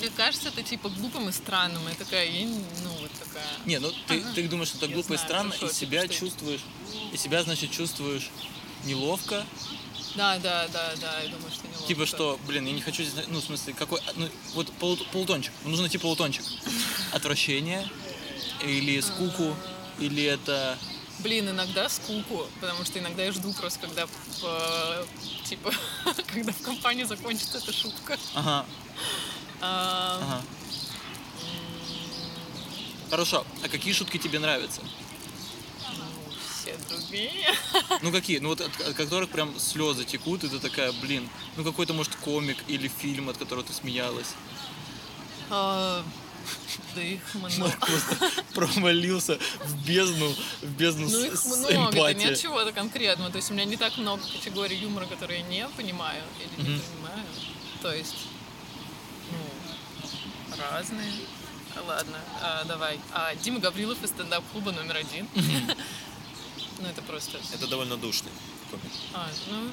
Мне 0.00 0.10
кажется, 0.10 0.48
это 0.48 0.62
типа 0.62 0.88
глупым 0.90 1.28
и 1.28 1.32
странным. 1.32 1.82
Я 1.88 1.94
такая, 1.94 2.28
я 2.28 2.46
ну 2.46 2.90
вот 3.00 3.10
такая. 3.18 3.46
Не, 3.64 3.78
ну 3.78 3.90
ты, 4.06 4.20
Ага. 4.20 4.32
ты 4.34 4.48
думаешь, 4.48 4.68
что 4.68 4.78
это 4.78 4.86
Я 4.86 4.94
глупо 4.94 5.14
и 5.14 5.16
знаю, 5.16 5.28
странно, 5.28 5.50
хорошо, 5.50 5.66
и 5.66 5.68
типа, 5.74 5.80
себя 5.92 6.04
что- 6.04 6.14
чувствуешь, 6.14 6.60
и 7.12 7.16
себя, 7.16 7.42
значит, 7.42 7.70
чувствуешь 7.70 8.30
неловко, 8.84 9.44
Да, 10.14 10.38
да, 10.38 10.66
да, 10.72 10.94
да, 11.00 11.20
я 11.20 11.28
думаю, 11.28 11.50
что 11.52 11.66
не 11.66 11.86
типа 11.86 12.06
что, 12.06 12.38
блин, 12.46 12.66
я 12.66 12.72
не 12.72 12.80
хочу, 12.80 13.02
здесь, 13.04 13.24
ну, 13.28 13.40
в 13.40 13.44
смысле, 13.44 13.72
какой, 13.74 14.00
ну, 14.16 14.28
вот 14.54 14.68
полу- 14.80 15.04
полутончик, 15.12 15.52
нужно 15.64 15.82
найти 15.82 15.98
полутончик. 15.98 16.44
Отвращение, 17.12 17.88
или 18.64 19.00
скуку, 19.00 19.54
или 19.98 20.22
это... 20.24 20.78
Блин, 21.20 21.48
иногда 21.50 21.88
скуку, 21.88 22.46
потому 22.60 22.84
что 22.84 23.00
иногда 23.00 23.24
я 23.24 23.32
жду 23.32 23.52
просто, 23.52 23.80
когда 23.80 24.06
в, 24.06 25.06
типа, 25.44 25.72
когда 26.32 26.52
в 26.52 26.62
компании 26.62 27.02
закончится 27.04 27.58
эта 27.58 27.72
шутка. 27.72 28.16
Ага, 28.34 28.64
А, 29.60 30.18
ага. 30.22 30.42
Хорошо, 33.10 33.44
а 33.64 33.68
какие 33.68 33.92
шутки 33.94 34.18
тебе 34.18 34.38
нравятся? 34.38 34.80
ну, 34.82 36.32
все 36.62 36.76
другие. 36.88 37.32
Ну 38.02 38.12
какие? 38.12 38.38
Ну 38.38 38.50
вот 38.50 38.60
от, 38.60 38.80
от 38.80 38.94
которых 38.94 39.30
прям 39.30 39.58
слезы 39.58 40.04
текут, 40.04 40.44
и 40.44 40.48
ты 40.48 40.58
такая, 40.60 40.92
блин, 40.92 41.28
ну 41.56 41.64
какой-то, 41.64 41.94
может, 41.94 42.14
комик 42.16 42.58
или 42.68 42.86
фильм, 42.86 43.28
от 43.28 43.38
которого 43.38 43.64
ты 43.64 43.72
смеялась. 43.72 44.34
А, 45.50 46.04
Да 46.94 47.02
их 47.02 47.20
много. 47.34 47.54
Марк 47.58 47.78
просто 47.86 48.16
провалился 48.54 49.38
в 49.64 49.86
бездну, 49.86 50.34
в 50.62 50.70
бездну 50.76 51.08
Ну 51.08 51.24
их 51.24 51.44
много, 51.44 51.74
эмпатии. 51.74 52.18
нет 52.18 52.40
чего-то 52.40 52.72
конкретного. 52.72 53.30
То 53.30 53.36
есть 53.36 53.50
у 53.50 53.54
меня 53.54 53.64
не 53.64 53.76
так 53.76 53.96
много 53.98 54.22
категорий 54.22 54.76
юмора, 54.76 55.06
которые 55.06 55.40
я 55.40 55.46
не 55.46 55.68
понимаю 55.76 56.22
или 56.40 56.70
не 56.70 56.80
понимаю. 56.80 57.24
То 57.82 57.92
есть, 57.94 58.16
ну, 59.30 60.56
разные. 60.70 61.12
Ладно, 61.86 62.16
а, 62.42 62.64
давай. 62.64 62.98
А, 63.12 63.34
Дима 63.36 63.60
Гаврилов 63.60 64.02
из 64.02 64.10
стендап-клуба 64.10 64.72
номер 64.72 64.96
один. 64.96 65.28
Ну, 66.80 66.86
это 66.86 67.02
просто... 67.02 67.38
это 67.52 67.66
довольно 67.66 67.96
душный 67.96 68.30
комик. 68.70 68.92
А, 69.12 69.28
ну, 69.50 69.68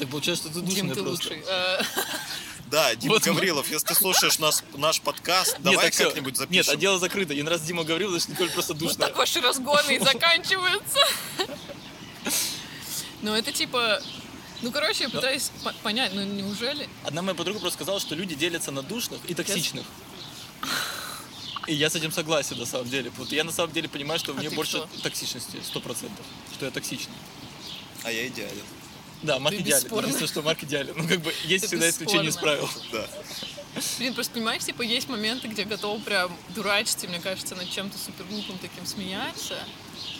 Так 0.00 0.08
получается, 0.08 0.48
что 0.50 0.60
ты 0.60 0.66
Дим, 0.66 0.88
душный 0.88 0.94
ты 0.94 1.02
просто. 1.02 1.28
лучший. 1.28 1.44
А, 1.48 1.82
Да, 2.70 2.94
Дима 2.94 3.14
Вот 3.14 3.26
мы- 3.26 3.34
Гаврилов, 3.34 3.70
если 3.70 3.86
ты 3.88 3.94
слушаешь 3.94 4.38
наш, 4.38 4.56
наш 4.76 5.00
подкаст, 5.00 5.54
Нет, 5.58 5.62
давай 5.62 5.90
как-нибудь 5.90 6.36
запишем. 6.36 6.52
Нет, 6.54 6.68
а 6.68 6.76
дело 6.76 6.98
закрыто. 6.98 7.34
И 7.34 7.42
раз 7.42 7.62
Дима 7.62 7.82
говорил, 7.84 8.10
значит 8.10 8.28
Николь 8.30 8.48
просто 8.50 8.72
Вот 8.74 8.78
душная. 8.80 9.08
так 9.08 9.16
ваши 9.16 9.40
разгоны 9.40 9.96
и 9.96 9.98
заканчиваются. 10.04 11.00
Ну, 13.22 13.34
это 13.34 13.52
типа... 13.52 14.00
Ну, 14.62 14.70
короче, 14.72 15.04
я 15.04 15.10
пытаюсь 15.10 15.50
по- 15.64 15.72
понять, 15.82 16.12
ну, 16.14 16.22
неужели... 16.22 16.88
Одна 17.04 17.22
моя 17.22 17.34
подруга 17.34 17.60
просто 17.60 17.76
сказала, 17.78 17.98
что 18.00 18.14
люди 18.14 18.34
делятся 18.34 18.70
на 18.70 18.82
душных 18.82 19.20
и 19.26 19.34
токсичных. 19.34 19.84
И 21.66 21.74
я 21.74 21.90
с 21.90 21.94
этим 21.96 22.12
согласен, 22.12 22.56
на 22.58 22.66
самом 22.66 22.88
деле. 22.88 23.10
Вот 23.16 23.32
я 23.32 23.42
на 23.44 23.52
самом 23.52 23.72
деле 23.72 23.88
понимаю, 23.88 24.18
что 24.20 24.32
А 24.32 24.34
мне 24.36 24.48
больше 24.50 24.78
кто? 24.78 25.02
токсичности, 25.02 25.58
сто 25.64 25.80
процентов. 25.80 26.24
Что 26.54 26.66
я 26.66 26.70
токсичный. 26.70 27.14
А 28.04 28.12
я 28.12 28.26
идеален. 28.28 28.62
Да, 29.22 29.38
Марк 29.38 29.56
Ты 29.56 29.62
идеален. 29.62 29.82
бесспорно. 29.82 30.06
Единственное, 30.06 30.28
что 30.28 30.42
Марк 30.42 30.62
идеален. 30.64 30.94
Ну, 30.96 31.06
как 31.08 31.20
бы, 31.20 31.34
есть 31.44 31.62
Ты 31.62 31.68
всегда 31.68 31.90
исключение 31.90 32.28
из 32.30 32.36
бесспорно. 32.36 32.56
правил. 32.56 32.70
Да. 32.92 33.06
Блин, 33.98 34.14
просто 34.14 34.32
понимаешь, 34.34 34.64
типа, 34.64 34.82
есть 34.82 35.08
моменты, 35.08 35.46
где 35.46 35.64
готов 35.64 36.02
прям 36.02 36.36
дурачиться, 36.50 37.06
мне 37.06 37.20
кажется, 37.20 37.54
над 37.54 37.70
чем-то 37.70 37.96
супер 37.98 38.24
глупым 38.24 38.58
таким 38.58 38.84
смеяться, 38.84 39.62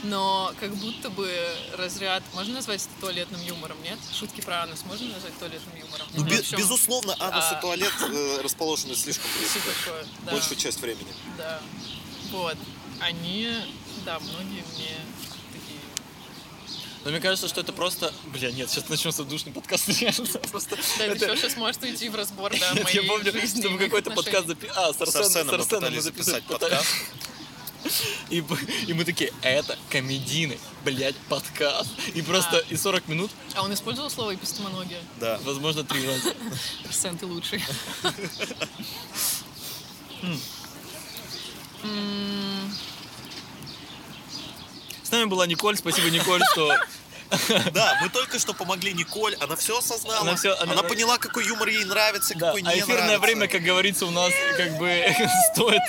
но 0.05 0.55
как 0.61 0.73
будто 0.77 1.11
бы 1.11 1.29
разряд... 1.77 2.23
Можно 2.35 2.55
назвать 2.55 2.81
это 2.83 3.01
туалетным 3.01 3.41
юмором, 3.45 3.77
нет? 3.83 3.99
Шутки 4.17 4.41
про 4.41 4.63
анус 4.63 4.85
можно 4.87 5.09
назвать 5.13 5.37
туалетным 5.39 5.75
юмором? 5.77 6.07
Ну, 6.15 6.25
бе- 6.25 6.39
общем, 6.39 6.59
безусловно, 6.59 7.17
анус 7.19 7.45
а- 7.51 7.59
и 7.59 7.61
туалет 7.61 7.93
э, 8.13 8.41
расположены 8.43 8.95
слишком 8.95 9.29
близко. 9.37 9.59
такое, 9.85 10.07
да, 10.27 10.33
Большую 10.33 10.57
часть 10.57 10.81
времени. 10.81 11.13
да. 11.37 11.61
Вот. 12.31 12.57
Они, 13.01 13.49
да, 14.05 14.21
многие 14.21 14.63
мне. 14.77 14.97
Но 17.05 17.11
мне 17.11 17.21
кажется, 17.21 17.49
что 17.49 17.61
это 17.61 17.73
просто... 17.73 18.13
Бля, 18.27 18.51
нет, 18.53 18.69
сейчас 18.69 18.89
начнется 18.89 19.25
душный 19.25 19.53
подкаст. 19.53 19.87
Просто 20.51 20.77
Да, 20.99 21.07
это, 21.07 21.27
еще 21.27 21.37
сейчас 21.37 21.57
может 21.57 21.83
уйти 21.83 22.09
в 22.09 22.15
разбор, 22.15 22.53
да, 22.59 22.73
Нет, 22.73 22.85
моей 22.85 23.01
я 23.01 23.09
помню, 23.09 23.33
жизни 23.33 23.61
что 23.61 23.71
мы 23.71 23.79
какой-то 23.79 24.11
подкаст 24.11 24.49
запи... 24.49 24.69
А, 24.77 24.93
с 24.93 25.01
Арсеном, 25.01 25.49
с 25.49 25.53
Арсеном 25.53 25.95
мы 25.95 26.01
записать 26.01 26.45
записали. 26.45 26.59
подкаст. 26.59 26.87
И, 28.29 28.45
и 28.87 28.93
мы 28.93 29.05
такие, 29.05 29.33
это 29.41 29.79
комедийный, 29.89 30.61
блядь, 30.85 31.17
подкаст. 31.29 31.89
И 32.15 32.21
просто 32.21 32.59
и 32.69 32.77
40 32.77 33.09
минут, 33.09 33.31
А 33.55 33.63
он 33.63 33.73
использовал 33.73 34.11
слово 34.11 34.35
эпистемология? 34.35 35.01
Да. 35.19 35.41
возможно, 35.45 35.85
три 35.85 36.07
раза. 36.07 36.35
Арсен, 36.85 37.17
ты 37.17 37.25
лучший. 37.25 37.65
С 45.11 45.13
нами 45.13 45.25
была 45.25 45.45
Николь, 45.49 45.77
спасибо, 45.77 46.09
Николь, 46.09 46.41
что 46.53 46.73
Да, 47.73 47.99
мы 48.01 48.09
только 48.11 48.39
что 48.39 48.55
помогли 48.55 48.93
Николь, 48.93 49.35
она 49.41 49.57
все 49.57 49.77
осознала. 49.79 50.21
Она 50.21 50.31
Она, 50.31 50.37
всё- 50.39 50.57
она- 50.61 50.83
поняла, 50.85 51.19
какой 51.19 51.45
юмор 51.47 51.67
ей 51.69 51.85
нравится, 51.85 52.35
Да, 52.37 52.47
какой 52.47 52.63
а 52.63 52.73
не 52.75 52.79
эфирное 52.81 52.97
нравится. 53.03 53.19
время, 53.21 53.49
как 53.49 53.63
говорится, 53.63 54.07
у 54.07 54.11
нас 54.13 54.33
как 54.57 54.79
бы 54.79 55.05
стоит, 55.53 55.83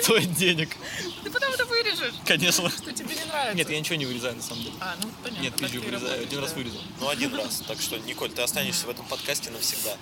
стоит 0.00 0.32
денег. 0.34 0.76
Ты 1.22 1.30
потом 1.30 1.52
это 1.52 1.64
вырежешь, 1.64 2.14
Конечно. 2.24 2.68
что 2.70 2.92
тебе 2.92 3.14
не 3.14 3.24
нравится. 3.24 3.56
Нет, 3.56 3.70
я 3.70 3.78
ничего 3.78 3.94
не 3.96 4.06
вырезаю 4.06 4.34
на 4.34 4.42
самом 4.42 4.62
деле. 4.64 4.74
А, 4.80 4.96
ну 5.00 5.08
понятно. 5.22 5.42
Нет, 5.44 5.54
пизжу 5.56 5.80
вырезаю, 5.80 6.22
один 6.22 6.40
раз 6.40 6.52
вырезал. 6.54 6.80
Ну, 7.00 7.08
один 7.08 7.34
раз. 7.36 7.62
Так 7.68 7.80
что, 7.80 7.98
Николь, 7.98 8.30
ты 8.30 8.42
останешься 8.42 8.86
в 8.86 8.90
этом 8.90 9.06
подкасте 9.06 9.50
навсегда. 9.50 9.96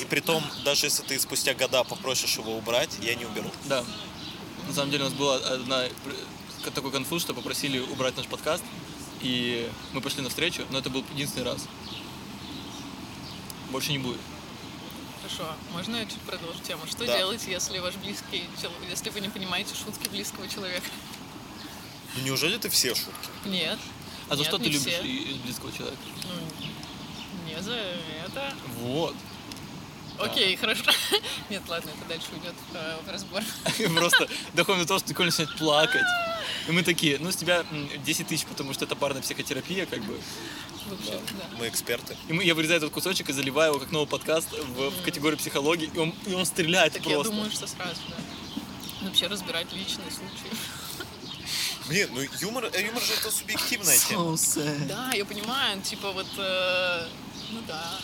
И 0.00 0.04
при 0.06 0.20
том, 0.20 0.42
даже 0.64 0.86
если 0.86 1.02
ты 1.02 1.20
спустя 1.20 1.52
года 1.52 1.84
попросишь 1.84 2.36
его 2.36 2.56
убрать, 2.56 2.90
я 3.00 3.14
не 3.14 3.26
уберу. 3.26 3.50
Да. 3.66 3.84
На 4.66 4.74
самом 4.74 4.90
деле 4.90 5.04
у 5.04 5.08
нас 5.08 5.14
была 5.14 5.36
одна 5.36 5.84
такой 6.74 6.90
конфуз, 6.90 7.22
что 7.22 7.34
попросили 7.34 7.78
убрать 7.80 8.16
наш 8.16 8.26
подкаст, 8.26 8.64
и 9.20 9.70
мы 9.92 10.00
пошли 10.00 10.22
навстречу, 10.22 10.64
но 10.70 10.78
это 10.78 10.90
был 10.90 11.04
единственный 11.12 11.44
раз. 11.44 11.66
Больше 13.70 13.92
не 13.92 13.98
будет. 13.98 14.20
Хорошо, 15.22 15.52
можно 15.72 15.96
я 15.96 16.04
чуть 16.06 16.20
продолжу 16.20 16.58
тему? 16.60 16.86
Что 16.86 17.04
Да. 17.04 17.18
делать, 17.18 17.42
если 17.46 17.78
ваш 17.80 17.94
близкий 17.96 18.44
человек, 18.60 18.80
если 18.88 19.10
вы 19.10 19.20
не 19.20 19.28
понимаете 19.28 19.74
шутки 19.74 20.08
близкого 20.08 20.48
человека? 20.48 20.86
Ну, 22.16 22.22
неужели 22.24 22.56
ты 22.56 22.68
все 22.70 22.94
шутки? 22.94 23.28
Нет. 23.44 23.78
А 24.28 24.36
за 24.36 24.42
Нет, 24.42 24.48
что 24.48 24.58
ты 24.58 24.64
любишь 24.64 24.80
все. 24.80 25.02
из 25.02 25.36
близкого 25.38 25.72
человека? 25.72 26.00
Ну, 26.24 26.66
не 27.46 27.60
за 27.62 27.74
это. 28.24 28.54
Вот. 28.80 29.14
Окей, 30.18 30.56
хорошо. 30.56 30.82
Нет, 31.50 31.62
ладно, 31.68 31.90
это 31.96 32.08
дальше 32.08 32.26
уйдет 32.32 32.54
э, 32.74 32.96
в 33.06 33.10
разбор. 33.10 33.42
Просто 33.94 34.28
доходим 34.54 34.80
до 34.82 34.86
того, 34.88 35.00
что 35.00 35.08
Николь 35.10 35.26
начинает 35.26 35.56
плакать. 35.56 36.06
И 36.68 36.72
мы 36.72 36.82
такие, 36.82 37.18
ну 37.18 37.30
с 37.30 37.36
тебя 37.36 37.64
м, 37.70 37.88
10 38.04 38.26
тысяч, 38.26 38.44
потому 38.46 38.72
что 38.74 38.84
это 38.84 38.96
парная 38.96 39.22
психотерапия, 39.22 39.86
как 39.86 40.02
бы. 40.04 40.20
Вообще, 40.86 41.12
да. 41.12 41.44
Мы 41.58 41.68
эксперты. 41.68 42.16
И 42.28 42.32
мы, 42.32 42.44
я 42.44 42.54
вырезаю 42.54 42.78
этот 42.78 42.90
кусочек 42.92 43.28
и 43.28 43.32
заливаю 43.32 43.72
его 43.72 43.80
как 43.80 43.90
новый 43.92 44.08
подкаст 44.08 44.48
в, 44.52 44.90
в 44.90 45.02
категорию 45.02 45.38
психологии, 45.38 45.90
и 45.94 45.98
он, 45.98 46.14
и 46.26 46.34
он 46.34 46.46
стреляет 46.46 46.94
Так 46.94 47.02
просто. 47.02 47.18
я 47.18 47.24
думаю, 47.24 47.50
что 47.50 47.66
сразу, 47.66 48.00
да. 48.08 49.06
Вообще 49.06 49.26
разбирать 49.28 49.72
личные 49.72 50.10
случаи. 50.10 50.50
Блин, 51.88 52.08
ну 52.14 52.20
юмор, 52.40 52.64
э, 52.72 52.86
юмор 52.86 53.02
же 53.02 53.12
это 53.14 53.30
субъективная 53.30 53.98
тема. 53.98 54.36
Да, 54.88 55.12
я 55.14 55.24
понимаю, 55.24 55.80
типа 55.82 56.10
вот, 56.12 56.26
э, 56.38 57.06
ну 57.50 57.60
да. 57.66 57.98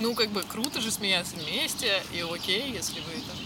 Ну, 0.00 0.14
как 0.14 0.30
бы 0.30 0.42
круто 0.42 0.80
же 0.80 0.90
смеяться 0.90 1.36
вместе, 1.36 2.02
и 2.12 2.20
окей, 2.20 2.70
если 2.70 3.00
вы 3.00 3.12
там 3.26 3.36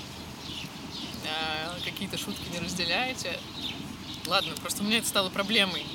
э, 1.24 1.80
какие-то 1.84 2.18
шутки 2.18 2.42
не 2.52 2.58
разделяете. 2.58 3.38
Ладно, 4.26 4.54
просто 4.56 4.82
у 4.82 4.86
меня 4.86 4.98
это 4.98 5.08
стало 5.08 5.30
проблемой. 5.30 5.86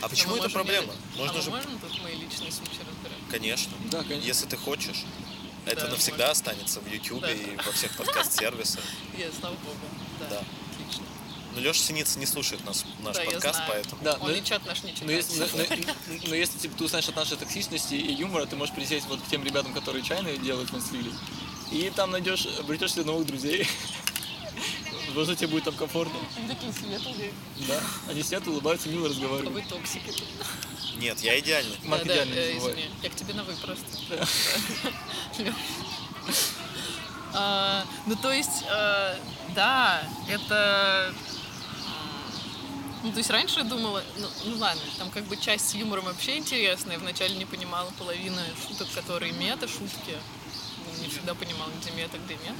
А 0.00 0.08
почему 0.08 0.36
это 0.36 0.50
проблема? 0.50 0.92
Можно 1.16 1.38
а 1.38 1.42
же... 1.42 1.50
можем 1.50 1.78
тут 1.78 2.02
мои 2.02 2.14
личные 2.16 2.52
случаи 2.52 2.80
разбирать? 2.80 3.18
Конечно. 3.30 3.72
Да, 3.90 4.02
конечно. 4.02 4.26
Если 4.26 4.46
ты 4.46 4.56
хочешь. 4.56 5.04
Это 5.64 5.82
Да, 5.82 5.90
навсегда 5.92 6.26
можно. 6.28 6.32
останется 6.32 6.80
в 6.80 6.92
Ютубе 6.92 7.20
Да. 7.28 7.32
и 7.32 7.56
во 7.64 7.72
всех 7.72 7.96
подкаст-сервисах. 7.96 8.82
Я, 9.18 9.30
слава 9.38 9.54
богу. 9.54 9.78
Да. 10.28 10.42
Но 11.54 11.60
Леша 11.60 11.80
Синица 11.82 12.18
не 12.18 12.26
слушает 12.26 12.64
нас, 12.64 12.84
наш 13.00 13.16
Да, 13.16 13.22
я 13.22 13.30
подкаст, 13.32 13.56
знаю. 13.56 13.70
поэтому... 13.72 14.02
Да, 14.02 14.14
Он 14.20 14.30
но- 14.30 14.36
и 14.36 14.42
чат 14.42 14.64
наш 14.66 14.82
не 14.82 14.90
читает. 14.94 15.06
Но 15.06 15.12
если, 15.12 15.38
но, 15.40 15.46
но- 16.16 16.28
но 16.28 16.34
если 16.34 16.58
типа, 16.58 16.76
ты 16.78 16.84
узнаешь 16.84 17.08
от 17.08 17.16
нашей 17.16 17.36
токсичности 17.36 17.94
и 17.94 18.12
юмора, 18.14 18.46
ты 18.46 18.56
можешь 18.56 18.74
присесть 18.74 19.06
вот 19.06 19.20
к 19.20 19.26
тем 19.28 19.44
ребятам, 19.44 19.74
которые 19.74 20.02
чайные 20.02 20.38
делают 20.38 20.70
в 20.70 20.72
Монслили, 20.72 21.12
и 21.70 21.90
там 21.94 22.10
найдешь, 22.10 22.46
обретешь 22.58 22.92
себе 22.92 23.04
новых 23.04 23.26
друзей. 23.26 23.66
Возможно, 25.08 25.36
тебе 25.36 25.48
будет 25.48 25.64
там 25.64 25.74
комфортно. 25.74 26.18
Они 26.38 26.48
такие 26.48 26.72
светлые, 26.72 27.32
Да. 27.68 27.80
Они 28.08 28.22
сидят, 28.22 28.46
улыбаются, 28.46 28.88
мило 28.88 29.00
а 29.06 29.08
вы 29.08 29.14
разговаривают. 29.14 29.68
токсики. 29.68 30.10
тут. 30.10 30.24
Нет, 30.96 31.20
я 31.20 31.38
идеальный. 31.38 31.76
Марк 31.84 32.04
Да, 32.04 32.14
да, 32.14 32.24
идеально 32.24 32.34
э, 32.34 32.56
извини, 32.58 32.84
я 33.02 33.10
к 33.10 33.14
тебе 33.14 33.34
на 33.34 33.44
вы 33.44 33.52
просто. 33.56 33.84
А, 37.34 37.84
Ну, 38.06 38.14
то 38.16 38.30
есть, 38.30 38.62
э, 38.70 39.16
да, 39.54 40.02
это... 40.28 41.14
Ну, 43.02 43.10
то 43.10 43.18
есть 43.18 43.30
раньше 43.30 43.60
я 43.60 43.64
думала, 43.64 44.02
ну, 44.16 44.28
ну 44.44 44.58
ладно, 44.58 44.82
там 44.98 45.10
как 45.10 45.24
бы 45.24 45.36
часть 45.36 45.68
с 45.70 45.74
юмором 45.74 46.04
вообще 46.04 46.36
интересная. 46.36 46.94
Я 46.94 47.00
вначале 47.00 47.34
не 47.36 47.44
понимала 47.44 47.90
половины 47.98 48.40
шуток, 48.66 48.88
которые 48.94 49.32
мета-шутки. 49.32 50.16
Не 51.00 51.08
всегда 51.08 51.34
понимала, 51.34 51.70
где 51.80 51.90
мета, 51.90 52.18
где 52.18 52.34
нет. 52.34 52.54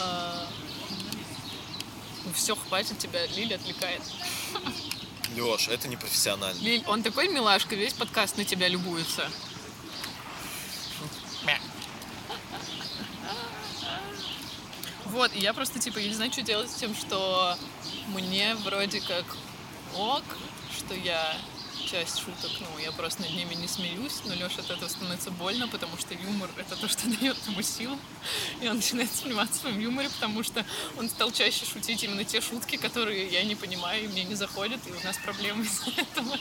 А, 0.00 0.46
Ну, 2.24 2.32
все, 2.34 2.54
хватит 2.54 2.98
тебя, 2.98 3.26
Лили 3.28 3.54
отвлекает. 3.54 4.02
Леш, 5.34 5.68
это 5.68 5.88
не 5.88 5.96
профессионально. 5.96 6.60
Лиль, 6.60 6.84
он 6.86 7.02
такой 7.02 7.28
милашка, 7.28 7.74
весь 7.74 7.94
подкаст 7.94 8.36
на 8.36 8.44
тебя 8.44 8.68
любуется. 8.68 9.30
Вот, 15.06 15.34
и 15.34 15.38
я 15.38 15.54
просто, 15.54 15.78
типа, 15.78 15.98
я 15.98 16.08
не 16.08 16.14
знаю, 16.14 16.30
что 16.30 16.42
делать 16.42 16.70
с 16.70 16.74
тем, 16.74 16.94
что 16.94 17.56
мне 18.08 18.54
вроде 18.56 19.00
как 19.00 19.24
ок, 19.94 20.24
что 20.76 20.94
я 20.94 21.36
часть 21.90 22.18
шуток, 22.18 22.50
ну, 22.60 22.78
я 22.78 22.92
просто 22.92 23.22
над 23.22 23.30
ними 23.30 23.54
не 23.54 23.66
смеюсь, 23.66 24.20
но 24.26 24.34
Леша 24.34 24.60
от 24.60 24.70
этого 24.70 24.88
становится 24.88 25.30
больно, 25.30 25.68
потому 25.68 25.96
что 25.96 26.12
юмор— 26.14 26.50
это 26.56 26.76
то, 26.76 26.88
что 26.88 27.08
дает 27.20 27.36
ему 27.46 27.62
сил, 27.62 27.98
и 28.60 28.68
он 28.68 28.76
начинает 28.76 29.10
сомневаться 29.10 29.54
в 29.54 29.60
своем 29.62 29.80
юморе, 29.80 30.10
потому 30.10 30.42
что 30.42 30.64
он 30.98 31.08
стал 31.08 31.30
чаще 31.30 31.64
шутить 31.64 32.02
именно 32.02 32.24
те 32.24 32.40
шутки, 32.40 32.76
которые 32.76 33.28
я 33.28 33.42
не 33.44 33.54
понимаю 33.54 34.04
и 34.04 34.08
мне 34.08 34.24
не 34.24 34.34
заходят, 34.34 34.80
и 34.86 34.90
у 34.90 35.04
нас 35.04 35.16
проблемы 35.18 35.64
из-за 35.64 35.90
этого, 35.90 36.38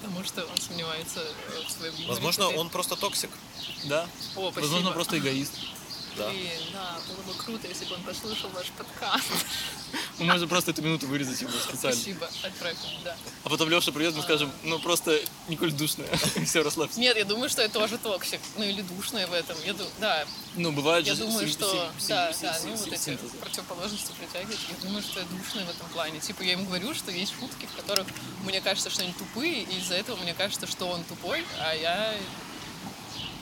потому 0.00 0.24
что 0.24 0.44
он 0.46 0.56
сомневается 0.58 1.20
э, 1.20 1.66
в 1.66 1.70
своем 1.70 1.94
юморе. 1.94 2.08
Возможно, 2.08 2.48
он 2.48 2.70
просто 2.70 2.96
токсик. 2.96 3.30
Да. 3.84 4.08
О, 4.36 4.50
спасибо. 4.52 4.60
Возможно, 4.60 4.90
просто 4.92 5.18
эгоист. 5.18 5.52
Да. 6.16 6.28
Блин, 6.30 6.50
да, 6.72 6.98
было 7.08 7.22
бы 7.22 7.34
круто, 7.38 7.66
если 7.68 7.84
бы 7.86 7.94
он 7.94 8.02
послушал 8.02 8.50
ваш 8.50 8.66
подкаст. 8.70 9.24
Мы 10.18 10.26
можем 10.26 10.48
просто 10.48 10.70
эту 10.70 10.82
минуту 10.82 11.06
вырезать 11.06 11.40
его 11.40 11.50
специально. 11.50 11.96
Спасибо, 11.96 12.28
отправь, 12.42 12.76
да. 13.04 13.16
А 13.44 13.48
потом 13.48 13.68
Леша 13.70 13.92
придет, 13.92 14.14
мы 14.14 14.22
скажем, 14.22 14.52
ну 14.62 14.78
просто 14.78 15.18
Николь 15.48 15.72
душная. 15.72 16.08
Все, 16.46 16.62
расслабься. 16.62 17.00
Нет, 17.00 17.16
я 17.16 17.24
думаю, 17.24 17.48
что 17.48 17.62
я 17.62 17.68
тоже 17.68 17.96
токсик. 17.98 18.40
Ну 18.56 18.64
или 18.64 18.82
душная 18.82 19.26
в 19.26 19.32
этом. 19.32 19.56
Я 19.64 19.72
ду- 19.72 19.86
да, 20.00 20.26
Ну, 20.54 20.70
бывает 20.72 21.06
я 21.06 21.14
же 21.14 21.22
думаю, 21.24 21.46
син- 21.46 21.52
что 21.54 21.90
да, 22.08 22.32
да, 22.40 22.58
ну 22.64 22.76
вот 22.76 22.86
эти 22.92 23.16
противоположности 23.40 24.12
притягивают. 24.18 24.60
Я 24.68 24.86
думаю, 24.86 25.02
что 25.02 25.20
я 25.20 25.26
душная 25.26 25.64
в 25.64 25.70
этом 25.70 25.88
плане. 25.88 26.20
Типа 26.20 26.42
я 26.42 26.52
ему 26.52 26.66
говорю, 26.66 26.94
что 26.94 27.10
есть 27.10 27.32
шутки, 27.38 27.66
в 27.72 27.76
которых 27.76 28.06
мне 28.44 28.60
кажется, 28.60 28.90
что 28.90 29.02
они 29.02 29.12
тупые, 29.14 29.62
и 29.62 29.78
из-за 29.78 29.94
этого 29.94 30.16
мне 30.16 30.34
кажется, 30.34 30.66
что 30.66 30.86
он 30.88 31.04
тупой, 31.04 31.44
а 31.58 31.74
я 31.74 32.14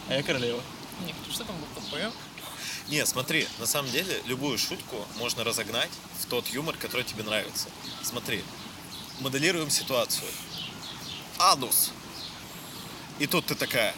А 0.09 0.15
я 0.15 0.23
королева. 0.23 0.63
не 1.05 1.13
хочу, 1.13 1.33
чтобы 1.33 1.53
он 1.53 1.59
был 1.61 1.67
тупой. 1.83 2.01
Не, 2.91 3.07
смотри, 3.07 3.47
на 3.59 3.67
самом 3.67 3.91
деле 3.91 4.21
любую 4.27 4.59
шутку 4.59 4.97
можно 5.19 5.45
разогнать 5.45 5.91
в 6.21 6.27
тот 6.27 6.47
юмор, 6.49 6.77
который 6.77 7.05
тебе 7.05 7.23
нравится. 7.23 7.69
Смотри, 8.03 8.43
моделируем 9.21 9.71
ситуацию. 9.71 10.29
Анус. 11.39 11.93
И 13.21 13.27
тут 13.27 13.47
ты 13.47 13.55
такая. 13.55 13.95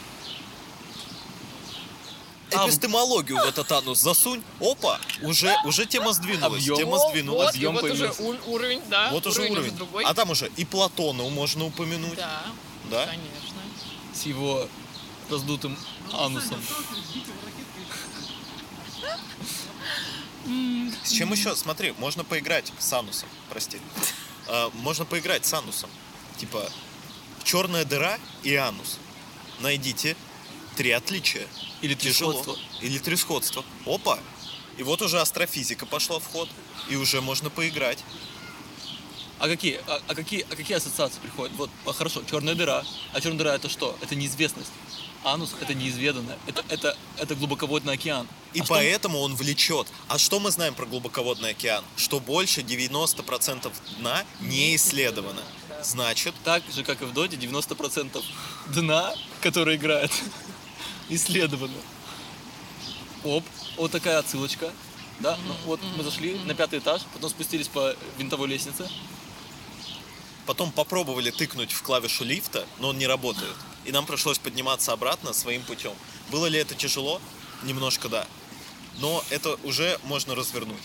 А, 2.54 2.66
Эпистемологию 2.66 3.38
в 3.38 3.44
этот 3.48 3.72
анус 3.72 3.98
засунь. 4.00 4.42
Опа, 4.60 5.00
уже, 5.22 5.56
уже 5.64 5.86
тема 5.86 6.12
сдвинулась. 6.12 6.60
Объем. 6.62 6.76
Тема 6.76 6.90
вот, 6.98 7.08
сдвинулась. 7.10 7.54
и 7.54 7.58
объем 7.58 7.72
вот 7.72 7.84
уже 7.84 8.08
появился. 8.08 8.22
у- 8.22 8.52
уровень, 8.52 8.82
да, 8.90 9.10
Вот 9.10 9.26
уже 9.26 9.40
уровень, 9.40 9.52
уровень. 9.54 9.76
другой. 9.76 10.04
А 10.04 10.12
там 10.12 10.28
уже 10.30 10.50
и 10.56 10.64
Платона 10.66 11.22
можно 11.30 11.64
упомянуть. 11.64 12.16
Да, 12.16 12.42
Да? 12.90 13.06
конечно. 13.06 13.56
С 14.14 14.26
его 14.26 14.68
раздутым 15.30 15.78
анусом. 16.12 16.62
С 21.04 21.10
чем 21.10 21.32
еще? 21.32 21.54
Смотри, 21.56 21.94
можно 21.98 22.24
поиграть 22.24 22.72
с 22.78 22.92
анусом, 22.92 23.28
прости. 23.48 23.78
А, 24.48 24.70
можно 24.74 25.04
поиграть 25.04 25.44
с 25.46 25.52
анусом. 25.54 25.90
Типа, 26.38 26.68
черная 27.44 27.84
дыра 27.84 28.18
и 28.42 28.54
анус. 28.54 28.98
Найдите 29.60 30.16
три 30.76 30.90
отличия. 30.90 31.46
Или 31.80 31.94
три 31.94 32.12
Тяжело. 32.12 32.32
сходства. 32.32 32.58
Или 32.80 32.98
три 32.98 33.16
сходства. 33.16 33.64
Опа! 33.86 34.18
И 34.78 34.82
вот 34.82 35.02
уже 35.02 35.20
астрофизика 35.20 35.86
пошла 35.86 36.18
в 36.18 36.26
ход. 36.26 36.48
И 36.88 36.96
уже 36.96 37.20
можно 37.20 37.50
поиграть. 37.50 37.98
А 39.38 39.48
какие, 39.48 39.80
а, 39.86 40.00
а 40.06 40.14
какие, 40.14 40.46
а 40.50 40.56
какие 40.56 40.76
ассоциации 40.76 41.18
приходят? 41.20 41.54
Вот, 41.56 41.70
а, 41.86 41.92
хорошо, 41.92 42.22
черная 42.28 42.54
дыра. 42.54 42.84
А 43.12 43.20
черная 43.20 43.38
дыра 43.38 43.54
это 43.54 43.68
что? 43.68 43.96
Это 44.00 44.14
неизвестность. 44.14 44.70
Анус 45.24 45.54
это 45.60 45.74
неизведанное. 45.74 46.38
Это, 46.46 46.64
это, 46.68 46.96
это 47.18 47.34
глубоководный 47.34 47.94
океан. 47.94 48.26
И 48.54 48.60
А 48.60 48.64
что- 48.64 48.74
поэтому 48.74 49.20
он 49.20 49.34
влечет. 49.34 49.86
А 50.08 50.18
что 50.18 50.40
мы 50.40 50.50
знаем 50.50 50.74
про 50.74 50.86
глубоководный 50.86 51.50
океан? 51.50 51.84
Что 51.96 52.20
больше 52.20 52.60
90% 52.62 53.72
дна 53.98 54.24
не 54.40 54.76
исследовано. 54.76 55.42
Значит, 55.82 56.34
Так 56.44 56.62
же, 56.72 56.84
как 56.84 57.02
и 57.02 57.04
в 57.04 57.12
Доте, 57.12 57.36
90% 57.36 58.22
дна, 58.68 59.14
которое 59.40 59.76
играет, 59.76 60.12
исследовано. 61.08 61.74
Оп, 63.24 63.44
вот 63.76 63.90
такая 63.90 64.18
отсылочка. 64.18 64.72
Да, 65.20 65.38
ну, 65.46 65.54
вот 65.66 65.80
мы 65.96 66.02
зашли 66.04 66.34
на 66.46 66.54
пятый 66.54 66.80
этаж, 66.80 67.02
потом 67.12 67.30
спустились 67.30 67.68
по 67.68 67.94
винтовой 68.18 68.48
лестнице. 68.48 68.88
потом 70.46 70.72
попробовали 70.72 71.30
тыкнуть 71.30 71.70
в 71.72 71.82
клавишу 71.82 72.24
лифта, 72.24 72.66
но 72.80 72.88
он 72.88 72.98
не 72.98 73.06
работает. 73.06 73.54
И 73.84 73.92
нам 73.92 74.06
пришлось 74.06 74.38
подниматься 74.38 74.92
обратно 74.92 75.32
своим 75.32 75.62
путем. 75.62 75.92
Было 76.30 76.46
ли 76.46 76.58
это 76.58 76.74
тяжело? 76.74 77.20
Немножко 77.64 78.08
да. 78.08 78.26
Но 78.98 79.24
это 79.30 79.58
уже 79.64 79.98
можно 80.04 80.34
развернуть. 80.34 80.82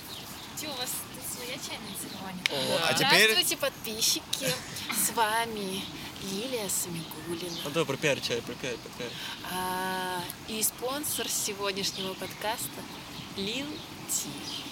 Тю, 0.60 0.68
у 0.68 0.74
вас 0.76 0.90
тут 1.14 1.38
своя 1.38 1.58
чайная 1.58 1.94
церемония. 2.00 2.82
А 2.88 2.94
теперь 2.94 3.32
Здравствуйте, 3.32 3.58
подписчики. 3.58 4.54
С 4.92 5.12
вами 5.16 5.84
Лилия 6.32 6.68
Самигулина. 6.70 7.58
Давай 7.66 7.86
про 7.86 7.98
пиар 7.98 8.20
чай, 8.20 8.42
пиар, 8.42 8.58
пиар. 8.98 9.12
А, 9.52 10.22
и 10.48 10.62
спонсор 10.64 11.28
сегодняшнего 11.30 12.14
подкаста 12.14 12.82
Лил 13.36 13.68
Ти. 14.10 14.67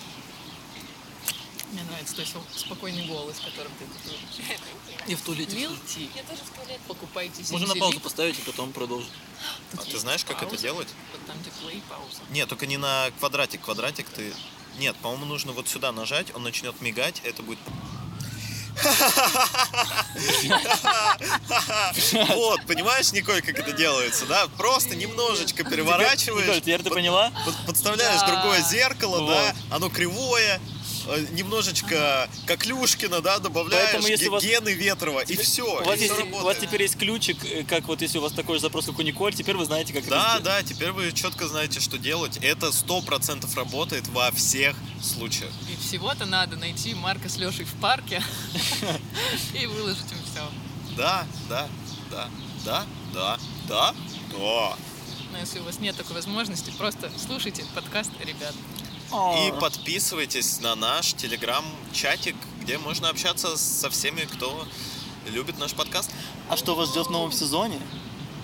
Мне 1.72 1.84
нравится, 1.84 2.16
то 2.16 2.22
есть 2.22 2.34
спокойный 2.56 3.06
голос, 3.08 3.38
которым 3.40 3.72
ты 3.80 3.86
говоришь. 3.86 4.60
И 5.08 5.16
в 5.16 5.22
туалете. 5.22 5.70
Я 6.16 6.24
тоже 6.24 6.42
в 6.44 6.50
туалет. 6.56 6.80
Покупайте 6.88 7.44
себе 7.44 7.58
Можно 7.58 7.74
на 7.74 7.80
паузу 7.80 8.00
поставить 8.00 8.40
и 8.40 8.42
потом 8.42 8.72
продолжить. 8.72 9.10
А 9.74 9.78
ты 9.78 10.00
знаешь, 10.00 10.24
как 10.26 10.42
это 10.42 10.58
делать? 10.58 10.88
Вот 11.12 11.26
там 11.28 11.38
где 11.40 11.50
play, 11.50 11.82
пауза. 11.90 12.22
Нет, 12.32 12.50
только 12.50 12.66
не 12.66 12.78
на 12.78 13.10
квадратик. 13.20 13.62
Квадратик 13.62 14.10
ты... 14.10 14.34
Нет, 14.80 14.96
по-моему, 14.98 15.26
нужно 15.26 15.54
вот 15.54 15.70
сюда 15.70 15.92
нажать, 15.92 16.36
он 16.36 16.44
начнет 16.44 16.80
мигать, 16.82 17.22
это 17.24 17.44
будет... 17.44 17.60
Вот, 22.36 22.66
понимаешь, 22.66 23.12
Николь, 23.14 23.42
как 23.42 23.58
это 23.58 23.72
делается, 23.72 24.26
да? 24.26 24.48
Просто 24.58 24.96
немножечко 24.96 25.60
Николь, 25.60 25.72
переворачиваешь, 25.72 26.58
теперь 26.58 26.84
ты 26.84 26.90
поняла? 26.90 27.32
под- 27.46 27.66
подставляешь 27.68 28.22
другое 28.22 28.62
зеркало, 28.62 29.26
да, 29.28 29.56
оно 29.72 29.90
кривое, 29.90 30.60
немножечко 31.32 32.30
коклюшкина, 32.46 33.22
да, 33.22 33.40
добавляешь 33.40 33.92
Поэтому, 33.92 34.08
если 34.08 34.28
вас- 34.28 34.44
гены 34.44 34.70
Ветрова, 34.74 35.22
и 35.22 35.36
все, 35.38 35.64
У 35.80 35.82
и 35.82 35.86
вас, 35.86 36.00
всё 36.00 36.16
есть, 36.20 36.34
у 36.34 36.44
вас 36.44 36.58
теперь 36.58 36.82
есть 36.82 36.98
ключик, 36.98 37.44
э, 37.46 37.64
как 37.64 37.88
вот 37.88 38.02
если 38.02 38.18
у 38.18 38.22
вас 38.22 38.34
такой 38.34 38.56
же 38.56 38.62
запрос, 38.62 38.86
как 38.86 38.98
у 39.00 39.02
Николь, 39.02 39.34
теперь 39.34 39.56
вы 39.56 39.66
знаете, 39.66 39.94
как 39.94 40.06
Да, 40.08 40.36
это 40.36 40.44
да, 40.44 40.64
теперь 40.64 40.92
вы 40.92 41.12
четко 41.12 41.48
знаете, 41.48 41.80
что 41.80 41.98
делать. 41.98 42.38
Это 42.42 42.72
сто 42.72 43.02
процентов 43.02 43.56
работает 43.56 44.08
во 44.10 44.32
всех 44.32 44.76
случаях. 45.02 45.52
И 45.72 45.76
всего-то 45.82 46.26
надо 46.26 46.56
найти 46.58 46.94
Марка 46.94 47.30
с 47.30 47.38
Лешей 47.38 47.66
в 47.66 47.74
парке 47.82 48.22
и 49.54 49.66
выложить 49.66 50.12
им 50.12 50.18
все. 50.32 50.50
Да, 50.98 51.26
да, 51.50 51.68
да, 52.10 52.30
да, 52.64 52.86
да, 53.14 53.40
да, 53.68 53.96
да. 54.32 54.76
Но 55.32 55.40
если 55.40 55.60
у 55.60 55.64
вас 55.64 55.80
нет 55.80 55.96
такой 55.98 56.16
возможности, 56.16 56.72
просто 56.78 57.12
слушайте 57.24 57.66
подкаст 57.76 58.12
ребят. 58.22 58.54
И 59.12 59.54
подписывайтесь 59.60 60.60
на 60.62 60.76
наш 60.76 61.14
телеграм-чатик, 61.14 62.36
где 62.62 62.78
можно 62.78 63.10
общаться 63.10 63.58
со 63.58 63.90
всеми, 63.90 64.22
кто 64.22 64.66
любит 65.28 65.58
наш 65.60 65.74
подкаст. 65.74 66.12
А 66.50 66.58
что 66.58 66.76
вас 66.76 66.90
ждет 66.90 67.08
в 67.08 67.12
новом 67.12 67.32
сезоне? 67.32 67.80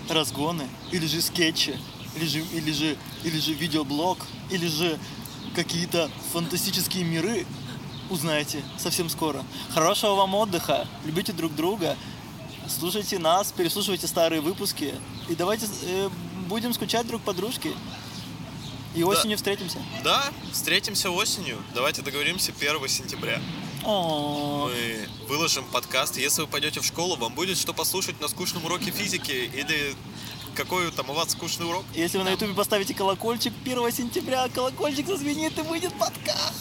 Разгоны? 0.08 0.68
Или 0.90 1.06
же 1.06 1.20
скетчи? 1.20 1.78
Или 2.16 2.26
же, 2.26 2.40
или 2.40 2.72
же, 2.72 2.96
или 3.24 3.38
же 3.38 3.52
видеоблог? 3.54 4.18
Или 4.50 4.66
же 4.66 4.98
какие-то 5.54 6.10
фантастические 6.32 7.04
миры? 7.04 7.46
Узнаете 8.10 8.62
совсем 8.78 9.08
скоро. 9.08 9.44
Хорошего 9.70 10.14
вам 10.14 10.34
отдыха, 10.34 10.86
любите 11.04 11.32
друг 11.32 11.54
друга, 11.54 11.96
слушайте 12.68 13.18
нас, 13.18 13.52
переслушивайте 13.52 14.06
старые 14.06 14.42
выпуски 14.42 14.94
и 15.28 15.34
давайте 15.34 15.66
э, 15.82 16.10
будем 16.46 16.74
скучать 16.74 17.06
друг 17.06 17.22
по 17.22 17.32
дружке. 17.32 17.72
И 18.94 19.02
осенью 19.02 19.36
встретимся. 19.36 19.78
Да, 20.04 20.24
встретимся 20.52 21.10
осенью. 21.10 21.62
Давайте 21.74 22.02
договоримся 22.02 22.52
1 22.58 22.88
сентября. 22.88 23.40
О, 23.84 24.68
Мы 24.68 25.08
выложим 25.28 25.64
подкаст. 25.64 26.16
Если 26.16 26.42
вы 26.42 26.46
пойдете 26.46 26.80
в 26.80 26.84
школу, 26.84 27.16
вам 27.16 27.34
будет 27.34 27.58
что 27.58 27.72
послушать 27.72 28.20
на 28.20 28.28
скучном 28.28 28.64
уроке 28.64 28.90
физики 28.90 29.50
или 29.54 29.94
какой 30.54 30.90
там 30.92 31.08
у 31.10 31.14
вас 31.14 31.30
скучный 31.30 31.66
урок. 31.66 31.84
Если 31.94 32.18
вы 32.18 32.24
на 32.24 32.30
ютубе 32.30 32.54
поставите 32.54 32.94
колокольчик 32.94 33.52
1 33.64 33.92
сентября, 33.92 34.48
колокольчик 34.54 35.06
зазвенит 35.06 35.58
и 35.58 35.62
выйдет 35.62 35.92
подкаст. 35.98 36.54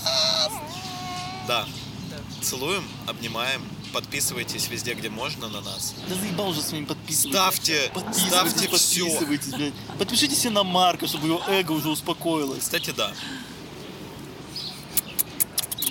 Да. 1.48 1.68
Да. 2.10 2.18
Целуем, 2.42 2.84
обнимаем. 3.08 3.62
Подписывайтесь 3.94 4.70
везде, 4.70 4.94
где 4.94 5.10
можно 5.10 5.50
на 5.50 5.62
нас. 5.62 5.94
Да 6.08 6.16
заебал 6.16 6.50
уже 6.50 6.62
своим 6.62 6.86
подписывать. 6.86 7.36
Ставьте, 7.36 7.92
ставьте 8.14 8.70
все. 8.70 9.06
Подписывайтесь, 9.06 9.54
блядь. 9.54 9.74
Подпишитесь 9.98 10.44
на 10.46 10.64
Марка, 10.64 11.08
чтобы 11.08 11.28
его 11.28 11.42
эго 11.48 11.74
уже 11.74 11.90
успокоилось. 11.90 12.60
Кстати, 12.60 12.92
да. 12.92 13.12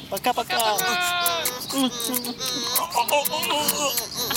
Пока-пока. 0.09 0.79